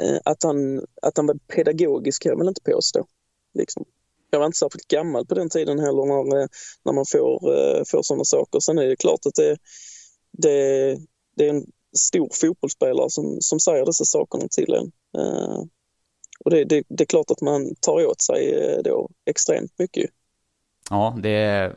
eh, 0.00 0.18
att, 0.24 0.42
han, 0.42 0.78
att 1.02 1.16
han 1.16 1.26
var 1.26 1.34
pedagogisk 1.34 2.22
kan 2.22 2.30
jag 2.30 2.38
väl 2.38 2.48
inte 2.48 2.62
påstå. 2.62 3.06
Liksom. 3.54 3.84
Jag 4.30 4.38
var 4.38 4.46
inte 4.46 4.58
särskilt 4.58 4.88
gammal 4.88 5.26
på 5.26 5.34
den 5.34 5.50
tiden 5.50 5.78
heller 5.78 6.06
när, 6.06 6.40
eh, 6.40 6.46
när 6.84 6.92
man 6.92 7.04
får, 7.12 7.54
eh, 7.54 7.82
får 7.86 8.02
sådana 8.02 8.24
saker. 8.24 8.60
Sen 8.60 8.78
är 8.78 8.86
det 8.86 8.96
klart 8.96 9.26
att 9.26 9.34
det, 9.34 9.56
det, 10.32 10.98
det 11.36 11.46
är 11.46 11.50
en 11.50 11.66
stor 11.98 12.28
fotbollsspelare 12.40 13.10
som, 13.10 13.36
som 13.40 13.60
säger 13.60 13.86
dessa 13.86 14.04
sakerna 14.04 14.48
till 14.50 14.72
en. 14.74 14.92
Eh, 15.18 15.62
och 16.44 16.50
det, 16.50 16.64
det, 16.64 16.84
det 16.88 17.04
är 17.04 17.06
klart 17.06 17.30
att 17.30 17.40
man 17.40 17.74
tar 17.80 18.06
åt 18.06 18.22
sig 18.22 18.54
eh, 18.54 18.82
då 18.82 19.10
extremt 19.26 19.78
mycket. 19.78 20.10
Ja, 20.92 21.16
det 21.22 21.72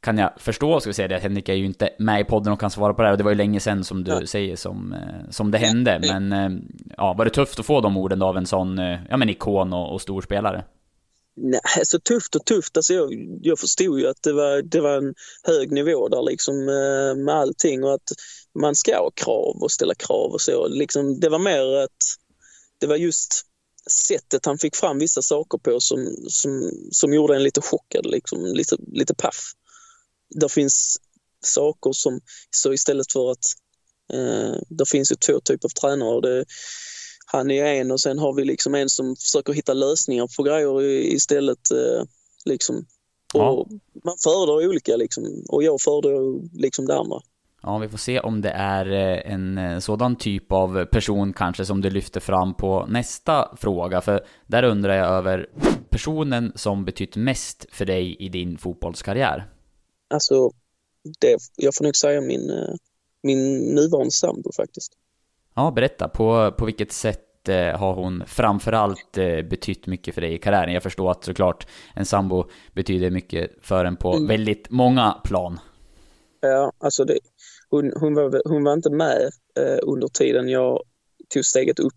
kan 0.00 0.18
jag 0.18 0.30
förstå, 0.36 0.80
ska 0.80 0.90
vi 0.90 0.94
säga 0.94 1.08
det. 1.08 1.18
Henrik 1.18 1.48
är 1.48 1.54
ju 1.54 1.64
inte 1.66 1.90
med 1.98 2.20
i 2.20 2.24
podden 2.24 2.52
och 2.52 2.60
kan 2.60 2.70
svara 2.70 2.94
på 2.94 3.02
det 3.02 3.08
här. 3.08 3.12
Och 3.12 3.18
det 3.18 3.24
var 3.24 3.30
ju 3.30 3.36
länge 3.36 3.60
sedan 3.60 3.84
som 3.84 4.04
du 4.04 4.10
Ja. 4.12 4.26
säger 4.26 4.56
som, 4.56 4.92
eh, 4.92 5.30
som 5.30 5.50
det 5.50 5.58
hände. 5.58 6.00
Men 6.02 6.32
eh, 6.32 6.50
ja, 6.96 7.12
var 7.18 7.24
det 7.24 7.30
tufft 7.30 7.58
att 7.60 7.66
få 7.66 7.80
de 7.80 7.96
orden 7.96 8.22
av 8.22 8.36
en 8.36 8.46
sån 8.46 8.78
eh, 8.78 8.98
ja, 9.10 9.16
men 9.16 9.28
ikon 9.28 9.72
och, 9.72 9.92
och 9.92 10.00
stor 10.00 10.22
spelare? 10.22 10.64
Nej, 11.36 11.60
så 11.84 11.98
tufft 11.98 12.34
och 12.36 12.44
tufft. 12.44 12.76
Alltså 12.76 12.94
jag, 12.94 13.10
jag 13.42 13.58
förstod 13.58 14.00
ju 14.00 14.06
att 14.06 14.22
det 14.22 14.32
var, 14.32 14.62
det 14.62 14.80
var 14.80 14.96
en 14.98 15.14
hög 15.44 15.72
nivå 15.72 16.08
där 16.08 16.22
liksom 16.22 16.64
med 17.24 17.34
allting 17.34 17.84
och 17.84 17.94
att 17.94 18.08
man 18.60 18.74
ska 18.74 18.96
ha 18.98 19.10
krav 19.10 19.56
och 19.62 19.70
ställa 19.70 19.94
krav 19.94 20.30
och 20.32 20.40
så. 20.40 20.68
Liksom, 20.68 21.20
det 21.20 21.28
var 21.28 21.38
mer 21.38 21.84
att 21.84 22.00
det 22.80 22.86
var 22.86 22.96
just 22.96 23.42
sättet 23.92 24.46
han 24.46 24.58
fick 24.58 24.76
fram 24.76 24.98
vissa 24.98 25.22
saker 25.22 25.58
på 25.58 25.80
som, 25.80 26.16
som, 26.28 26.70
som 26.90 27.14
gjorde 27.14 27.36
en 27.36 27.42
lite 27.42 27.60
chockad, 27.60 28.06
liksom, 28.06 28.44
lite, 28.44 28.76
lite 28.92 29.14
paff. 29.14 29.52
Det 30.34 30.48
finns 30.48 30.96
saker 31.44 31.92
som, 31.92 32.20
så 32.50 32.72
istället 32.72 33.12
för 33.12 33.30
att 33.30 33.44
eh, 34.12 34.60
det 34.68 34.88
finns 34.88 35.12
ju 35.12 35.16
två 35.16 35.40
typer 35.40 35.68
av 35.68 35.70
tränare. 35.80 36.14
och 36.14 36.22
Det, 36.22 36.44
han 37.26 37.50
är 37.50 37.64
en 37.64 37.90
och 37.90 38.00
sen 38.00 38.18
har 38.18 38.34
vi 38.34 38.44
liksom 38.44 38.74
en 38.74 38.88
som 38.88 39.16
försöker 39.16 39.52
hitta 39.52 39.74
lösningar 39.74 40.28
på 40.36 40.42
grejer 40.42 40.80
istället. 40.90 41.70
Eh, 41.70 42.04
liksom. 42.44 42.86
Ja. 43.34 43.50
och 43.50 43.68
Man 44.04 44.16
föredrar 44.24 44.68
olika 44.68 44.96
liksom, 44.96 45.44
och 45.48 45.62
jag 45.62 45.80
föredrar 45.80 46.58
liksom 46.60 46.86
det 46.86 46.96
andra. 46.96 47.20
Ja, 47.62 47.78
vi 47.78 47.88
får 47.88 47.98
se 47.98 48.20
om 48.20 48.40
det 48.40 48.50
är 48.50 48.92
eh, 48.92 49.32
en 49.32 49.58
eh, 49.58 49.78
sådan 49.78 50.16
typ 50.16 50.52
av 50.52 50.84
person 50.84 51.32
kanske 51.32 51.64
som 51.64 51.80
du 51.80 51.90
lyfter 51.90 52.20
fram 52.20 52.54
på 52.54 52.86
nästa 52.86 53.56
fråga, 53.56 54.00
för 54.00 54.24
där 54.46 54.62
undrar 54.62 54.94
jag 54.94 55.06
över 55.06 55.48
personen 55.90 56.52
som 56.54 56.84
betytt 56.84 57.16
mest 57.16 57.66
för 57.72 57.84
dig 57.84 58.16
i 58.18 58.28
din 58.28 58.58
fotbollskarriär. 58.58 59.50
Alltså, 60.14 60.50
det, 61.20 61.38
jag 61.56 61.74
får 61.74 61.84
nog 61.84 61.96
säga 61.96 62.20
min, 62.20 62.50
eh, 62.50 62.74
min 63.22 63.58
nuvarande 63.74 64.10
sambo 64.10 64.52
faktiskt. 64.56 64.92
Ja, 65.54 65.70
berätta. 65.70 66.08
På, 66.08 66.52
på 66.58 66.64
vilket 66.64 66.92
sätt 66.92 67.26
har 67.76 67.94
hon 67.94 68.22
framförallt 68.26 69.12
betytt 69.50 69.86
mycket 69.86 70.14
för 70.14 70.20
dig 70.20 70.34
i 70.34 70.38
karriären? 70.38 70.74
Jag 70.74 70.82
förstår 70.82 71.10
att 71.10 71.24
såklart 71.24 71.66
en 71.94 72.06
sambo 72.06 72.44
betyder 72.72 73.10
mycket 73.10 73.50
för 73.62 73.84
en 73.84 73.96
på 73.96 74.12
mm. 74.12 74.26
väldigt 74.26 74.70
många 74.70 75.12
plan. 75.24 75.58
Ja, 76.40 76.72
alltså 76.78 77.04
det, 77.04 77.18
hon, 77.70 77.92
hon, 77.96 78.14
var, 78.14 78.42
hon 78.44 78.64
var 78.64 78.72
inte 78.72 78.90
med 78.90 79.30
eh, 79.58 79.78
under 79.82 80.08
tiden 80.08 80.48
jag 80.48 80.82
tog 81.34 81.44
steget 81.44 81.78
upp 81.78 81.94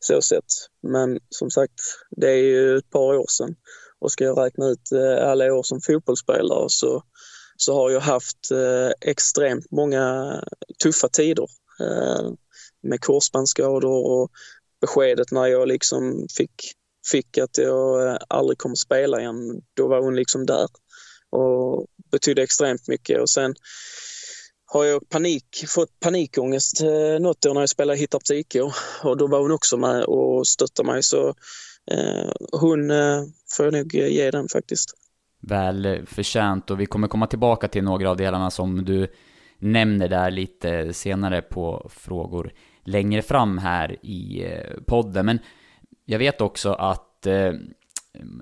så 0.00 0.22
sett. 0.22 0.44
Men 0.82 1.20
som 1.28 1.50
sagt, 1.50 1.80
det 2.10 2.30
är 2.30 2.42
ju 2.42 2.76
ett 2.76 2.90
par 2.90 3.14
år 3.14 3.26
sedan 3.28 3.54
och 3.98 4.12
ska 4.12 4.24
jag 4.24 4.38
räkna 4.38 4.68
ut 4.68 4.92
eh, 4.92 5.28
alla 5.28 5.54
år 5.54 5.62
som 5.62 5.80
fotbollsspelare 5.80 6.66
så, 6.68 7.02
så 7.56 7.74
har 7.74 7.90
jag 7.90 8.00
haft 8.00 8.50
eh, 8.50 9.10
extremt 9.10 9.70
många 9.70 10.34
tuffa 10.82 11.08
tider 11.08 11.46
eh, 11.80 12.30
med 12.82 13.00
korsbandsskador 13.00 14.06
och 14.06 14.30
beskedet 14.80 15.32
när 15.32 15.46
jag 15.46 15.68
liksom 15.68 16.26
fick, 16.36 16.52
fick 17.10 17.38
att 17.38 17.58
jag 17.58 18.08
eh, 18.08 18.16
aldrig 18.28 18.58
kommer 18.58 18.76
spela 18.76 19.20
igen, 19.20 19.62
då 19.74 19.88
var 19.88 20.02
hon 20.02 20.16
liksom 20.16 20.46
där 20.46 20.68
och 21.30 21.86
betydde 22.10 22.42
extremt 22.42 22.88
mycket. 22.88 23.20
Och 23.20 23.30
sen 23.30 23.54
har 24.72 24.84
jag 24.84 25.08
panik, 25.08 25.64
fått 25.68 26.00
panikångest 26.00 26.82
eh, 26.82 27.20
något 27.20 27.46
år 27.46 27.54
när 27.54 27.60
jag 27.60 27.68
spelade 27.68 27.98
Hittarps 27.98 28.30
IK 28.30 28.56
och 29.02 29.16
då 29.16 29.26
var 29.26 29.40
hon 29.40 29.52
också 29.52 29.76
med 29.76 30.04
och 30.04 30.46
stöttade 30.46 30.86
mig. 30.86 31.02
Så 31.02 31.28
eh, 31.90 32.32
hon 32.52 32.90
eh, 32.90 33.22
får 33.56 33.64
jag 33.66 33.72
nog 33.74 33.94
eh, 33.94 34.06
ge 34.06 34.30
den 34.30 34.48
faktiskt. 34.48 34.94
Väl 35.42 36.06
förtjänt 36.06 36.70
och 36.70 36.80
vi 36.80 36.86
kommer 36.86 37.08
komma 37.08 37.26
tillbaka 37.26 37.68
till 37.68 37.84
några 37.84 38.10
av 38.10 38.16
delarna 38.16 38.50
som 38.50 38.84
du 38.84 39.08
nämner 39.58 40.08
där 40.08 40.30
lite 40.30 40.92
senare 40.92 41.42
på 41.42 41.90
frågor 41.94 42.52
längre 42.84 43.22
fram 43.22 43.58
här 43.58 43.96
i 44.02 44.44
eh, 44.44 44.82
podden. 44.86 45.26
Men 45.26 45.38
jag 46.04 46.18
vet 46.18 46.40
också 46.40 46.72
att 46.72 47.26
eh, 47.26 47.52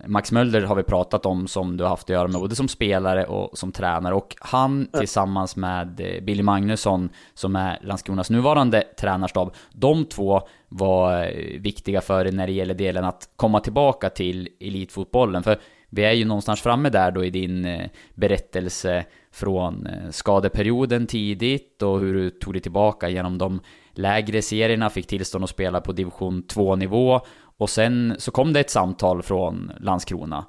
Max 0.07 0.33
Mölder 0.33 0.63
har 0.63 0.75
vi 0.75 0.83
pratat 0.83 1.27
om 1.27 1.49
som 1.49 1.77
du 1.77 1.85
har 1.85 1.89
haft 1.89 2.03
att 2.03 2.15
göra 2.15 2.29
med 2.29 2.41
både 2.41 2.57
som 2.57 2.69
spelare 2.69 3.25
och 3.25 3.59
som 3.59 3.73
tränare 3.73 4.15
och 4.15 4.37
han 4.41 4.89
tillsammans 4.99 5.57
med 5.57 6.01
eh, 6.01 6.23
Billy 6.23 6.43
Magnusson 6.43 7.09
som 7.35 7.57
är 7.57 7.79
Landskronas 7.83 8.31
nuvarande 8.31 8.83
tränarstab, 9.01 9.55
de 9.73 10.05
två 10.05 10.43
var 10.69 11.23
eh, 11.23 11.61
viktiga 11.61 12.01
för 12.01 12.25
dig 12.25 12.33
när 12.33 12.47
det 12.47 12.53
gäller 12.53 12.75
delen 12.75 13.05
att 13.05 13.29
komma 13.37 13.61
tillbaka 13.61 14.11
till 14.11 14.49
elitfotbollen. 14.61 15.43
För 15.43 15.61
vi 15.91 16.05
är 16.05 16.13
ju 16.13 16.25
någonstans 16.25 16.61
framme 16.61 16.91
där 16.91 17.11
då 17.11 17.25
i 17.25 17.31
din 17.31 17.65
eh, 17.65 17.87
berättelse 18.15 19.05
från 19.33 19.89
skadeperioden 20.11 21.07
tidigt 21.07 21.83
och 21.83 22.01
hur 22.01 22.15
du 22.15 22.31
tog 22.31 22.55
dig 22.55 22.63
tillbaka 22.63 23.09
genom 23.09 23.39
de 23.39 23.61
lägre 23.93 24.43
serierna, 24.43 24.91
fick 24.91 25.07
tillstånd 25.07 25.45
att 25.45 25.51
spela 25.51 25.81
på 25.81 25.93
division 25.93 26.43
2-nivå 26.43 27.21
och 27.61 27.71
sen 27.71 28.15
så 28.19 28.31
kom 28.31 28.53
det 28.53 28.61
ett 28.61 28.71
samtal 28.71 29.23
från 29.23 29.73
Landskrona. 29.81 30.47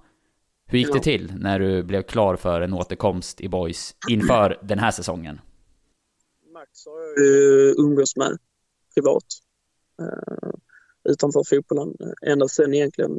Hur 0.67 0.79
gick 0.79 0.93
det 0.93 0.99
till 0.99 1.33
när 1.39 1.59
du 1.59 1.83
blev 1.83 2.01
klar 2.01 2.35
för 2.35 2.61
en 2.61 2.73
återkomst 2.73 3.41
i 3.41 3.49
Boys 3.49 3.95
inför 4.09 4.59
den 4.63 4.79
här 4.79 4.91
säsongen? 4.91 5.41
Max 6.53 6.85
har 6.85 7.01
jag 7.01 7.25
ju 7.25 7.73
umgås 7.77 8.15
med 8.15 8.37
privat. 8.95 9.23
Uh, 10.01 10.51
utanför 11.09 11.43
fotbollen. 11.49 11.95
Ända 12.25 12.47
sen 12.47 12.73
egentligen 12.73 13.11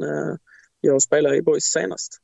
jag 0.81 1.01
spelade 1.01 1.37
i 1.37 1.41
Boys 1.41 1.63
senast. 1.63 2.19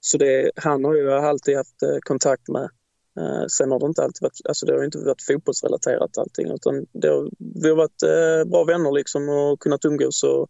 Så 0.00 0.18
det, 0.18 0.50
han 0.56 0.84
har 0.84 0.94
ju 0.94 1.12
alltid 1.12 1.56
haft 1.56 1.82
kontakt 2.02 2.48
med 2.48 2.70
Eh, 3.18 3.46
sen 3.46 3.70
har 3.70 3.80
det 3.80 3.86
inte 3.86 4.02
alltid 4.02 4.22
varit, 4.22 4.40
alltså 4.48 4.66
det 4.66 4.72
har 4.72 4.84
inte 4.84 4.98
varit 4.98 5.22
fotbollsrelaterat 5.22 6.18
allting 6.18 6.50
utan 6.50 6.86
det 6.92 7.08
har, 7.08 7.30
vi 7.62 7.68
har 7.68 7.76
varit 7.76 8.02
eh, 8.02 8.50
bra 8.50 8.64
vänner 8.64 8.92
liksom 8.92 9.28
och 9.28 9.60
kunnat 9.60 9.84
umgås 9.84 10.22
och, 10.22 10.48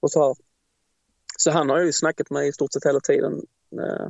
och 0.00 0.10
så 0.10 0.26
här. 0.26 0.36
Så 1.38 1.50
han 1.50 1.68
har 1.68 1.80
ju 1.80 1.92
snackat 1.92 2.30
med 2.30 2.40
mig 2.40 2.48
i 2.48 2.52
stort 2.52 2.72
sett 2.72 2.86
hela 2.86 3.00
tiden. 3.00 3.32
Eh, 3.80 4.08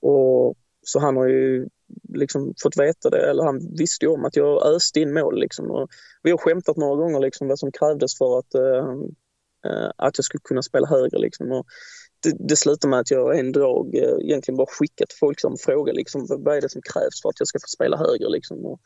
och 0.00 0.54
så 0.82 0.98
han 0.98 1.16
har 1.16 1.28
ju 1.28 1.68
liksom 2.08 2.54
fått 2.62 2.76
veta 2.76 3.10
det, 3.10 3.30
eller 3.30 3.44
han 3.44 3.76
visste 3.78 4.04
ju 4.04 4.10
om 4.10 4.24
att 4.24 4.36
jag 4.36 4.66
öste 4.66 5.00
in 5.00 5.14
mål 5.14 5.40
liksom. 5.40 5.70
Och 5.70 5.88
vi 6.22 6.30
har 6.30 6.38
skämtat 6.38 6.76
några 6.76 6.96
gånger 6.96 7.20
liksom 7.20 7.48
vad 7.48 7.58
som 7.58 7.72
krävdes 7.72 8.18
för 8.18 8.38
att, 8.38 8.54
eh, 8.54 8.90
eh 9.66 9.90
att 9.96 10.18
jag 10.18 10.24
skulle 10.24 10.40
kunna 10.44 10.62
spela 10.62 10.86
högre 10.86 11.18
liksom. 11.18 11.52
Och 11.52 11.66
det, 12.24 12.36
det 12.38 12.56
slutar 12.56 12.88
med 12.88 12.98
att 12.98 13.10
jag 13.10 13.38
en 13.38 13.52
dag 13.52 13.94
eh, 13.94 14.16
egentligen 14.20 14.56
bara 14.56 14.66
skickat 14.66 15.12
folk 15.12 15.40
som 15.40 15.56
frågar 15.56 15.94
liksom, 15.94 16.26
vad 16.28 16.56
är 16.56 16.60
det 16.60 16.68
som 16.68 16.82
krävs 16.82 17.22
för 17.22 17.28
att 17.28 17.40
jag 17.40 17.48
ska 17.48 17.58
få 17.58 17.68
spela 17.68 17.96
högre. 17.96 18.28
Liksom. 18.28 18.66
Och 18.66 18.80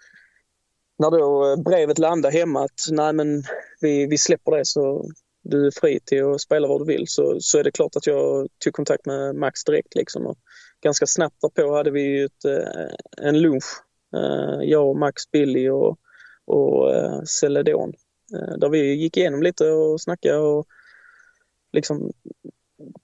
när 0.98 1.10
då 1.10 1.52
eh, 1.52 1.62
brevet 1.62 1.98
landade 1.98 2.38
hemma 2.38 2.64
att 2.64 2.80
nej 2.90 3.12
men 3.12 3.42
vi, 3.80 4.06
vi 4.06 4.18
släpper 4.18 4.56
det 4.56 4.66
så 4.66 5.10
du 5.42 5.66
är 5.66 5.70
fri 5.70 6.00
till 6.04 6.24
att 6.24 6.40
spela 6.40 6.68
vad 6.68 6.80
du 6.80 6.84
vill 6.84 7.04
så, 7.08 7.36
så 7.40 7.58
är 7.58 7.64
det 7.64 7.70
klart 7.70 7.96
att 7.96 8.06
jag 8.06 8.48
tog 8.64 8.72
kontakt 8.72 9.06
med 9.06 9.34
Max 9.34 9.64
direkt. 9.64 9.94
Liksom. 9.94 10.26
Och 10.26 10.38
ganska 10.82 11.06
snabbt 11.06 11.36
därpå 11.40 11.76
hade 11.76 11.90
vi 11.90 12.22
ett, 12.22 12.44
eh, 12.44 13.26
en 13.26 13.40
lunch, 13.40 13.84
jag, 14.62 14.88
och 14.88 14.98
Max, 14.98 15.30
Billy 15.30 15.68
och, 15.68 15.98
och 16.46 16.92
Celedon 17.28 17.92
där 18.58 18.68
vi 18.68 18.94
gick 18.94 19.16
igenom 19.16 19.42
lite 19.42 19.70
och 19.70 20.00
snackade 20.00 20.38
och 20.38 20.66
liksom 21.72 22.12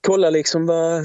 kolla 0.01 0.29
liksom 0.29 0.65
vad, 0.65 1.03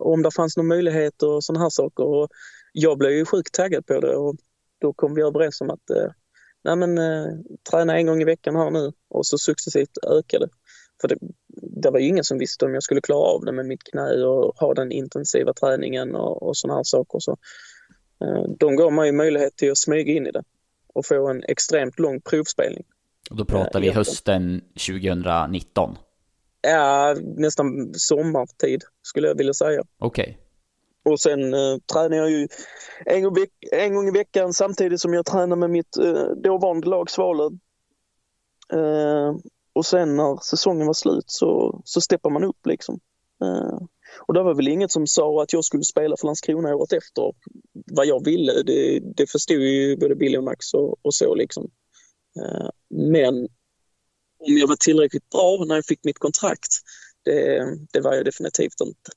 om 0.00 0.22
det 0.22 0.30
fanns 0.30 0.56
någon 0.56 0.66
möjlighet 0.66 1.22
och 1.22 1.44
sådana 1.44 1.64
här 1.64 1.70
saker. 1.70 2.04
Och 2.04 2.28
jag 2.72 2.98
blev 2.98 3.12
ju 3.12 3.24
sjukt 3.24 3.54
taggad 3.54 3.86
på 3.86 4.00
det 4.00 4.16
och 4.16 4.36
då 4.78 4.92
kom 4.92 5.14
vi 5.14 5.22
överens 5.22 5.60
om 5.60 5.70
att 5.70 5.90
eh, 5.90 6.10
nej 6.64 6.76
men, 6.76 6.98
eh, 6.98 7.32
träna 7.70 7.98
en 7.98 8.06
gång 8.06 8.22
i 8.22 8.24
veckan 8.24 8.56
här 8.56 8.70
nu 8.70 8.92
och 9.08 9.26
så 9.26 9.38
successivt 9.38 9.98
öka 10.06 10.38
det. 10.38 10.48
För 11.00 11.08
det, 11.08 11.16
det 11.62 11.90
var 11.90 11.98
ju 11.98 12.06
ingen 12.06 12.24
som 12.24 12.38
visste 12.38 12.64
om 12.64 12.74
jag 12.74 12.82
skulle 12.82 13.00
klara 13.00 13.20
av 13.20 13.44
det 13.44 13.52
med 13.52 13.66
mitt 13.66 13.82
knä 13.82 14.24
och 14.24 14.56
ha 14.56 14.74
den 14.74 14.92
intensiva 14.92 15.52
träningen 15.52 16.14
och, 16.14 16.42
och 16.42 16.56
sådana 16.56 16.76
här 16.76 16.84
saker. 16.84 17.18
Så, 17.18 17.36
eh, 18.24 18.42
de 18.58 18.76
gav 18.76 18.92
mig 18.92 19.12
möjlighet 19.12 19.56
till 19.56 19.70
att 19.70 19.78
smyga 19.78 20.12
in 20.12 20.26
i 20.26 20.30
det 20.30 20.42
och 20.94 21.06
få 21.06 21.28
en 21.28 21.44
extremt 21.44 21.98
lång 21.98 22.20
provspelning. 22.20 22.84
Och 23.30 23.36
då 23.36 23.44
pratar 23.44 23.80
vi 23.80 23.90
hösten 23.90 24.60
2019? 24.86 25.96
Ja, 26.60 27.16
nästan 27.36 27.94
sommartid 27.94 28.82
skulle 29.02 29.28
jag 29.28 29.34
vilja 29.34 29.54
säga. 29.54 29.82
Okej. 29.98 30.22
Okay. 30.22 31.12
Och 31.12 31.20
sen 31.20 31.54
eh, 31.54 31.76
tränar 31.92 32.16
jag 32.16 32.30
ju 32.30 32.48
en 33.06 33.22
gång, 33.22 33.36
en 33.72 33.94
gång, 33.94 34.08
i 34.08 34.10
veckan 34.10 34.52
samtidigt 34.52 35.00
som 35.00 35.14
jag 35.14 35.26
tränar 35.26 35.56
med 35.56 35.70
mitt 35.70 35.96
eh, 35.96 36.26
dåvarande 36.44 36.88
lag 36.88 37.10
Svalöv. 37.10 37.52
Eh, 38.72 39.34
och 39.72 39.86
sen 39.86 40.16
när 40.16 40.44
säsongen 40.44 40.86
var 40.86 40.94
slut 40.94 41.24
så, 41.26 41.80
så 41.84 42.00
steppar 42.00 42.30
man 42.30 42.44
upp 42.44 42.66
liksom. 42.66 43.00
Eh, 43.44 43.78
och 44.26 44.34
det 44.34 44.42
var 44.42 44.54
väl 44.54 44.68
inget 44.68 44.90
som 44.90 45.06
sa 45.06 45.42
att 45.42 45.52
jag 45.52 45.64
skulle 45.64 45.84
spela 45.84 46.16
för 46.16 46.26
Landskrona 46.26 46.74
året 46.74 46.92
efter 46.92 47.32
vad 47.72 48.06
jag 48.06 48.24
ville. 48.24 48.62
Det, 48.62 49.00
det 49.16 49.30
förstod 49.30 49.60
ju 49.60 49.96
både 49.96 50.14
Billy 50.14 50.38
och 50.38 50.44
Max 50.44 50.74
och, 50.74 50.96
och 51.02 51.14
så 51.14 51.34
liksom. 51.34 51.70
Eh, 52.40 52.68
men 52.90 53.48
om 54.38 54.58
jag 54.58 54.68
var 54.68 54.76
tillräckligt 54.76 55.30
bra 55.30 55.64
när 55.68 55.74
jag 55.74 55.84
fick 55.84 56.04
mitt 56.04 56.18
kontrakt, 56.18 56.72
det, 57.24 57.64
det 57.92 58.00
var 58.00 58.14
jag 58.14 58.24
definitivt 58.24 58.80
inte. 58.80 59.10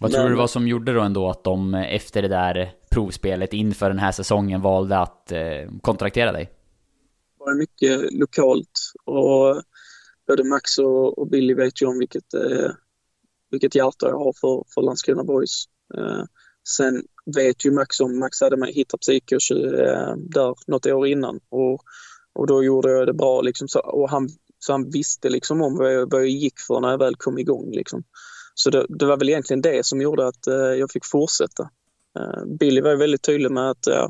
Vad 0.00 0.10
tror 0.10 0.22
Men, 0.22 0.32
du 0.32 0.38
var 0.38 0.46
som 0.46 0.68
gjorde 0.68 0.92
då 0.92 1.00
ändå 1.00 1.30
att 1.30 1.44
de 1.44 1.74
efter 1.74 2.22
det 2.22 2.28
där 2.28 2.74
provspelet 2.90 3.52
inför 3.52 3.88
den 3.88 3.98
här 3.98 4.12
säsongen 4.12 4.60
valde 4.60 4.98
att 4.98 5.32
eh, 5.32 5.70
kontraktera 5.80 6.32
dig? 6.32 6.44
Det 7.38 7.44
var 7.44 7.54
mycket 7.54 8.12
lokalt 8.12 8.92
och 9.04 9.62
både 10.26 10.44
Max 10.44 10.78
och, 10.78 11.18
och 11.18 11.28
Billy 11.28 11.54
vet 11.54 11.82
ju 11.82 11.86
om 11.86 11.98
vilket, 11.98 12.34
eh, 12.34 12.70
vilket 13.50 13.74
hjärta 13.74 14.08
jag 14.08 14.18
har 14.18 14.32
för, 14.40 14.64
för 14.74 14.82
Landskrona 14.82 15.24
Boys. 15.24 15.64
Eh, 15.98 16.24
sen 16.68 17.02
vet 17.36 17.64
ju 17.64 17.70
Max 17.70 18.00
om, 18.00 18.18
Max 18.18 18.40
hade 18.40 18.56
mig 18.56 18.72
hittat 18.72 19.08
eh, 19.08 20.16
där 20.16 20.54
något 20.66 20.86
år 20.86 21.06
innan 21.06 21.40
och 21.48 21.82
och 22.34 22.46
då 22.46 22.64
gjorde 22.64 22.90
jag 22.90 23.06
det 23.06 23.12
bra 23.12 23.40
liksom, 23.40 23.68
så, 23.68 23.80
och 23.80 24.10
han, 24.10 24.28
så 24.58 24.72
han 24.72 24.90
visste 24.90 25.28
liksom 25.28 25.62
om 25.62 25.76
vad 25.78 25.94
jag, 25.94 26.10
vad 26.10 26.20
jag 26.20 26.28
gick 26.28 26.60
för 26.66 26.80
när 26.80 26.90
jag 26.90 26.98
väl 26.98 27.16
kom 27.16 27.38
igång. 27.38 27.70
Liksom. 27.70 28.04
Så 28.54 28.70
det, 28.70 28.86
det 28.88 29.06
var 29.06 29.16
väl 29.16 29.28
egentligen 29.28 29.62
det 29.62 29.86
som 29.86 30.00
gjorde 30.00 30.26
att 30.26 30.46
eh, 30.46 30.54
jag 30.54 30.90
fick 30.90 31.04
fortsätta. 31.06 31.70
Eh, 32.18 32.44
Billy 32.58 32.80
var 32.80 32.96
väldigt 32.96 33.22
tydlig 33.22 33.50
med 33.50 33.70
att 33.70 33.86
eh, 33.86 34.08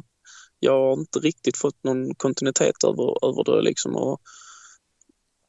jag 0.58 0.72
har 0.72 0.92
inte 0.92 1.18
riktigt 1.18 1.56
fått 1.56 1.84
någon 1.84 2.14
kontinuitet 2.14 2.84
över, 2.84 3.26
över 3.28 3.44
det. 3.44 3.62
Liksom, 3.62 3.96
och, 3.96 4.20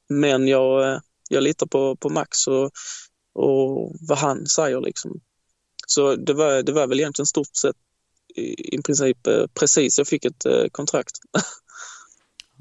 men 0.10 0.48
jag, 0.48 0.94
eh, 0.94 1.00
jag 1.30 1.44
litar 1.44 1.68
på, 1.68 1.96
på 1.96 2.10
Max 2.10 2.48
och, 2.48 2.72
och 3.34 3.96
vad 4.08 4.18
han 4.18 4.48
säger. 4.48 4.82
Liksom. 4.82 5.22
Så 5.88 6.16
det 6.16 6.34
var, 6.34 6.64
det 6.64 6.72
var 6.72 6.88
väl 6.88 7.00
egentligen 7.00 7.26
stort 7.28 7.56
sett 7.56 7.76
i, 8.36 8.76
i 8.76 8.82
princip 8.82 9.28
eh, 9.28 9.48
precis 9.60 9.98
jag 9.98 10.08
fick 10.08 10.26
ett 10.26 10.46
eh, 10.46 10.66
kontrakt. 10.72 11.16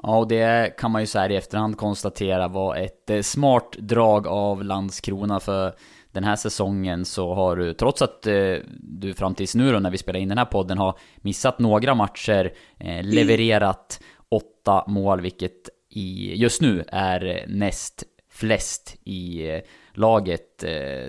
Ja, 0.07 0.19
och 0.19 0.29
det 0.29 0.77
kan 0.79 0.91
man 0.91 1.03
ju 1.03 1.07
så 1.07 1.19
här 1.19 1.31
i 1.31 1.37
efterhand 1.37 1.77
konstatera 1.77 2.49
var 2.49 2.77
ett 2.77 3.11
eh, 3.11 3.21
smart 3.23 3.77
drag 3.79 4.27
av 4.27 4.65
Landskrona 4.65 5.41
för 5.41 5.75
den 6.13 6.25
här 6.25 6.37
säsongen 6.37 7.05
så 7.05 7.35
har 7.35 7.57
du, 7.57 7.75
trots 7.75 8.03
att 8.03 8.27
eh, 8.27 8.57
du 8.81 9.15
fram 9.15 9.35
tills 9.35 9.55
nu 9.55 9.73
då 9.73 9.79
när 9.79 9.91
vi 9.91 9.99
spelar 9.99 10.21
in 10.21 10.29
den 10.29 10.39
här 10.39 10.45
podden 10.45 10.79
har 10.79 10.99
missat 11.17 11.59
några 11.59 11.95
matcher, 11.95 12.53
eh, 12.81 13.03
levererat 13.03 14.01
åtta 14.29 14.85
mål, 14.89 15.21
vilket 15.21 15.69
i, 15.91 16.35
just 16.35 16.61
nu 16.61 16.85
är 16.89 17.45
näst 17.49 18.05
flest 18.31 18.97
i 19.05 19.49
eh, 19.51 19.61
laget. 19.95 20.59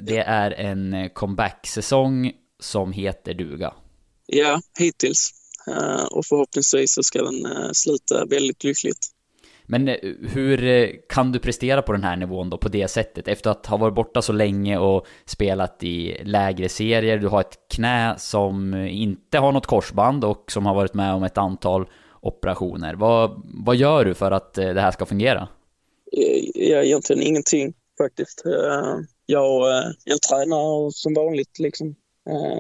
Det 0.02 0.24
är 0.28 0.52
en 0.52 1.10
comeback-säsong 1.14 2.32
som 2.60 2.92
heter 2.92 3.34
duga. 3.34 3.74
Ja, 4.26 4.60
hittills. 4.80 5.32
Eh, 5.68 6.06
och 6.06 6.26
förhoppningsvis 6.26 6.94
så 6.94 7.04
ska 7.04 7.24
den 7.24 7.46
eh, 7.46 7.70
sluta 7.74 8.26
väldigt 8.26 8.64
lyckligt. 8.64 9.08
Men 9.66 9.88
eh, 9.88 9.96
hur 10.34 10.90
kan 11.10 11.32
du 11.32 11.40
prestera 11.40 11.82
på 11.82 11.92
den 11.92 12.04
här 12.04 12.16
nivån 12.16 12.50
då, 12.50 12.58
på 12.58 12.70
det 12.70 12.88
sättet? 12.88 13.28
Efter 13.28 13.50
att 13.50 13.66
ha 13.66 13.78
varit 13.78 13.96
borta 13.96 14.22
så 14.22 14.34
länge 14.34 14.78
och 14.78 15.08
spelat 15.26 15.84
i 15.84 16.18
lägre 16.24 16.70
serier, 16.70 17.18
du 17.18 17.28
har 17.28 17.42
ett 17.42 17.58
knä 17.72 18.16
som 18.18 18.74
inte 18.76 19.38
har 19.38 19.52
något 19.52 19.66
korsband 19.66 20.24
och 20.24 20.52
som 20.52 20.66
har 20.66 20.76
varit 20.76 20.94
med 20.94 21.14
om 21.14 21.24
ett 21.24 21.38
antal 21.38 21.90
operationer. 22.22 22.96
Vad, 22.96 23.42
vad 23.66 23.76
gör 23.76 24.06
du 24.06 24.14
för 24.14 24.32
att 24.32 24.54
det 24.54 24.82
här 24.82 24.92
ska 24.92 25.06
fungera? 25.06 25.48
Ja, 26.54 26.84
egentligen 26.84 27.22
ingenting 27.22 27.74
faktiskt. 27.98 28.44
Jag, 29.26 29.84
jag 30.04 30.22
tränar 30.22 30.92
som 30.92 31.14
vanligt 31.14 31.60
liksom. 31.60 31.96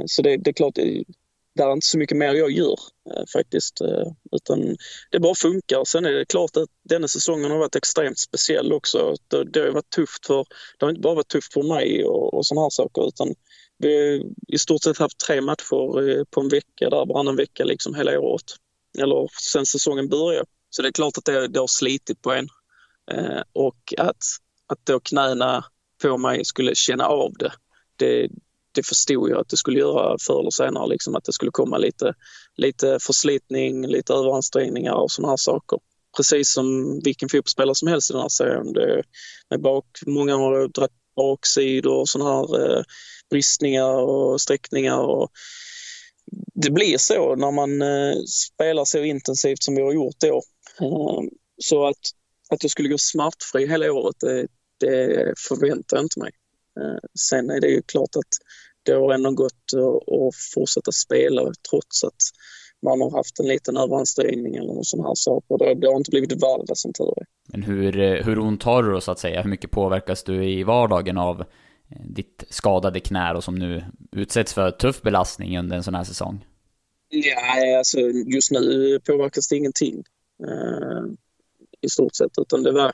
Så 0.05 0.21
det, 0.21 0.37
det 0.37 0.49
är 0.49 0.53
klart, 0.53 0.77
det 1.55 1.63
är 1.63 1.73
inte 1.73 1.87
så 1.87 1.97
mycket 1.97 2.17
mer 2.17 2.33
jag 2.33 2.51
gör 2.51 2.79
eh, 3.11 3.23
faktiskt. 3.33 3.81
Eh, 3.81 4.11
utan 4.31 4.77
det 5.11 5.19
bara 5.19 5.35
funkar. 5.35 5.85
Sen 5.85 6.05
är 6.05 6.11
det 6.11 6.25
klart 6.25 6.57
att 6.57 6.69
denna 6.89 7.07
säsongen 7.07 7.51
har 7.51 7.57
varit 7.57 7.75
extremt 7.75 8.19
speciell 8.19 8.73
också. 8.73 9.15
Det, 9.27 9.43
det 9.43 9.59
har 9.59 9.71
varit 9.71 9.89
tufft 9.89 10.25
för, 10.25 10.45
det 10.79 10.85
har 10.85 10.89
inte 10.89 11.01
bara 11.01 11.15
varit 11.15 11.27
tufft 11.27 11.53
för 11.53 11.63
mig 11.63 12.05
och, 12.05 12.33
och 12.33 12.45
sådana 12.45 12.65
här 12.65 12.69
saker 12.69 13.07
utan 13.07 13.35
vi 13.77 14.17
har 14.17 14.25
i 14.47 14.57
stort 14.57 14.83
sett 14.83 14.97
haft 14.97 15.19
tre 15.19 15.41
matcher 15.41 16.09
eh, 16.09 16.23
på 16.23 16.41
en 16.41 16.49
vecka 16.49 16.89
där 16.89 17.05
varannan 17.05 17.35
vecka 17.35 17.63
liksom 17.63 17.95
hela 17.95 18.19
året. 18.19 18.55
Eller 18.97 19.29
sen 19.53 19.65
säsongen 19.65 20.09
började. 20.09 20.45
Så 20.69 20.81
det 20.81 20.87
är 20.87 20.91
klart 20.91 21.17
att 21.17 21.25
det, 21.25 21.47
det 21.47 21.59
har 21.59 21.67
slitit 21.67 22.21
på 22.21 22.31
en. 22.31 22.47
Eh, 23.11 23.41
och 23.53 23.93
att, 23.97 24.23
att 24.67 24.79
då 24.83 24.99
knäna 24.99 25.65
på 26.01 26.17
mig 26.17 26.45
skulle 26.45 26.75
känna 26.75 27.05
av 27.05 27.33
det, 27.33 27.51
det, 27.95 28.29
det 28.75 28.87
förstod 28.87 29.29
jag 29.29 29.39
att 29.39 29.49
det 29.49 29.57
skulle 29.57 29.79
göra 29.79 30.17
förr 30.27 30.39
eller 30.39 30.51
senare, 30.51 30.87
liksom, 30.87 31.15
att 31.15 31.23
det 31.23 31.33
skulle 31.33 31.51
komma 31.51 31.77
lite, 31.77 32.13
lite 32.57 32.97
förslitning, 33.01 33.87
lite 33.87 34.13
överansträngningar 34.13 34.93
och 34.93 35.11
sådana 35.11 35.31
här 35.31 35.37
saker. 35.37 35.79
Precis 36.17 36.53
som 36.53 36.99
vilken 37.03 37.29
fotbollsspelare 37.29 37.75
som 37.75 37.87
helst 37.87 38.09
i 38.09 38.13
den 38.13 38.21
här 38.21 38.29
serien. 38.29 38.73
Det, 38.73 39.03
med 39.49 39.61
bak, 39.61 39.85
många 40.05 40.35
har 40.35 40.67
dragit 40.67 40.91
baksidor 41.15 41.99
och 41.99 42.09
sådana 42.09 42.29
här 42.29 42.77
eh, 42.77 42.83
bristningar 43.29 44.01
och 44.01 44.41
sträckningar. 44.41 44.99
Och 44.99 45.31
det 46.53 46.71
blir 46.71 46.97
så 46.97 47.35
när 47.35 47.51
man 47.51 47.81
eh, 47.81 48.15
spelar 48.27 48.85
så 48.85 49.03
intensivt 49.03 49.63
som 49.63 49.75
vi 49.75 49.81
har 49.81 49.93
gjort 49.93 50.19
då. 50.19 50.41
Eh, 50.81 51.21
så 51.57 51.87
att, 51.87 52.01
att 52.49 52.63
jag 52.63 52.71
skulle 52.71 52.89
gå 52.89 52.97
smärtfri 52.97 53.67
hela 53.67 53.91
året, 53.91 54.15
det, 54.19 54.47
det 54.79 55.33
förväntar 55.47 55.97
jag 55.97 56.05
inte 56.05 56.19
mig. 56.19 56.31
Eh, 56.79 56.99
sen 57.19 57.49
är 57.49 57.61
det 57.61 57.67
ju 57.67 57.81
klart 57.81 58.15
att 58.15 58.33
det 58.85 58.93
har 58.93 59.13
ändå 59.13 59.31
gått 59.31 59.73
att 60.07 60.35
fortsätta 60.53 60.91
spela 60.91 61.41
trots 61.69 62.03
att 62.03 62.21
man 62.83 63.01
har 63.01 63.11
haft 63.17 63.39
en 63.39 63.47
liten 63.47 63.77
överansträngning 63.77 64.55
eller 64.55 64.73
någon 64.73 64.85
sån 64.85 65.05
här 65.05 65.15
sak. 65.15 65.43
Och 65.47 65.59
det, 65.59 65.75
det 65.75 65.87
har 65.87 65.97
inte 65.97 66.11
blivit 66.11 66.31
värre 66.31 66.75
som 66.75 66.93
tur 66.93 67.13
är. 67.17 67.25
Men 67.51 67.63
hur, 67.63 67.99
eh, 67.99 68.25
hur 68.25 68.39
ont 68.39 68.63
har 68.63 68.83
du 68.83 68.91
då 68.91 69.01
så 69.01 69.11
att 69.11 69.19
säga? 69.19 69.41
Hur 69.41 69.49
mycket 69.49 69.71
påverkas 69.71 70.23
du 70.23 70.49
i 70.49 70.63
vardagen 70.63 71.17
av 71.17 71.41
eh, 71.41 72.05
ditt 72.09 72.43
skadade 72.49 72.99
knä 72.99 73.33
och 73.33 73.43
som 73.43 73.55
nu 73.55 73.83
utsätts 74.11 74.53
för 74.53 74.71
tuff 74.71 75.01
belastning 75.01 75.59
under 75.59 75.75
en 75.75 75.83
sån 75.83 75.95
här 75.95 76.03
säsong? 76.03 76.45
Ja, 77.09 77.77
alltså 77.77 77.99
just 78.35 78.51
nu 78.51 78.99
påverkas 78.99 79.47
det 79.47 79.55
ingenting 79.55 80.03
eh, 80.43 81.03
i 81.81 81.89
stort 81.89 82.15
sett 82.15 82.31
utan 82.41 82.63
det 82.63 82.71
var 82.71 82.91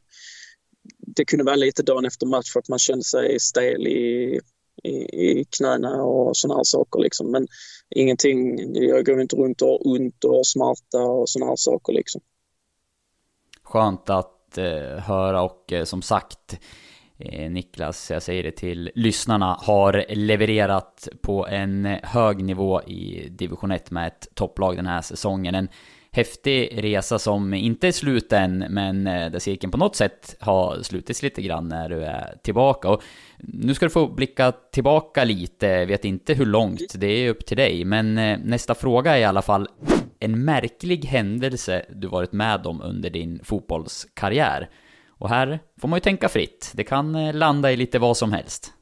det 1.15 1.25
kunde 1.25 1.45
vara 1.45 1.55
lite 1.55 1.83
dagen 1.83 2.05
efter 2.05 2.25
match 2.25 2.51
för 2.53 2.59
att 2.59 2.69
man 2.69 2.79
kände 2.79 3.03
sig 3.03 3.39
stel 3.39 3.87
i, 3.87 4.39
i, 4.84 4.89
i 5.30 5.45
knäna 5.57 6.03
och 6.03 6.38
sådana 6.38 6.57
här 6.57 6.63
saker. 6.63 6.99
Liksom. 6.99 7.32
Men 7.32 7.47
ingenting, 7.89 8.57
jag 8.76 9.05
går 9.05 9.22
inte 9.22 9.36
runt 9.36 9.61
och 9.61 9.67
har 9.67 9.88
ont 9.88 10.24
och 10.24 10.36
har 10.36 10.43
smärta 10.43 11.03
och 11.03 11.30
sådana 11.30 11.51
här 11.51 11.55
saker. 11.55 11.93
Liksom. 11.93 12.22
Skönt 13.63 14.09
att 14.09 14.57
eh, 14.57 14.99
höra 14.99 15.41
och 15.41 15.74
eh, 15.74 15.84
som 15.84 16.01
sagt 16.01 16.59
eh, 17.17 17.51
Niklas, 17.51 18.11
jag 18.11 18.24
säger 18.24 18.43
det 18.43 18.51
till 18.51 18.91
lyssnarna, 18.95 19.57
har 19.61 20.05
levererat 20.09 21.07
på 21.22 21.47
en 21.47 21.86
hög 22.03 22.43
nivå 22.43 22.82
i 22.82 23.30
division 23.30 23.72
1 23.72 23.91
med 23.91 24.07
ett 24.07 24.28
topplag 24.34 24.76
den 24.76 24.88
här 24.88 25.01
säsongen. 25.01 25.55
En 25.55 25.69
häftig 26.12 26.84
resa 26.84 27.20
som 27.20 27.53
inte 27.53 27.88
är 27.88 27.91
slut 27.91 28.34
än, 28.34 28.57
men 28.57 29.07
eh, 29.07 29.32
där 29.32 29.39
cirkeln 29.39 29.72
på 29.72 29.78
något 29.78 29.95
sätt 29.95 30.36
har 30.39 30.82
slutits 30.82 31.24
lite 31.24 31.41
grann 31.41 31.68
när 31.68 31.89
du 31.89 32.03
är 32.03 32.38
tillbaka. 32.43 32.89
Och 32.89 33.01
nu 33.38 33.74
ska 33.74 33.86
du 33.86 33.89
få 33.89 34.07
blicka 34.07 34.51
tillbaka 34.51 35.24
lite, 35.24 35.86
vet 35.86 36.05
inte 36.05 36.34
hur 36.34 36.45
långt, 36.45 36.93
det 36.95 37.07
är 37.07 37.30
upp 37.30 37.45
till 37.45 37.57
dig. 37.57 37.86
Men 37.86 38.18
eh, 38.18 38.39
nästa 38.43 38.76
fråga 38.76 39.18
är 39.18 39.22
i 39.22 39.24
alla 39.24 39.41
fall 39.41 39.68
en 40.20 40.45
märklig 40.45 41.05
händelse 41.05 41.86
du 41.95 42.07
varit 42.07 42.32
med 42.32 42.68
om 42.68 42.82
under 42.82 43.09
din 43.09 43.39
fotbollskarriär. 43.43 44.70
Och 45.09 45.30
här 45.30 45.59
får 45.82 45.88
man 45.88 45.97
ju 45.97 46.01
tänka 46.01 46.30
fritt, 46.30 46.72
det 46.76 46.84
kan 46.84 47.16
eh, 47.16 47.34
landa 47.34 47.72
i 47.72 47.78
lite 47.78 47.99
vad 47.99 48.18
som 48.18 48.32
helst. 48.32 48.74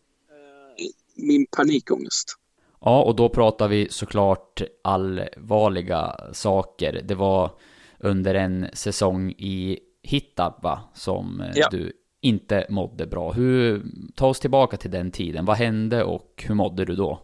Min 1.16 1.46
panikångest. 1.58 2.39
Ja, 2.82 3.04
och 3.04 3.16
då 3.16 3.30
pratar 3.30 3.68
vi 3.68 3.88
såklart 3.90 4.62
allvarliga 4.84 6.16
saker. 6.34 7.02
Det 7.08 7.16
var 7.16 7.52
under 8.00 8.36
en 8.36 8.68
säsong 8.74 9.32
i 9.32 9.80
Hittab, 10.04 10.64
va? 10.64 10.80
Som 10.96 11.42
eh, 11.42 11.52
ja. 11.56 11.68
du 11.72 11.94
inte 12.22 12.66
mådde 12.70 13.08
bra. 13.08 13.32
Hur, 13.32 13.86
ta 14.16 14.28
oss 14.28 14.40
tillbaka 14.40 14.78
till 14.78 14.92
den 14.92 15.12
tiden. 15.12 15.46
Vad 15.46 15.58
hände 15.58 16.04
och 16.04 16.44
hur 16.48 16.56
mådde 16.56 16.86
du 16.86 16.96
då? 16.96 17.22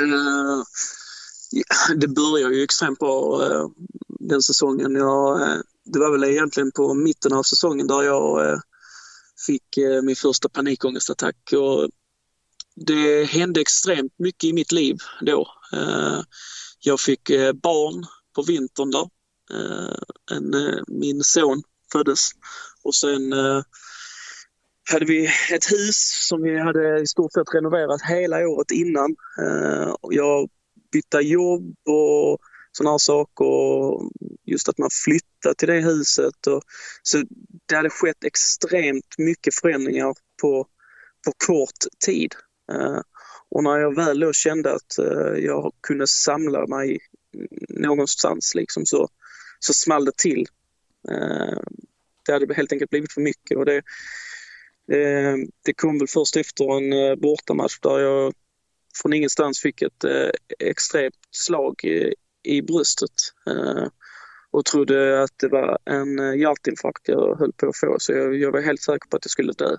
Uh, 0.00 0.62
ja, 1.50 1.94
det 1.96 2.08
började 2.08 2.54
ju 2.54 2.62
extremt 2.62 2.98
bra 2.98 3.42
uh, 3.42 3.66
den 4.08 4.42
säsongen. 4.42 4.94
Jag, 4.94 5.40
uh, 5.40 5.46
det 5.84 5.98
var 5.98 6.12
väl 6.12 6.24
egentligen 6.24 6.70
på 6.76 6.94
mitten 6.94 7.32
av 7.32 7.42
säsongen 7.42 7.86
där 7.86 8.02
jag 8.02 8.60
fick 9.46 9.78
min 10.02 10.16
första 10.16 10.48
panikångestattack. 10.48 11.36
Och 11.52 11.88
det 12.86 13.24
hände 13.24 13.60
extremt 13.60 14.18
mycket 14.18 14.44
i 14.44 14.52
mitt 14.52 14.72
liv 14.72 14.96
då. 15.20 15.48
Eh, 15.72 16.20
jag 16.80 17.00
fick 17.00 17.30
eh, 17.30 17.52
barn 17.52 18.06
på 18.34 18.42
vintern 18.42 18.90
där. 18.90 19.08
Eh, 19.52 20.36
eh 20.36 20.82
min 20.88 21.22
son 21.22 21.62
föddes 21.92 22.20
och 22.84 22.94
sen 22.94 23.32
eh, 23.32 23.62
hade 24.90 25.04
vi 25.04 25.26
ett 25.26 25.72
hus 25.72 26.26
som 26.28 26.42
vi 26.42 26.58
hade 26.58 27.00
i 27.00 27.06
stort 27.06 27.32
sett 27.32 27.54
renoverat 27.54 28.02
hela 28.02 28.48
året 28.48 28.70
innan. 28.70 29.16
Eh, 29.42 29.94
jag 30.02 30.48
bytte 30.92 31.18
jobb 31.18 31.74
och 31.86 32.38
sådana 32.72 32.90
här 32.90 32.98
saker. 32.98 33.44
Just 34.44 34.68
att 34.68 34.78
man 34.78 34.90
flyttade 35.04 35.54
till 35.58 35.68
det 35.68 35.80
huset. 35.80 36.46
Och, 36.46 36.62
så 37.02 37.22
det 37.66 37.76
hade 37.76 37.90
skett 37.90 38.24
extremt 38.24 39.18
mycket 39.18 39.54
förändringar 39.54 40.14
på, 40.42 40.66
på 41.26 41.32
kort 41.46 42.04
tid. 42.06 42.34
Eh, 42.72 43.00
och 43.48 43.64
när 43.64 43.78
jag 43.78 43.96
väl 43.96 44.20
då 44.20 44.32
kände 44.32 44.74
att 44.74 44.98
eh, 44.98 45.44
jag 45.44 45.72
kunde 45.80 46.06
samla 46.06 46.66
mig 46.66 46.98
någonstans 47.68 48.54
liksom 48.54 48.86
så, 48.86 49.08
så 49.58 49.72
small 49.72 50.04
det 50.04 50.16
till. 50.16 50.46
Eh, 51.10 51.60
det 52.26 52.32
hade 52.32 52.54
helt 52.54 52.72
enkelt 52.72 52.90
blivit 52.90 53.12
för 53.12 53.20
mycket 53.20 53.56
och 53.56 53.64
det, 53.64 53.82
det 55.64 55.74
kom 55.76 55.98
väl 55.98 56.08
först 56.08 56.36
efter 56.36 56.76
en 56.76 57.20
bortamatch 57.20 57.78
där 57.80 57.98
jag 57.98 58.34
från 59.02 59.12
ingenstans 59.12 59.60
fick 59.60 59.82
ett 59.82 60.04
extremt 60.58 61.14
slag 61.30 61.84
i, 61.84 62.14
i 62.42 62.62
bröstet 62.62 63.12
och 64.50 64.64
trodde 64.64 65.22
att 65.22 65.30
det 65.36 65.48
var 65.48 65.78
en 65.84 66.38
hjärtinfarkt 66.40 67.08
jag 67.08 67.38
höll 67.38 67.52
på 67.52 67.68
att 67.68 67.76
få 67.76 67.96
så 67.98 68.12
jag, 68.12 68.36
jag 68.36 68.52
var 68.52 68.60
helt 68.60 68.82
säker 68.82 69.08
på 69.08 69.16
att 69.16 69.24
jag 69.24 69.30
skulle 69.30 69.52
dö. 69.52 69.76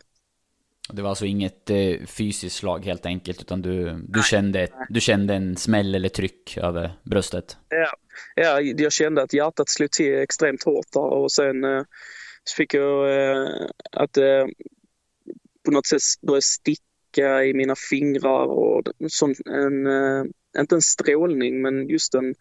Det 0.94 1.02
var 1.02 1.10
alltså 1.10 1.26
inget 1.26 1.70
eh, 1.70 2.06
fysiskt 2.06 2.56
slag 2.56 2.86
helt 2.86 3.06
enkelt, 3.06 3.42
utan 3.42 3.62
du, 3.62 4.06
du, 4.08 4.24
kände, 4.24 4.68
du 4.90 5.02
kände 5.02 5.34
en 5.34 5.58
smäll 5.58 5.96
eller 5.96 6.10
tryck 6.10 6.58
över 6.58 6.92
bröstet? 7.04 7.58
Ja, 7.70 7.92
ja 8.36 8.62
jag 8.62 8.92
kände 8.92 9.22
att 9.22 9.34
hjärtat 9.34 9.70
slog 9.70 9.92
till 9.92 10.20
extremt 10.20 10.64
hårt 10.64 10.92
där 10.94 11.02
och 11.02 11.32
sen 11.32 11.64
eh, 11.64 11.84
fick 12.58 12.74
jag 12.74 13.24
eh, 13.32 13.50
att 13.92 14.18
eh, 14.18 14.46
på 15.66 15.72
något 15.72 15.86
sätt 15.86 16.02
börja 16.22 16.42
sticka 16.42 17.44
i 17.46 17.54
mina 17.54 17.76
fingrar 17.90 18.46
och 18.46 18.84
sån, 19.08 19.36
en, 19.46 19.88
eh, 19.88 20.26
inte 20.60 20.76
en 20.76 20.82
strålning 20.82 21.62
men 21.62 21.88
just 21.88 22.16
en, 22.16 22.36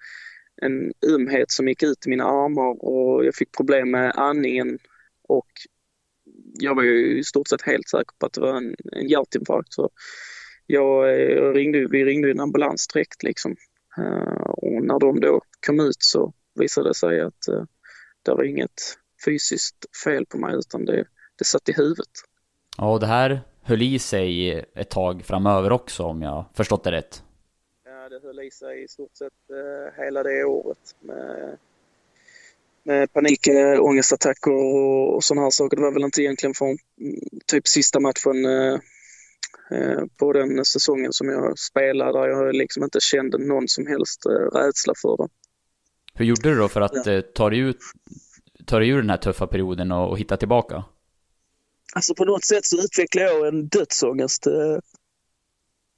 en 0.62 0.92
ömhet 1.14 1.50
som 1.50 1.68
gick 1.68 1.82
ut 1.82 2.06
i 2.06 2.10
mina 2.10 2.24
armar 2.24 2.84
och 2.84 3.24
jag 3.24 3.34
fick 3.34 3.56
problem 3.56 3.90
med 3.90 4.12
andningen 4.16 4.78
och 5.28 5.48
jag 6.58 6.74
var 6.74 6.82
ju 6.82 7.18
i 7.18 7.24
stort 7.24 7.48
sett 7.48 7.62
helt 7.62 7.88
säker 7.88 8.14
på 8.18 8.26
att 8.26 8.32
det 8.32 8.40
var 8.40 8.56
en, 8.56 8.74
en 8.92 9.08
hjärtinfarkt. 9.08 9.72
Så 9.72 9.90
jag, 10.66 11.20
jag 11.30 11.56
ringde, 11.56 11.86
vi 11.90 12.04
ringde 12.04 12.30
en 12.30 12.40
ambulans 12.40 12.86
direkt 12.88 13.22
liksom. 13.22 13.56
Uh, 13.98 14.40
och 14.40 14.82
när 14.82 14.98
de 14.98 15.20
då 15.20 15.40
kom 15.66 15.80
ut 15.80 16.02
så 16.02 16.32
visade 16.54 16.88
det 16.88 16.94
sig 16.94 17.20
att 17.20 17.48
uh, 17.50 17.64
det 18.22 18.30
var 18.30 18.44
inget 18.44 18.98
fysiskt 19.24 19.96
fel 20.04 20.26
på 20.26 20.38
mig 20.38 20.56
utan 20.58 20.84
det, 20.84 21.04
det 21.38 21.44
satt 21.44 21.68
i 21.68 21.72
huvudet. 21.72 22.10
Ja, 22.78 22.92
och 22.92 23.00
det 23.00 23.06
här 23.06 23.40
höll 23.62 23.82
i 23.82 23.98
sig 23.98 24.50
ett 24.74 24.90
tag 24.90 25.24
framöver 25.24 25.72
också 25.72 26.02
om 26.02 26.22
jag 26.22 26.44
förstått 26.54 26.84
det 26.84 26.92
rätt. 26.92 27.22
Ja, 27.84 28.08
det 28.08 28.26
höll 28.26 28.40
i 28.40 28.50
sig 28.50 28.84
i 28.84 28.88
stort 28.88 29.16
sett 29.16 29.32
hela 29.96 30.22
det 30.22 30.44
året 30.44 30.96
med, 31.00 31.58
med 32.88 33.12
panikångestattacker 33.12 34.50
och, 34.50 35.14
och 35.14 35.24
sådana 35.24 35.42
här 35.42 35.50
saker. 35.50 35.76
Det 35.76 35.82
var 35.82 35.92
väl 35.92 36.04
inte 36.04 36.22
egentligen 36.22 36.54
från 36.54 36.68
mm, 36.68 36.78
typ 37.46 37.68
sista 37.68 38.00
matchen 38.00 38.46
uh, 38.46 38.78
på 40.18 40.32
den 40.32 40.64
säsongen 40.64 41.12
som 41.12 41.28
jag 41.28 41.58
spelade 41.58 42.18
där 42.18 42.28
jag 42.28 42.54
liksom 42.54 42.84
inte 42.84 43.00
kände 43.00 43.38
någon 43.38 43.68
som 43.68 43.86
helst 43.86 44.26
rädsla 44.54 44.94
för 45.02 45.16
det. 45.16 45.28
Hur 46.14 46.24
gjorde 46.24 46.50
du 46.50 46.56
då 46.56 46.68
för 46.68 46.80
att 46.80 47.06
ja. 47.06 47.22
ta, 47.34 47.50
dig 47.50 47.58
ut, 47.58 47.78
ta 48.66 48.78
dig 48.78 48.88
ur 48.88 48.96
den 48.96 49.10
här 49.10 49.16
tuffa 49.16 49.46
perioden 49.46 49.92
och, 49.92 50.10
och 50.10 50.18
hitta 50.18 50.36
tillbaka? 50.36 50.84
Alltså 51.94 52.14
på 52.14 52.24
något 52.24 52.44
sätt 52.44 52.64
så 52.64 52.76
utvecklade 52.76 53.28
jag 53.28 53.48
en 53.48 53.68
dödsångest. 53.68 54.46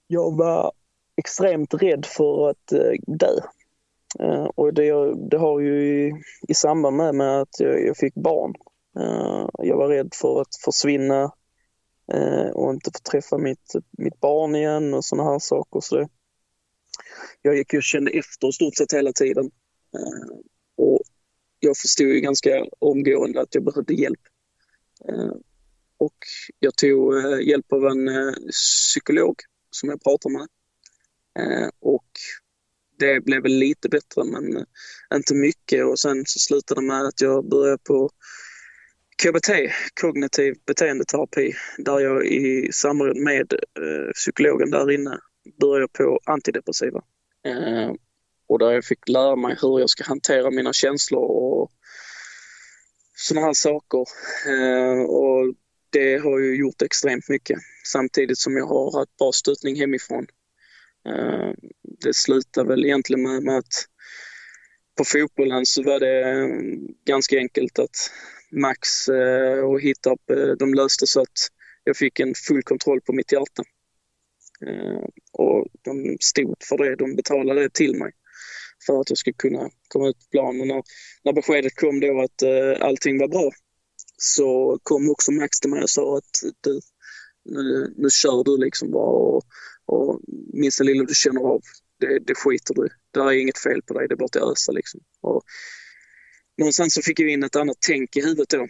Jag 0.07 0.37
var 0.37 0.73
extremt 1.17 1.75
rädd 1.75 2.07
för 2.07 2.51
att 2.51 2.67
dö. 3.07 3.41
Eh, 4.19 4.45
och 4.45 4.75
det, 4.75 5.15
det 5.31 5.39
har 5.39 5.61
ju 5.61 5.83
i, 5.83 6.13
i 6.49 6.55
samband 6.55 6.97
med, 6.97 7.15
med 7.15 7.41
att 7.41 7.61
jag, 7.61 7.87
jag 7.87 7.97
fick 7.97 8.15
barn. 8.15 8.55
Eh, 8.99 9.49
jag 9.59 9.77
var 9.77 9.89
rädd 9.89 10.15
för 10.15 10.41
att 10.41 10.57
försvinna 10.65 11.33
eh, 12.13 12.51
och 12.51 12.71
inte 12.71 12.91
få 12.91 13.11
träffa 13.11 13.39
mitt, 13.39 13.73
mitt 13.99 14.21
barn 14.21 14.55
igen 14.55 14.95
och 14.95 15.05
sådana 15.05 15.31
här 15.31 15.39
saker. 15.39 15.81
Så 15.81 15.97
det, 15.97 16.09
jag 17.43 17.57
gick 17.57 17.75
och 17.75 17.83
kände 17.83 18.11
efter 18.11 18.51
stort 18.51 18.77
sett 18.77 18.93
hela 18.93 19.13
tiden. 19.13 19.51
Och 20.77 21.01
jag 21.61 21.77
förstod 21.77 22.07
ju 22.07 22.21
ganska 22.21 22.67
omgående 22.79 23.41
att 23.41 23.55
jag 23.55 23.65
behövde 23.65 23.95
hjälp. 23.95 24.21
Och 25.99 26.17
jag 26.59 26.77
tog 26.77 27.15
hjälp 27.43 27.73
av 27.73 27.87
en 27.87 28.09
psykolog 28.51 29.35
som 29.71 29.89
jag 29.89 30.03
pratade 30.03 30.35
med. 30.39 30.49
Och 31.81 32.09
det 33.01 33.25
blev 33.25 33.43
väl 33.43 33.53
lite 33.53 33.89
bättre 33.89 34.25
men 34.25 34.57
eh, 34.57 34.65
inte 35.15 35.35
mycket 35.35 35.85
och 35.85 35.99
sen 35.99 36.25
så 36.27 36.39
slutade 36.39 36.81
det 36.81 36.87
med 36.87 37.05
att 37.05 37.21
jag 37.21 37.49
började 37.49 37.79
på 37.79 38.11
KBT, 39.23 39.51
kognitiv 40.01 40.55
beteendeterapi, 40.67 41.53
där 41.79 42.01
jag 42.01 42.27
i 42.27 42.73
samråd 42.73 43.17
med 43.17 43.53
eh, 43.53 44.13
psykologen 44.15 44.71
där 44.71 44.91
inne 44.91 45.19
började 45.61 45.89
på 45.89 46.21
antidepressiva. 46.25 47.03
Eh, 47.47 47.93
och 48.49 48.59
där 48.59 48.71
jag 48.71 48.85
fick 48.85 49.09
lära 49.09 49.37
mig 49.37 49.57
hur 49.63 49.81
jag 49.81 49.91
ska 49.91 50.05
hantera 50.05 50.51
mina 50.51 50.73
känslor 50.73 51.23
och 51.23 51.71
sådana 53.17 53.47
här 53.47 53.55
saker. 53.55 54.05
och 55.11 55.55
det 55.91 56.17
har 56.17 56.39
ju 56.39 56.57
gjort 56.57 56.83
extremt 56.83 57.29
mycket 57.29 57.59
samtidigt 57.87 58.39
som 58.39 58.57
jag 58.57 58.67
har 58.67 58.99
haft 58.99 59.17
bra 59.17 59.33
stöttning 59.33 59.77
hemifrån. 59.77 60.27
Eh, 61.09 61.53
det 61.83 62.15
slutade 62.15 62.69
väl 62.69 62.85
egentligen 62.85 63.45
med, 63.45 63.59
att 63.59 63.87
på 64.99 65.05
fotbollen 65.05 65.67
så 65.67 65.83
var 65.83 66.01
det 66.01 66.31
eh, 66.31 66.49
ganska 67.07 67.37
enkelt 67.39 67.79
att 67.79 68.11
Max 68.51 69.09
eh, 69.09 69.59
och 69.59 69.81
Hittarp, 69.81 70.21
de 70.59 70.75
löste 70.75 71.07
så 71.07 71.21
att 71.21 71.49
jag 71.85 71.97
fick 71.97 72.21
en 72.21 72.35
full 72.35 72.63
kontroll 72.63 73.01
på 73.01 73.13
mitt 73.13 73.33
hjärta. 73.33 73.63
Och 75.33 75.67
de 75.83 76.17
stod 76.21 76.57
för 76.69 76.79
det, 76.79 76.97
de 76.97 77.17
betalade 77.17 77.61
det 77.61 77.75
till 77.75 77.99
mig 77.99 78.13
för 78.87 79.01
att 79.01 79.11
jag 79.11 79.19
skulle 79.19 79.35
kunna 79.35 79.71
komma 79.89 80.09
ut 80.09 80.19
på 80.19 80.25
planen. 80.31 80.69
När, 80.69 80.83
när 81.23 81.33
beskedet 81.33 81.77
kom 81.77 82.01
då 82.01 82.21
att 82.21 82.43
allting 82.81 83.19
var 83.19 83.29
bra 83.29 83.51
så 84.17 84.79
kom 84.83 85.11
också 85.11 85.33
Max 85.33 85.61
till 85.61 85.71
mig 85.71 85.83
och 85.83 85.91
sa 85.91 86.17
att 86.17 86.31
du, 86.61 86.81
nu, 87.45 87.95
nu 87.97 88.11
kör 88.11 88.45
du 88.45 88.65
liksom 88.65 88.91
bara 88.91 89.11
och, 89.11 89.43
och 89.91 90.21
minsta 90.53 90.85
lilla 90.85 91.05
du 91.05 91.15
känner 91.15 91.41
av, 91.41 91.61
det, 92.01 92.19
det 92.19 92.35
skiter 92.35 92.75
du 92.75 92.89
Det 93.11 93.21
är 93.21 93.33
inget 93.33 93.59
fel 93.59 93.83
på 93.83 93.95
dig, 93.95 94.09
det 94.09 94.15
är 94.15 94.17
bara 94.17 94.25
att 94.25 94.53
ösa 94.53 94.73
liksom. 94.73 95.01
Och 95.21 95.43
någonstans 96.59 96.95
så 96.95 97.03
fick 97.03 97.21
jag 97.21 97.31
in 97.31 97.43
ett 97.43 97.57
annat 97.57 97.77
tänk 97.87 98.17
i 98.17 98.21
huvudet 98.21 98.49
då. 98.49 98.67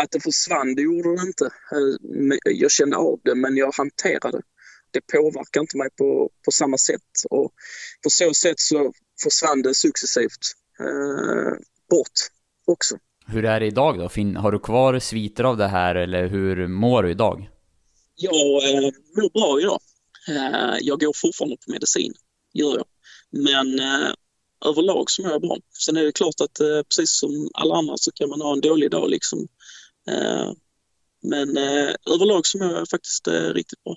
Att 0.00 0.10
det 0.10 0.20
försvann, 0.20 0.74
det 0.74 0.82
gjorde 0.82 1.16
det 1.16 1.22
inte. 1.22 1.44
Eh, 1.44 2.36
jag 2.44 2.70
kände 2.70 2.96
av 2.96 3.20
det, 3.24 3.34
men 3.34 3.56
jag 3.56 3.74
hanterade 3.74 4.36
det. 4.38 4.42
Det 4.90 5.00
påverkar 5.12 5.60
inte 5.60 5.76
mig 5.76 5.88
på, 5.98 6.30
på 6.44 6.50
samma 6.50 6.78
sätt 6.78 7.12
och 7.30 7.52
på 8.02 8.10
så 8.10 8.34
sätt 8.34 8.60
så 8.60 8.92
försvann 9.22 9.62
det 9.62 9.74
successivt 9.74 10.44
eh, 10.80 11.52
bort 11.90 12.18
också. 12.66 12.96
Hur 13.26 13.44
är 13.44 13.60
det 13.60 13.66
idag 13.66 13.98
då? 13.98 14.40
Har 14.40 14.52
du 14.52 14.58
kvar 14.58 14.98
sviter 14.98 15.44
av 15.44 15.56
det 15.56 15.68
här 15.68 15.94
eller 15.94 16.26
hur 16.26 16.66
mår 16.66 17.02
du 17.02 17.10
idag? 17.10 17.50
Jag 18.14 18.74
eh, 18.74 18.80
mår 19.16 19.32
bra 19.32 19.60
idag. 19.60 19.80
Eh, 20.28 20.76
jag 20.80 21.00
går 21.00 21.12
fortfarande 21.16 21.56
på 21.56 21.72
medicin, 21.72 22.14
gör 22.52 22.76
jag. 22.76 22.84
Men 23.30 23.78
eh, 23.78 24.10
överlag 24.66 25.10
så 25.10 25.22
mår 25.22 25.30
jag 25.30 25.40
bra. 25.40 25.56
Sen 25.78 25.96
är 25.96 26.04
det 26.04 26.12
klart 26.12 26.40
att 26.40 26.60
eh, 26.60 26.82
precis 26.82 27.18
som 27.18 27.50
alla 27.54 27.74
andra 27.74 27.94
så 27.96 28.12
kan 28.12 28.28
man 28.28 28.40
ha 28.40 28.52
en 28.52 28.60
dålig 28.60 28.90
dag 28.90 29.10
liksom. 29.10 29.48
Men 31.22 31.56
överlag 32.14 32.46
så 32.46 32.58
mår 32.58 32.72
jag 32.72 32.88
faktiskt 32.88 33.28
riktigt 33.28 33.84
bra. 33.84 33.96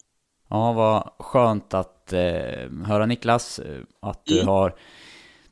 Ja, 0.50 0.74
vad 0.74 1.26
skönt 1.26 1.74
att 1.74 2.14
höra 2.88 3.06
Niklas, 3.06 3.60
att 4.02 4.26
du 4.26 4.36
mm. 4.36 4.48
har 4.48 4.76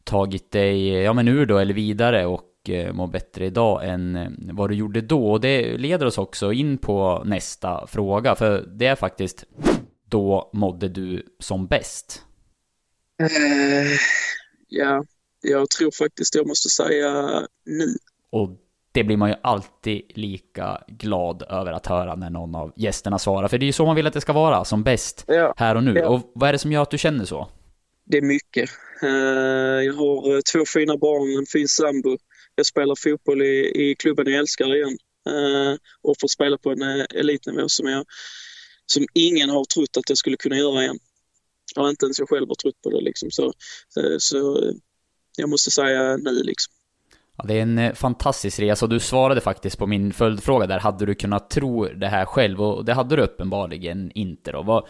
tagit 0.04 0.52
dig, 0.52 0.88
ja 0.88 1.14
men 1.14 1.28
ur 1.28 1.46
då, 1.46 1.58
eller 1.58 1.74
vidare 1.74 2.26
och 2.26 2.58
Eh, 2.70 2.94
må 2.94 3.08
bättre 3.08 3.46
idag 3.46 3.90
än 3.90 4.36
vad 4.54 4.70
du 4.70 4.76
gjorde 4.76 5.02
då. 5.02 5.32
Och 5.32 5.42
det 5.42 5.78
leder 5.78 6.06
oss 6.06 6.18
också 6.18 6.54
in 6.54 6.78
på 6.78 7.24
nästa 7.26 7.88
fråga, 7.88 8.36
för 8.36 8.66
det 8.68 8.86
är 8.86 8.96
faktiskt 8.96 9.46
då 10.10 10.50
mådde 10.54 10.90
du 10.90 11.24
som 11.40 11.68
bäst? 11.68 12.22
Uh, 13.22 13.98
ja, 14.68 15.04
jag 15.42 15.70
tror 15.70 15.92
faktiskt 15.92 16.36
jag 16.36 16.48
måste 16.48 16.70
säga 16.70 17.42
nu. 17.66 17.96
Och 18.30 18.50
det 18.92 19.04
blir 19.04 19.18
man 19.18 19.30
ju 19.30 19.36
alltid 19.44 20.02
lika 20.16 20.84
glad 20.88 21.44
över 21.50 21.72
att 21.72 21.88
höra 21.88 22.16
när 22.16 22.30
någon 22.30 22.56
av 22.56 22.74
gästerna 22.76 23.20
svarar, 23.20 23.48
för 23.48 23.58
det 23.58 23.64
är 23.64 23.68
ju 23.68 23.74
så 23.74 23.86
man 23.86 23.96
vill 23.96 24.08
att 24.08 24.14
det 24.14 24.22
ska 24.22 24.34
vara, 24.34 24.66
som 24.66 24.84
bäst, 24.84 25.24
ja. 25.28 25.54
här 25.58 25.76
och 25.76 25.84
nu. 25.84 25.94
Ja. 25.94 26.08
Och 26.08 26.32
vad 26.36 26.50
är 26.50 26.54
det 26.54 26.60
som 26.60 26.72
gör 26.72 26.82
att 26.82 26.92
du 26.92 26.98
känner 26.98 27.26
så? 27.26 27.50
Det 28.06 28.18
är 28.18 28.22
mycket. 28.22 28.70
Jag 29.86 29.94
har 29.94 30.42
två 30.52 30.66
fina 30.66 30.98
barn, 30.98 31.40
en 31.40 31.46
fin 31.46 31.68
sambo 31.68 32.18
jag 32.58 32.66
spelar 32.66 32.96
fotboll 32.96 33.42
i, 33.42 33.72
i 33.76 33.96
klubben 33.96 34.28
jag 34.28 34.40
älskar 34.40 34.76
igen 34.76 34.98
eh, 35.30 35.78
och 36.02 36.16
får 36.22 36.28
spela 36.28 36.58
på 36.58 36.72
en 36.72 36.82
eh, 36.82 37.06
elitnivå 37.16 37.70
som, 37.70 37.88
jag, 37.88 38.06
som 38.88 39.06
ingen 39.14 39.50
har 39.50 39.66
trott 39.66 39.98
att 39.98 40.10
jag 40.10 40.18
skulle 40.18 40.38
kunna 40.38 40.58
göra 40.58 40.84
igen. 40.84 41.00
Ja, 41.76 41.90
inte 41.90 42.06
ens 42.06 42.20
jag 42.20 42.30
själv 42.30 42.48
har 42.48 42.56
trott 42.56 42.82
på 42.84 42.90
det 42.90 43.02
liksom. 43.02 43.32
Så, 43.32 43.54
så, 43.90 44.02
så 44.20 44.72
jag 45.38 45.50
måste 45.50 45.72
säga 45.72 46.18
nej 46.18 46.44
liksom. 46.44 46.74
Ja, 47.38 47.44
det 47.48 47.54
är 47.54 47.62
en 47.62 47.78
eh, 47.78 47.94
fantastisk 47.94 48.60
resa 48.60 48.86
och 48.86 48.90
du 48.90 49.00
svarade 49.00 49.42
faktiskt 49.42 49.78
på 49.78 49.88
min 49.88 50.14
följdfråga 50.14 50.68
där. 50.68 50.80
Hade 50.80 51.06
du 51.06 51.16
kunnat 51.16 51.50
tro 51.50 51.86
det 51.86 52.08
här 52.08 52.26
själv? 52.26 52.62
Och 52.62 52.86
det 52.86 52.94
hade 52.94 53.16
du 53.16 53.22
uppenbarligen 53.22 54.12
inte 54.16 54.52
då. 54.52 54.64
Vad, 54.64 54.88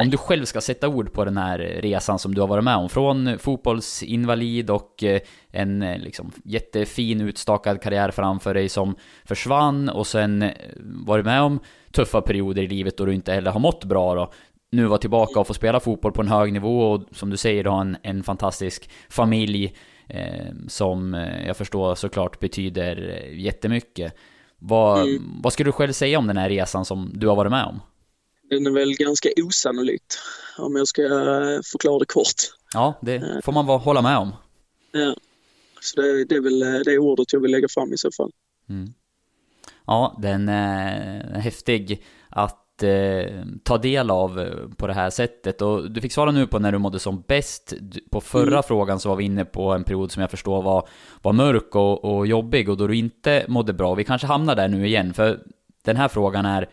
om 0.00 0.10
du 0.10 0.16
själv 0.16 0.44
ska 0.44 0.60
sätta 0.60 0.88
ord 0.88 1.12
på 1.12 1.24
den 1.24 1.36
här 1.36 1.58
resan 1.58 2.18
som 2.18 2.34
du 2.34 2.40
har 2.40 2.48
varit 2.48 2.64
med 2.64 2.76
om, 2.76 2.88
från 2.88 3.38
fotbollsinvalid 3.38 4.70
och 4.70 5.04
eh, 5.04 5.20
en 5.50 5.82
eh, 5.82 5.98
liksom, 5.98 6.32
jättefin 6.44 7.20
utstakad 7.20 7.82
karriär 7.82 8.10
framför 8.10 8.54
dig 8.54 8.68
som 8.68 8.96
försvann 9.24 9.88
och 9.88 10.06
sen 10.06 10.42
eh, 10.42 10.52
varit 10.80 11.24
med 11.24 11.42
om 11.42 11.60
tuffa 11.96 12.20
perioder 12.20 12.62
i 12.62 12.68
livet 12.68 12.96
då 12.96 13.04
du 13.04 13.14
inte 13.14 13.32
heller 13.32 13.50
har 13.50 13.60
mått 13.60 13.84
bra 13.84 14.14
då. 14.14 14.32
Nu 14.70 14.86
var 14.86 14.98
tillbaka 14.98 15.40
och 15.40 15.46
få 15.46 15.54
spela 15.54 15.80
fotboll 15.80 16.12
på 16.12 16.22
en 16.22 16.28
hög 16.28 16.52
nivå 16.52 16.92
och 16.92 17.02
som 17.12 17.30
du 17.30 17.36
säger, 17.36 17.64
du 17.64 17.70
har 17.70 17.80
en, 17.80 17.96
en 18.02 18.22
fantastisk 18.22 18.90
familj 19.08 19.76
eh, 20.08 20.54
som 20.68 21.14
jag 21.46 21.56
förstår 21.56 21.94
såklart 21.94 22.40
betyder 22.40 22.96
jättemycket. 23.32 24.12
Vad, 24.58 25.00
mm. 25.00 25.40
vad 25.42 25.52
skulle 25.52 25.68
du 25.68 25.72
själv 25.72 25.92
säga 25.92 26.18
om 26.18 26.26
den 26.26 26.36
här 26.36 26.48
resan 26.48 26.84
som 26.84 27.10
du 27.14 27.28
har 27.28 27.36
varit 27.36 27.50
med 27.50 27.64
om? 27.64 27.80
den 28.50 28.66
är 28.66 28.70
väl 28.70 28.94
ganska 28.96 29.28
osannolikt 29.36 30.18
om 30.58 30.76
jag 30.76 30.88
ska 30.88 31.02
eh, 31.02 31.60
förklara 31.64 31.98
det 31.98 32.04
kort. 32.06 32.34
Ja, 32.74 32.98
det 33.02 33.14
eh. 33.14 33.40
får 33.44 33.52
man 33.52 33.66
hålla 33.66 34.02
med 34.02 34.18
om. 34.18 34.32
Ja, 34.92 35.16
så 35.80 36.00
det, 36.00 36.24
det 36.24 36.34
är 36.34 36.40
väl 36.40 36.62
eh, 36.62 36.80
det 36.84 36.98
ordet 36.98 37.32
jag 37.32 37.40
vill 37.40 37.50
lägga 37.50 37.68
fram 37.68 37.92
i 37.92 37.98
så 37.98 38.10
fall. 38.10 38.30
Mm. 38.68 38.92
Ja, 39.86 40.18
den 40.22 40.48
är 40.48 41.38
häftig 41.38 42.02
att 42.28 42.82
eh, 42.82 43.44
ta 43.62 43.78
del 43.78 44.10
av 44.10 44.40
eh, 44.40 44.68
på 44.76 44.86
det 44.86 44.92
här 44.92 45.10
sättet. 45.10 45.62
Och 45.62 45.90
du 45.90 46.00
fick 46.00 46.12
svara 46.12 46.30
nu 46.30 46.46
på 46.46 46.58
när 46.58 46.72
du 46.72 46.78
mådde 46.78 46.98
som 46.98 47.24
bäst. 47.28 47.74
På 48.10 48.20
förra 48.20 48.48
mm. 48.48 48.62
frågan 48.62 49.00
så 49.00 49.08
var 49.08 49.16
vi 49.16 49.24
inne 49.24 49.44
på 49.44 49.72
en 49.72 49.84
period 49.84 50.12
som 50.12 50.20
jag 50.20 50.30
förstår 50.30 50.62
var, 50.62 50.88
var 51.22 51.32
mörk 51.32 51.74
och, 51.74 52.04
och 52.04 52.26
jobbig 52.26 52.68
och 52.68 52.76
då 52.76 52.86
du 52.86 52.96
inte 52.96 53.44
mådde 53.48 53.72
bra. 53.72 53.94
Vi 53.94 54.04
kanske 54.04 54.26
hamnar 54.26 54.56
där 54.56 54.68
nu 54.68 54.86
igen, 54.86 55.14
för 55.14 55.40
den 55.84 55.96
här 55.96 56.08
frågan 56.08 56.46
är 56.46 56.68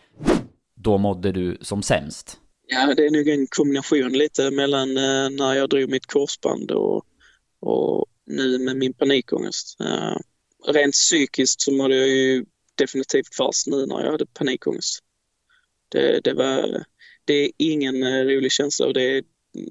då 0.74 0.98
mådde 0.98 1.32
du 1.32 1.58
som 1.60 1.82
sämst? 1.82 2.40
Ja, 2.66 2.94
det 2.94 3.06
är 3.06 3.10
nog 3.10 3.28
en 3.28 3.46
kombination 3.46 4.12
lite 4.12 4.50
mellan 4.50 4.96
eh, 4.96 5.30
när 5.30 5.54
jag 5.54 5.70
drog 5.70 5.90
mitt 5.90 6.06
korsband 6.06 6.70
och, 6.70 7.04
och 7.60 8.06
nu 8.26 8.58
med 8.58 8.76
min 8.76 8.92
panikångest. 8.92 9.76
Rent 10.66 10.92
psykiskt 10.92 11.60
så 11.60 11.72
mådde 11.72 11.96
jag 11.96 12.08
ju 12.08 12.44
definitivt 12.74 13.34
fast 13.34 13.66
nu 13.66 13.86
när 13.86 14.04
jag 14.04 14.10
hade 14.10 14.26
panikångest. 14.26 14.98
Det, 15.88 16.20
det, 16.24 16.34
var, 16.34 16.84
det 17.24 17.34
är 17.34 17.50
ingen 17.58 18.02
uh, 18.02 18.24
rolig 18.24 18.52
känsla 18.52 18.86
och 18.86 18.94
det 18.94 19.02
är, 19.02 19.24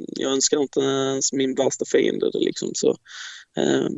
jag 0.07 0.31
önskar 0.31 0.61
inte 0.61 0.79
ens 0.79 1.33
min 1.33 1.55
värsta 1.55 1.85
fiende 1.85 2.31
det 2.31 2.39
liksom. 2.39 2.69
Så, 2.73 2.89
uh, 3.59 3.89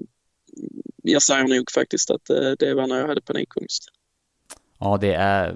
jag 1.04 1.22
säger 1.22 1.44
nog 1.44 1.72
faktiskt 1.72 2.12
att 2.12 2.26
det 2.60 2.74
var 2.74 2.88
när 2.88 3.00
jag 3.00 3.08
hade 3.08 3.22
panikångest. 3.22 3.84
Ja, 4.80 4.98
det 5.02 5.14
är 5.14 5.56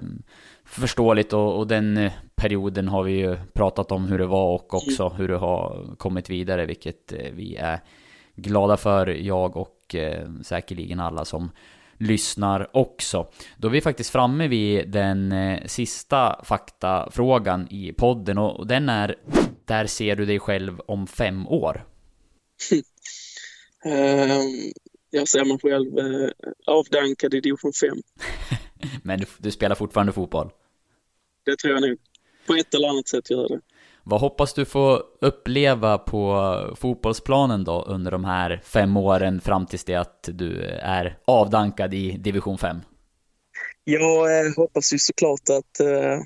förståeligt 0.70 1.32
och, 1.32 1.58
och, 1.58 1.66
den 1.66 1.96
eh, 1.96 2.12
perioden 2.34 2.88
har 2.88 3.02
vi 3.02 3.12
ju 3.12 3.36
pratat 3.52 3.92
om 3.92 4.04
hur 4.04 4.18
det 4.18 4.26
var 4.26 4.54
och 4.54 4.74
också 4.74 5.06
mm. 5.06 5.16
hur 5.16 5.28
det 5.28 5.36
har 5.36 5.94
kommit 5.98 6.30
vidare, 6.30 6.66
vilket 6.66 7.12
eh, 7.12 7.32
vi 7.32 7.56
är 7.56 7.80
glada 8.34 8.76
för, 8.76 9.06
jag 9.06 9.56
och 9.56 9.94
eh, 9.94 10.28
säkerligen 10.42 11.00
alla 11.00 11.24
som 11.24 11.50
lyssnar 12.00 12.76
också. 12.76 13.32
Då 13.56 13.68
är 13.68 13.72
vi 13.72 13.80
faktiskt 13.80 14.10
framme 14.10 14.48
vid 14.48 14.88
den 14.88 15.32
eh, 15.32 15.66
sista 15.66 16.44
faktafrågan 16.44 17.68
i 17.70 17.92
podden 17.92 18.38
och, 18.38 18.66
den 18.66 18.88
är 18.88 19.16
Där 19.64 19.86
ser 19.86 20.16
du 20.16 20.26
dig 20.26 20.38
själv 20.38 20.80
om 20.80 21.06
fem 21.06 21.46
år? 21.46 21.84
uh, 23.86 23.92
jag 25.10 25.28
ser 25.28 25.44
mig 25.44 25.58
själv 25.62 25.98
uh, 25.98 26.30
avdankad 26.66 27.34
i 27.34 27.40
division 27.40 27.72
5. 27.72 27.98
Men 29.02 29.20
du, 29.20 29.26
du, 29.38 29.50
spelar 29.50 29.74
fortfarande 29.74 30.12
fotboll? 30.12 30.50
Det 31.44 31.56
tror 31.56 31.74
jag 31.74 31.82
nog. 31.82 31.98
På 32.46 32.54
ett 32.54 32.74
eller 32.74 32.88
annat 32.88 33.08
sätt 33.08 33.30
gör 33.30 33.48
det. 33.48 33.60
Vad 34.10 34.20
hoppas 34.20 34.54
du 34.54 34.64
få 34.64 35.02
uppleva 35.20 35.98
på 35.98 36.54
fotbollsplanen 36.76 37.64
då 37.64 37.82
under 37.82 38.10
de 38.10 38.24
här 38.24 38.62
fem 38.64 38.96
åren 38.96 39.40
fram 39.40 39.66
tills 39.66 39.84
det 39.84 39.94
att 39.94 40.28
du 40.32 40.62
är 40.82 41.18
avdankad 41.24 41.94
i 41.94 42.10
division 42.10 42.58
5? 42.58 42.76
Jag 43.84 44.38
eh, 44.38 44.52
hoppas 44.56 44.92
ju 44.92 44.98
såklart 44.98 45.40
att 45.50 45.80
eh, 45.80 46.18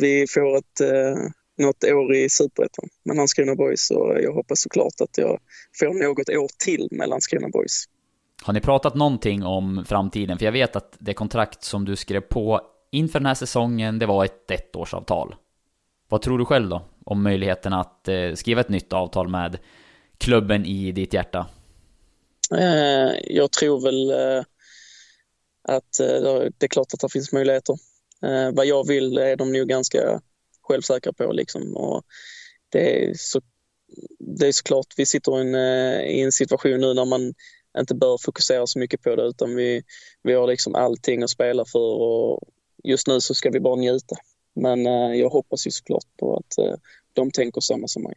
vi 0.00 0.26
får 0.28 0.56
ett, 0.56 0.80
eh, 0.80 1.22
något 1.58 1.84
år 1.84 2.14
i 2.14 2.28
Superettan 2.28 2.88
med 3.04 3.16
Landskrona 3.16 3.54
Boys 3.54 3.90
och 3.90 4.20
jag 4.20 4.32
hoppas 4.32 4.60
såklart 4.60 5.00
att 5.00 5.18
jag 5.18 5.38
får 5.78 6.08
något 6.08 6.28
år 6.28 6.48
till 6.64 6.88
med 6.90 7.08
Landskrona 7.08 7.48
Boys. 7.48 7.84
Har 8.42 8.52
ni 8.52 8.60
pratat 8.60 8.94
någonting 8.94 9.42
om 9.42 9.84
framtiden? 9.88 10.38
För 10.38 10.44
jag 10.44 10.52
vet 10.52 10.76
att 10.76 10.96
det 10.98 11.14
kontrakt 11.14 11.64
som 11.64 11.84
du 11.84 11.96
skrev 11.96 12.20
på 12.20 12.60
inför 12.92 13.18
den 13.18 13.26
här 13.26 13.34
säsongen, 13.34 13.98
det 13.98 14.06
var 14.06 14.24
ett 14.24 14.50
ettårsavtal. 14.50 15.34
Vad 16.12 16.22
tror 16.22 16.38
du 16.38 16.44
själv 16.44 16.68
då? 16.68 16.82
Om 17.04 17.22
möjligheten 17.22 17.72
att 17.72 18.08
eh, 18.08 18.34
skriva 18.34 18.60
ett 18.60 18.68
nytt 18.68 18.92
avtal 18.92 19.28
med 19.28 19.58
klubben 20.18 20.66
i 20.66 20.92
ditt 20.92 21.14
hjärta? 21.14 21.46
Eh, 22.58 23.34
jag 23.36 23.52
tror 23.52 23.80
väl 23.80 24.10
eh, 24.10 24.44
att 25.68 26.00
eh, 26.00 26.50
det 26.58 26.66
är 26.66 26.68
klart 26.68 26.94
att 26.94 27.00
det 27.00 27.12
finns 27.12 27.32
möjligheter. 27.32 27.76
Eh, 28.22 28.50
vad 28.52 28.66
jag 28.66 28.86
vill 28.86 29.18
är 29.18 29.36
de 29.36 29.52
nog 29.52 29.68
ganska 29.68 30.20
självsäkra 30.62 31.12
på 31.12 31.32
liksom. 31.32 31.76
Och 31.76 32.02
det 32.68 33.04
är 33.04 33.14
så 33.14 33.40
det 34.18 34.48
är 34.48 34.52
såklart, 34.52 34.86
vi 34.96 35.06
sitter 35.06 35.38
i 35.38 35.40
en, 35.40 35.54
eh, 35.54 36.00
i 36.00 36.22
en 36.22 36.32
situation 36.32 36.80
nu 36.80 36.94
när 36.94 37.04
man 37.04 37.34
inte 37.78 37.94
bör 37.94 38.18
fokusera 38.18 38.66
så 38.66 38.78
mycket 38.78 39.02
på 39.02 39.16
det 39.16 39.22
utan 39.22 39.54
vi, 39.54 39.82
vi 40.22 40.32
har 40.32 40.46
liksom 40.46 40.74
allting 40.74 41.22
att 41.22 41.30
spela 41.30 41.64
för 41.64 42.02
och 42.02 42.40
just 42.84 43.06
nu 43.06 43.20
så 43.20 43.34
ska 43.34 43.50
vi 43.50 43.60
bara 43.60 43.76
njuta. 43.76 44.16
Men 44.54 44.86
eh, 44.86 45.20
jag 45.20 45.28
hoppas 45.28 45.66
ju 45.66 45.70
såklart 45.70 46.06
på 46.20 46.36
att 46.36 46.58
eh, 46.58 46.74
de 47.12 47.30
tänker 47.30 47.60
samma 47.60 47.88
som 47.88 48.02
mig. 48.02 48.14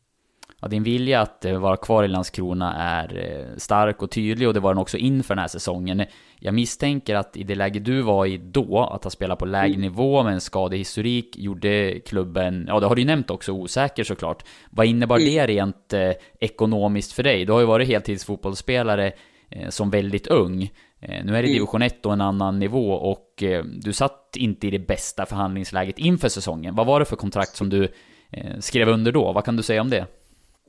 Ja, 0.62 0.68
din 0.68 0.84
vilja 0.84 1.22
att 1.22 1.46
eh, 1.46 1.60
vara 1.60 1.78
kvar 1.78 2.04
i 2.04 2.08
Landskrona 2.08 2.74
är 2.74 3.54
stark 3.58 4.02
och 4.02 4.12
tydlig 4.12 4.48
och 4.48 4.54
det 4.54 4.60
var 4.60 4.74
den 4.74 4.82
också 4.82 4.98
inför 4.98 5.36
den 5.36 5.42
här 5.42 5.48
säsongen. 5.48 6.06
Jag 6.40 6.54
misstänker 6.54 7.16
att 7.16 7.38
i 7.38 7.44
det 7.44 7.56
läge 7.56 7.80
du 7.80 8.02
var 8.02 8.26
i 8.26 8.38
då, 8.38 8.80
att 8.80 9.04
ha 9.04 9.12
spelat 9.12 9.40
på 9.40 9.46
lägre 9.46 9.68
mm. 9.68 9.82
nivå 9.82 10.24
med 10.24 10.34
en 10.34 10.42
skadehistorik, 10.42 11.38
gjorde 11.38 12.00
klubben, 12.00 12.66
ja 12.68 12.80
det 12.80 12.88
har 12.88 12.96
du 12.96 13.02
ju 13.02 13.08
nämnt 13.08 13.30
också, 13.30 13.52
osäker 13.52 14.04
såklart. 14.04 14.46
Vad 14.70 14.86
innebar 14.86 15.18
mm. 15.18 15.30
det 15.30 15.48
rent 15.48 15.94
eh, 15.94 16.12
ekonomiskt 16.40 17.14
för 17.14 17.24
dig? 17.24 17.46
Du 17.46 17.52
har 17.52 17.60
ju 17.60 17.66
varit 17.66 17.88
heltidsfotbollsspelare 17.88 19.12
eh, 19.50 19.70
som 19.70 19.90
väldigt 19.90 20.28
ung. 20.28 20.72
Eh, 21.08 21.26
nu 21.26 21.32
är 21.32 21.42
det 21.42 21.48
mm. 21.48 21.54
division 21.54 21.82
1 21.82 22.06
och 22.06 22.14
en 22.14 22.22
annan 22.22 22.60
nivå 22.60 22.92
och 22.92 23.44
eh, 23.44 23.66
du 23.66 23.94
satt 23.94 24.34
inte 24.36 24.68
i 24.68 24.72
det 24.72 24.80
bästa 24.80 25.26
förhandlingsläget 25.26 26.00
inför 26.00 26.30
säsongen. 26.30 26.76
Vad 26.76 26.88
var 26.88 27.00
det 27.00 27.06
för 27.06 27.16
kontrakt 27.16 27.56
som 27.56 27.70
du 27.70 27.84
eh, 28.32 28.60
skrev 28.60 28.90
under 28.90 29.12
då? 29.12 29.34
Vad 29.34 29.46
kan 29.46 29.56
du 29.56 29.64
säga 29.64 29.82
om 29.82 29.90
det? 29.90 30.08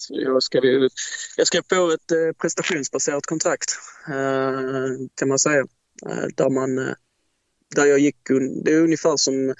Jag 0.08 0.42
skrev, 0.42 0.62
jag 1.36 1.46
skrev 1.46 1.62
på 1.62 1.92
ett 1.94 2.38
prestationsbaserat 2.38 3.26
kontrakt 3.26 3.70
kan 5.14 5.28
man 5.28 5.38
säga. 5.38 5.66
Där, 6.36 6.50
man, 6.50 6.76
där 7.74 7.86
jag 7.86 7.98
gick, 7.98 8.16
det 8.64 8.72
är 8.72 8.82
ungefär 8.82 9.16
som, 9.16 9.54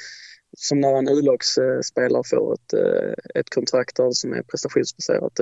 som 0.57 0.81
när 0.81 0.99
en 0.99 1.09
U-lagsspelare 1.09 2.23
får 2.31 2.55
ett, 2.55 2.75
ett 3.35 3.51
kontrakt 3.51 3.97
som 4.13 4.33
är 4.33 4.43
prestationsbaserat. 4.43 5.41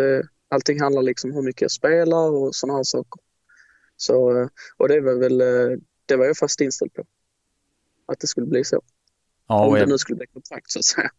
Allting 0.49 0.80
handlar 0.80 1.03
liksom 1.03 1.30
om 1.30 1.37
hur 1.37 1.43
mycket 1.43 1.62
jag 1.62 1.70
spelar 1.70 2.30
och 2.30 2.55
sådana 2.55 2.76
här 2.76 2.85
saker. 2.85 3.20
Så, 3.97 4.41
eh, 4.41 4.49
och 4.77 4.89
det 4.89 5.01
var 5.01 5.15
väl, 5.15 5.41
eh, 5.41 5.79
det 6.07 6.17
var 6.17 6.25
jag 6.25 6.37
fast 6.37 6.61
inställd 6.61 6.95
på. 6.95 7.05
Att 8.07 8.21
det 8.21 8.27
skulle 8.27 8.47
bli 8.47 8.65
så. 8.65 8.83
Ja, 9.49 9.67
om 9.67 9.75
det 9.75 9.87
nu 9.87 9.99
skulle 9.99 10.17
bli 10.17 10.27
kontrakt 10.27 10.71
så 10.71 10.79
att 10.79 10.85
säga. 10.85 11.11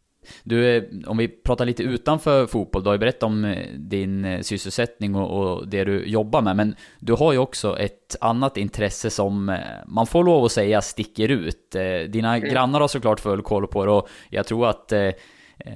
Du, 0.44 0.76
eh, 0.76 0.84
om 1.08 1.18
vi 1.18 1.28
pratar 1.28 1.66
lite 1.66 1.84
utanför 1.84 2.48
fotboll, 2.48 2.84
du 2.84 2.90
har 2.90 2.96
ju 2.96 3.00
berättat 3.00 3.24
om 3.24 3.56
din 3.78 4.44
sysselsättning 4.44 5.16
och, 5.16 5.58
och, 5.58 5.68
det 5.68 5.84
du 5.84 6.06
jobbar 6.06 6.42
med, 6.42 6.56
men 6.56 6.76
du 7.00 7.14
har 7.14 7.34
ju 7.34 7.40
också 7.40 7.80
ett 7.80 8.16
annat 8.22 8.58
intresse 8.58 9.10
som 9.10 9.58
man 9.88 10.08
får 10.08 10.24
lov 10.24 10.46
att 10.46 10.52
säga 10.52 10.82
sticker 10.82 11.30
ut. 11.30 11.72
Dina 12.10 12.38
mm. 12.38 12.50
grannar 12.50 12.82
har 12.82 12.88
såklart 12.88 13.20
full 13.20 13.42
koll 13.42 13.68
på 13.68 13.86
det 13.86 13.92
och 13.92 14.10
jag 14.30 14.46
tror 14.46 14.70
att 14.70 14.94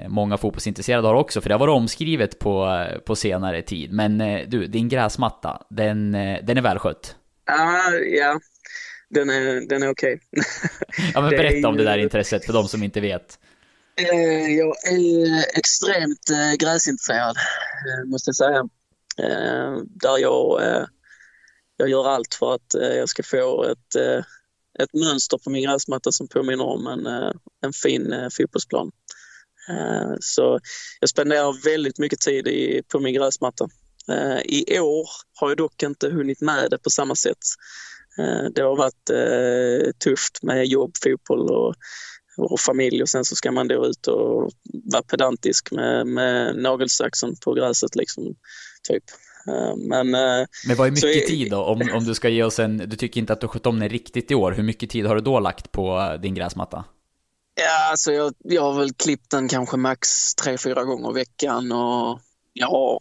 många 0.07 0.37
fotbollsintresserade 0.37 1.07
har 1.07 1.15
också, 1.15 1.41
för 1.41 1.49
det 1.49 1.55
har 1.55 1.59
varit 1.59 1.77
omskrivet 1.77 2.39
på, 2.39 2.65
eh, 2.65 2.99
på 2.99 3.15
senare 3.15 3.61
tid. 3.61 3.93
Men 3.93 4.21
eh, 4.21 4.47
du, 4.47 4.67
din 4.67 4.89
gräsmatta, 4.89 5.65
den, 5.69 6.11
den 6.11 6.57
är 6.57 6.61
välskött? 6.61 7.15
Ja, 7.45 8.39
den 9.09 9.29
är, 9.29 9.69
den 9.69 9.83
är 9.83 9.89
okej. 9.89 10.19
Okay. 10.31 10.43
ja, 11.13 11.21
men 11.21 11.29
berätta 11.29 11.67
om 11.67 11.77
det 11.77 11.83
där 11.83 11.97
intresset 11.97 12.45
för 12.45 12.53
de 12.53 12.67
som 12.67 12.83
inte 12.83 13.01
vet. 13.01 13.39
Jag 14.57 14.93
är 14.93 15.57
extremt 15.57 16.59
gräsintresserad, 16.59 17.35
måste 18.05 18.29
jag 18.29 18.35
säga. 18.35 18.63
Där 19.85 20.17
jag, 20.17 20.61
jag 21.77 21.89
gör 21.89 22.09
allt 22.09 22.33
för 22.33 22.53
att 22.53 22.73
jag 22.73 23.09
ska 23.09 23.23
få 23.23 23.63
ett, 23.63 23.95
ett 24.79 24.93
mönster 24.93 25.37
på 25.37 25.49
min 25.49 25.63
gräsmatta 25.63 26.11
som 26.11 26.27
påminner 26.27 26.65
om 26.65 26.87
en, 26.87 27.07
en 27.61 27.73
fin 27.73 28.29
fotbollsplan. 28.37 28.91
Eh, 29.69 30.15
så 30.19 30.59
jag 30.99 31.09
spenderar 31.09 31.63
väldigt 31.63 31.99
mycket 31.99 32.19
tid 32.19 32.47
i, 32.47 32.81
på 32.91 32.99
min 32.99 33.13
gräsmatta. 33.13 33.67
Eh, 34.11 34.39
I 34.45 34.79
år 34.79 35.09
har 35.39 35.49
jag 35.49 35.57
dock 35.57 35.83
inte 35.83 36.09
hunnit 36.09 36.41
med 36.41 36.67
det 36.71 36.77
på 36.77 36.89
samma 36.89 37.15
sätt. 37.15 37.37
Eh, 38.19 38.49
det 38.55 38.61
har 38.61 38.75
varit 38.75 39.09
tufft 40.03 40.43
med 40.43 40.65
jobb, 40.65 40.91
fotboll 41.03 41.49
och, 41.49 41.75
och 42.37 42.59
familj 42.59 43.01
och 43.01 43.09
sen 43.09 43.25
så 43.25 43.35
ska 43.35 43.51
man 43.51 43.67
då 43.67 43.85
ut 43.85 44.07
och 44.07 44.51
vara 44.83 45.03
pedantisk 45.03 45.71
med, 45.71 46.07
med 46.07 46.55
nagelsaxen 46.55 47.35
på 47.45 47.53
gräset 47.53 47.95
liksom. 47.95 48.35
Typ. 48.87 49.03
Men, 49.77 50.11
Men 50.67 50.77
vad 50.77 50.87
är 50.87 50.91
mycket 50.91 51.23
så, 51.23 51.27
tid 51.27 51.51
då? 51.51 51.63
Om, 51.63 51.89
om 51.93 52.03
du 52.03 52.13
ska 52.13 52.29
ge 52.29 52.43
oss 52.43 52.59
en, 52.59 52.77
du 52.77 52.95
tycker 52.95 53.19
inte 53.19 53.33
att 53.33 53.41
du 53.41 53.47
skött 53.47 53.65
om 53.65 53.79
den 53.79 53.89
riktigt 53.89 54.31
i 54.31 54.35
år, 54.35 54.51
hur 54.51 54.63
mycket 54.63 54.89
tid 54.89 55.05
har 55.05 55.15
du 55.15 55.21
då 55.21 55.39
lagt 55.39 55.71
på 55.71 56.17
din 56.21 56.35
gräsmatta? 56.35 56.85
Ja, 57.55 57.89
alltså 57.91 58.11
jag, 58.11 58.33
jag 58.39 58.61
har 58.61 58.79
väl 58.79 58.93
klippt 58.93 59.31
den 59.31 59.47
kanske 59.47 59.77
max 59.77 60.35
tre, 60.35 60.57
fyra 60.57 60.83
gånger 60.83 61.09
i 61.11 61.13
veckan 61.13 61.71
och 61.71 62.19
jag 62.53 62.67
har 62.67 62.99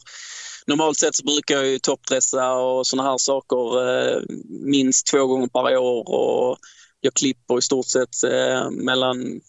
Normalt 0.68 0.98
sett 0.98 1.14
så 1.14 1.24
brukar 1.24 1.54
jag 1.54 1.66
ju 1.66 1.78
toppdressa 1.78 2.52
och 2.52 2.86
sådana 2.86 3.10
här 3.10 3.18
saker 3.18 3.88
eh, 3.88 4.22
minst 4.48 5.06
två 5.06 5.26
gånger 5.26 5.46
per 5.48 5.76
år 5.76 6.08
och 6.08 6.58
jag 7.00 7.14
klipper 7.14 7.58
i 7.58 7.62
stort 7.62 7.86
sett 7.86 8.24
eh, 8.24 8.70
mellan 8.70 9.40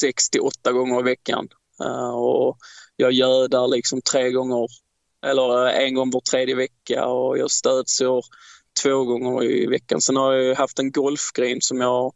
sex 0.00 0.30
till 0.30 0.40
åtta 0.40 0.72
gånger 0.72 1.00
i 1.00 1.02
veckan. 1.02 1.48
Eh, 1.84 2.14
och 2.14 2.56
jag 2.96 3.12
gödar 3.12 3.68
liksom 3.68 4.02
tre 4.02 4.30
gånger, 4.30 4.68
eller 5.26 5.66
eh, 5.66 5.86
en 5.86 5.94
gång 5.94 6.10
var 6.10 6.20
tredje 6.20 6.54
vecka 6.54 7.06
och 7.06 7.38
jag 7.38 7.50
stödsår 7.50 8.24
två 8.82 9.04
gånger 9.04 9.44
i 9.44 9.66
veckan. 9.66 10.00
Sen 10.00 10.16
har 10.16 10.32
jag 10.32 10.56
haft 10.56 10.78
en 10.78 10.92
golfgren 10.92 11.60
som 11.60 11.80
jag 11.80 12.12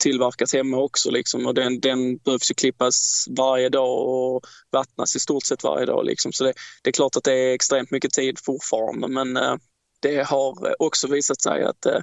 tillverkas 0.00 0.52
hemma 0.52 0.76
också 0.76 1.10
liksom 1.10 1.46
och 1.46 1.54
den, 1.54 1.80
den 1.80 2.16
behövs 2.16 2.50
ju 2.50 2.54
klippas 2.54 3.26
varje 3.36 3.68
dag 3.68 4.08
och 4.08 4.46
vattnas 4.72 5.16
i 5.16 5.18
stort 5.18 5.44
sett 5.44 5.64
varje 5.64 5.86
dag 5.86 6.04
liksom. 6.04 6.32
Så 6.32 6.44
det, 6.44 6.52
det 6.82 6.90
är 6.90 6.92
klart 6.92 7.16
att 7.16 7.24
det 7.24 7.32
är 7.32 7.54
extremt 7.54 7.90
mycket 7.90 8.12
tid 8.12 8.38
fortfarande 8.44 9.08
men 9.08 9.36
eh, 9.36 9.56
det 10.02 10.22
har 10.22 10.82
också 10.82 11.08
visat 11.08 11.42
sig 11.42 11.64
att 11.64 11.86
eh, 11.86 12.00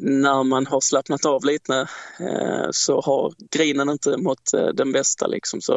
när 0.00 0.42
man 0.42 0.66
har 0.66 0.80
slappnat 0.80 1.24
av 1.24 1.44
lite 1.44 1.88
eh, 2.20 2.68
så 2.70 3.00
har 3.00 3.34
grinen 3.50 3.88
inte 3.88 4.16
mått 4.16 4.54
eh, 4.54 4.66
den 4.66 4.92
bästa 4.92 5.26
liksom. 5.26 5.60
Så 5.60 5.76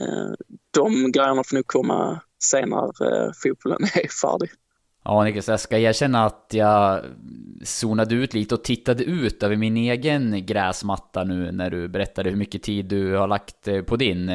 eh, 0.00 0.32
de 0.70 1.12
grejerna 1.12 1.44
får 1.44 1.56
nog 1.56 1.66
komma 1.66 2.20
senare 2.44 3.24
eh, 3.26 3.30
fotbollen 3.42 3.84
är 3.94 4.08
färdig. 4.08 4.50
Ja, 5.10 5.24
Niklas, 5.24 5.48
jag 5.48 5.60
ska 5.60 5.78
erkänna 5.78 6.26
att 6.26 6.46
jag 6.50 7.04
zonade 7.62 8.14
ut 8.14 8.34
lite 8.34 8.54
och 8.54 8.64
tittade 8.64 9.04
ut 9.04 9.42
över 9.42 9.56
min 9.56 9.76
egen 9.76 10.46
gräsmatta 10.46 11.24
nu 11.24 11.52
när 11.52 11.70
du 11.70 11.88
berättade 11.88 12.30
hur 12.30 12.36
mycket 12.36 12.62
tid 12.62 12.84
du 12.84 13.16
har 13.16 13.28
lagt 13.28 13.68
på 13.86 13.96
din. 13.96 14.30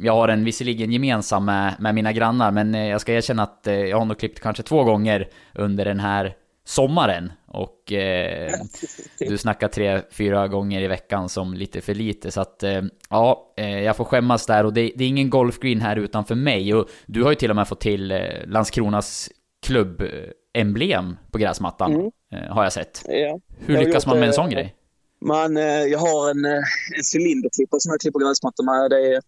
Jag 0.00 0.12
har 0.12 0.28
en 0.28 0.44
visserligen 0.44 0.92
gemensam 0.92 1.44
med, 1.44 1.74
med 1.78 1.94
mina 1.94 2.12
grannar, 2.12 2.50
men 2.50 2.74
jag 2.74 3.00
ska 3.00 3.12
erkänna 3.12 3.42
att 3.42 3.60
jag 3.64 3.98
har 3.98 4.04
nog 4.04 4.18
klippt 4.18 4.40
kanske 4.40 4.62
två 4.62 4.84
gånger 4.84 5.28
under 5.54 5.84
den 5.84 6.00
här 6.00 6.34
sommaren. 6.68 7.32
Och 7.46 7.92
eh, 7.92 8.52
du 9.18 9.38
snackar 9.38 9.68
tre, 9.68 10.00
fyra 10.10 10.48
gånger 10.48 10.82
i 10.82 10.86
veckan 10.86 11.28
som 11.28 11.54
lite 11.54 11.80
för 11.80 11.94
lite. 11.94 12.30
Så 12.30 12.40
att 12.40 12.62
eh, 12.62 12.82
ja, 13.10 13.54
eh, 13.56 13.80
jag 13.80 13.96
får 13.96 14.04
skämmas 14.04 14.46
där. 14.46 14.64
Och 14.66 14.72
det, 14.72 14.92
det, 14.96 15.04
är 15.04 15.08
ingen 15.08 15.30
golfgreen 15.30 15.80
här 15.80 15.96
utanför 15.96 16.34
mig. 16.34 16.74
Och 16.74 16.88
du 17.06 17.22
har 17.22 17.30
ju 17.30 17.36
till 17.36 17.50
och 17.50 17.56
med 17.56 17.68
fått 17.68 17.80
till 17.80 18.10
eh, 18.10 18.20
Landskronas 18.46 19.30
klubbemblem 19.66 21.16
på 21.32 21.38
gräsmattan. 21.38 21.94
Mm. 21.94 22.10
Eh, 22.32 22.54
har 22.54 22.62
jag 22.62 22.72
sett. 22.72 23.02
Ja. 23.06 23.40
Hur 23.58 23.78
lyckas 23.78 24.06
man 24.06 24.18
med 24.18 24.28
en 24.28 24.34
sån 24.34 24.50
grej? 24.50 24.74
Man, 25.20 25.56
eh, 25.56 25.62
jag 25.64 25.98
har 25.98 26.30
en, 26.30 26.44
en 26.44 27.04
cylinderklippare 27.14 27.80
som 27.80 27.90
jag 27.90 28.00
klipper 28.00 28.20
gräsmattor 28.20 28.64
med. 28.64 28.90
Det 28.90 29.14
är 29.14 29.22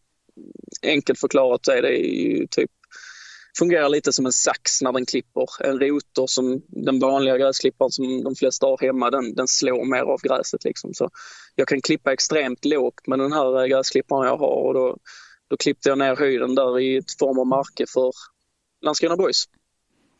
enkelt 0.82 1.18
förklarat 1.18 1.64
så 1.64 1.72
är 1.72 1.82
det 1.82 1.96
ju 1.96 2.46
typ 2.46 2.70
fungerar 3.58 3.88
lite 3.88 4.12
som 4.12 4.26
en 4.26 4.32
sax 4.32 4.82
när 4.82 4.92
den 4.92 5.06
klipper. 5.06 5.46
En 5.64 5.80
rotor 5.80 6.26
som 6.26 6.62
den 6.68 7.00
vanliga 7.00 7.38
gräsklipparen 7.38 7.90
som 7.90 8.24
de 8.24 8.34
flesta 8.34 8.66
har 8.66 8.78
hemma, 8.80 9.10
den, 9.10 9.34
den 9.34 9.48
slår 9.48 9.84
mer 9.84 10.02
av 10.02 10.20
gräset. 10.20 10.64
Liksom. 10.64 10.94
Så 10.94 11.10
jag 11.54 11.68
kan 11.68 11.80
klippa 11.80 12.12
extremt 12.12 12.64
lågt 12.64 13.06
med 13.06 13.18
den 13.18 13.32
här 13.32 13.66
gräsklipparen 13.66 14.26
jag 14.26 14.36
har 14.36 14.66
och 14.66 14.74
då, 14.74 14.96
då 15.48 15.56
klippte 15.56 15.88
jag 15.88 15.98
ner 15.98 16.16
höjden 16.16 16.54
där 16.54 16.80
i 16.80 17.02
form 17.18 17.38
av 17.38 17.46
marke 17.46 17.84
för 17.94 18.12
Landskrona 18.80 19.16
Boys. 19.16 19.44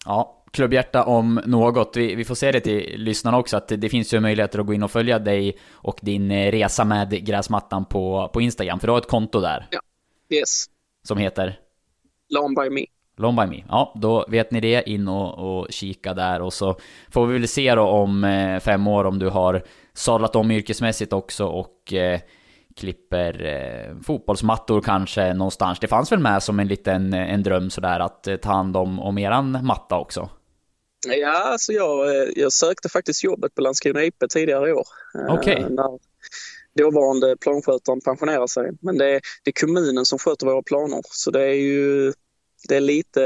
Ja, 0.05 0.45
klubbhjärta 0.51 1.05
om 1.05 1.41
något. 1.47 1.97
Vi, 1.97 2.15
vi, 2.15 2.25
får 2.25 2.35
se 2.35 2.53
det 2.53 2.61
till 2.61 2.95
lyssnarna 2.97 3.39
också, 3.39 3.57
att 3.57 3.69
det 3.69 3.89
finns 3.89 4.15
ju 4.15 4.21
möjligheter 4.21 4.59
att 4.59 4.67
gå 4.67 4.75
in 4.75 4.83
och 4.83 4.91
följa 4.91 5.19
dig 5.19 5.59
och 5.73 5.99
din 6.03 6.51
resa 6.51 6.85
med 6.85 7.11
gräsmattan 7.27 7.85
på, 7.85 8.31
på 8.33 8.41
Instagram, 8.41 8.81
för 8.81 8.87
du 8.87 8.93
har 8.93 8.99
ett 8.99 9.09
konto 9.09 9.41
där. 9.41 9.67
Ja, 9.71 9.81
yes. 10.37 10.67
Som 11.03 11.19
heter? 11.19 11.59
Lawn 12.29 12.55
by 12.55 12.71
me. 12.71 12.85
Long 13.21 13.37
by 13.37 13.47
me. 13.47 13.65
Ja, 13.69 13.93
då 13.97 14.25
vet 14.29 14.51
ni 14.51 14.61
det. 14.61 14.91
In 14.91 15.09
och, 15.09 15.61
och 15.61 15.67
kika 15.71 16.15
där 16.15 16.43
och 16.43 16.53
så 16.53 16.77
får 17.11 17.27
vi 17.27 17.39
väl 17.39 17.49
se 17.49 17.75
då 17.75 17.83
om 17.83 18.25
eh, 18.25 18.61
fem 18.61 18.87
år 18.87 19.05
om 19.05 19.19
du 19.19 19.29
har 19.29 19.63
sadlat 19.93 20.37
om 20.37 20.51
yrkesmässigt 20.51 21.13
också 21.13 21.47
och 21.47 21.93
eh, 21.93 22.21
klipper 22.77 23.45
eh, 23.45 24.03
fotbollsmattor 24.03 24.81
kanske 24.81 25.35
någonstans. 25.35 25.79
Det 25.81 25.89
fanns 25.89 26.13
väl 26.13 26.19
med 26.19 26.43
som 26.43 26.61
en 26.61 26.69
liten 26.69 27.15
en 27.15 27.43
dröm 27.43 27.71
sådär 27.71 28.01
att 28.01 28.27
eh, 28.27 28.37
ta 28.37 28.53
hand 28.53 28.77
om, 28.77 29.01
om 29.01 29.19
eran 29.19 29.67
matta 29.67 29.99
också? 29.99 30.31
Ja, 31.07 31.33
alltså 31.33 31.73
jag, 31.73 32.09
eh, 32.09 32.29
jag 32.37 32.53
sökte 32.53 32.89
faktiskt 32.89 33.25
jobbet 33.25 33.55
på 33.55 33.61
Landskrona 33.61 34.05
IP 34.05 34.25
tidigare 34.31 34.69
i 34.69 34.73
år. 34.73 34.87
Eh, 35.15 35.35
Okej. 35.35 35.65
Okay. 35.65 35.75
När 35.75 35.99
dåvarande 36.79 37.37
planskötaren 37.37 38.01
pensionerar 38.01 38.47
sig. 38.47 38.71
Men 38.81 38.99
det 38.99 39.07
är, 39.07 39.21
det 39.45 39.51
är 39.51 39.67
kommunen 39.67 40.05
som 40.05 40.19
sköter 40.19 40.47
våra 40.47 40.63
planer 40.63 41.01
så 41.05 41.31
det 41.31 41.43
är 41.43 41.55
ju 41.55 42.13
det 42.69 42.77
är 42.77 42.81
lite, 42.81 43.21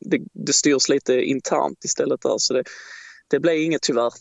det, 0.00 0.18
det 0.32 0.52
styrs 0.52 0.88
lite 0.88 1.22
internt 1.22 1.84
istället 1.84 2.20
där 2.20 2.38
så 2.38 2.54
det, 2.54 2.64
det 3.28 3.40
blir 3.40 3.64
inget 3.64 3.82
tyvärr. 3.82 4.12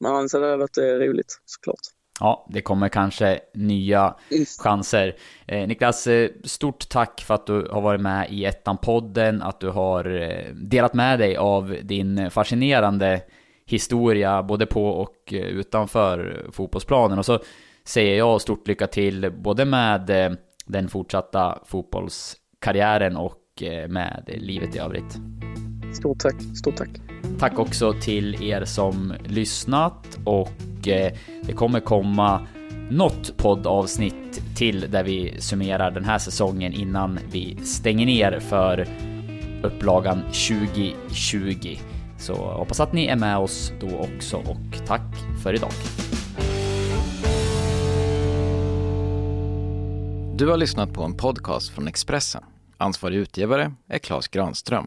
Men 0.00 0.12
annars 0.12 0.32
hade 0.32 0.50
det 0.50 0.56
varit 0.56 0.78
roligt 0.78 1.40
såklart. 1.44 1.95
Ja, 2.20 2.46
det 2.48 2.60
kommer 2.60 2.88
kanske 2.88 3.40
nya 3.54 4.14
mm. 4.30 4.44
chanser. 4.62 5.16
Eh, 5.46 5.68
Niklas, 5.68 6.06
eh, 6.06 6.30
stort 6.44 6.88
tack 6.88 7.20
för 7.20 7.34
att 7.34 7.46
du 7.46 7.68
har 7.70 7.80
varit 7.80 8.00
med 8.00 8.30
i 8.30 8.44
Ettan-podden, 8.44 9.42
att 9.42 9.60
du 9.60 9.68
har 9.68 10.20
eh, 10.22 10.54
delat 10.54 10.94
med 10.94 11.18
dig 11.18 11.36
av 11.36 11.76
din 11.82 12.30
fascinerande 12.30 13.22
historia 13.66 14.42
både 14.42 14.66
på 14.66 14.88
och 14.88 15.32
eh, 15.32 15.40
utanför 15.40 16.46
fotbollsplanen. 16.52 17.18
Och 17.18 17.26
så 17.26 17.38
säger 17.84 18.18
jag 18.18 18.40
stort 18.40 18.68
lycka 18.68 18.86
till 18.86 19.32
både 19.38 19.64
med 19.64 20.36
den 20.66 20.88
fortsatta 20.88 21.58
fotbolls 21.66 22.36
karriären 22.60 23.16
och 23.16 23.42
med 23.88 24.24
livet 24.26 24.76
i 24.76 24.78
övrigt. 24.78 25.16
Stort 25.96 26.18
tack, 26.18 26.34
stort 26.54 26.76
tack. 26.76 26.88
Tack 27.38 27.58
också 27.58 27.94
till 28.00 28.42
er 28.42 28.64
som 28.64 29.12
lyssnat 29.24 30.18
och 30.24 30.88
eh, 30.88 31.12
det 31.42 31.52
kommer 31.52 31.80
komma 31.80 32.46
något 32.90 33.36
poddavsnitt 33.36 34.42
till 34.56 34.90
där 34.90 35.04
vi 35.04 35.34
summerar 35.38 35.90
den 35.90 36.04
här 36.04 36.18
säsongen 36.18 36.72
innan 36.72 37.18
vi 37.32 37.56
stänger 37.64 38.06
ner 38.06 38.40
för 38.40 38.88
upplagan 39.62 40.22
2020. 40.22 41.78
Så 42.18 42.34
hoppas 42.34 42.80
att 42.80 42.92
ni 42.92 43.06
är 43.06 43.16
med 43.16 43.38
oss 43.38 43.72
då 43.80 43.98
också 43.98 44.36
och 44.36 44.86
tack 44.86 45.14
för 45.42 45.54
idag. 45.54 45.72
Du 50.36 50.48
har 50.48 50.56
lyssnat 50.56 50.92
på 50.92 51.02
en 51.02 51.16
podcast 51.16 51.70
från 51.70 51.88
Expressen. 51.88 52.42
Ansvarig 52.76 53.16
utgivare 53.16 53.72
är 53.88 53.98
Klas 53.98 54.28
Granström. 54.28 54.86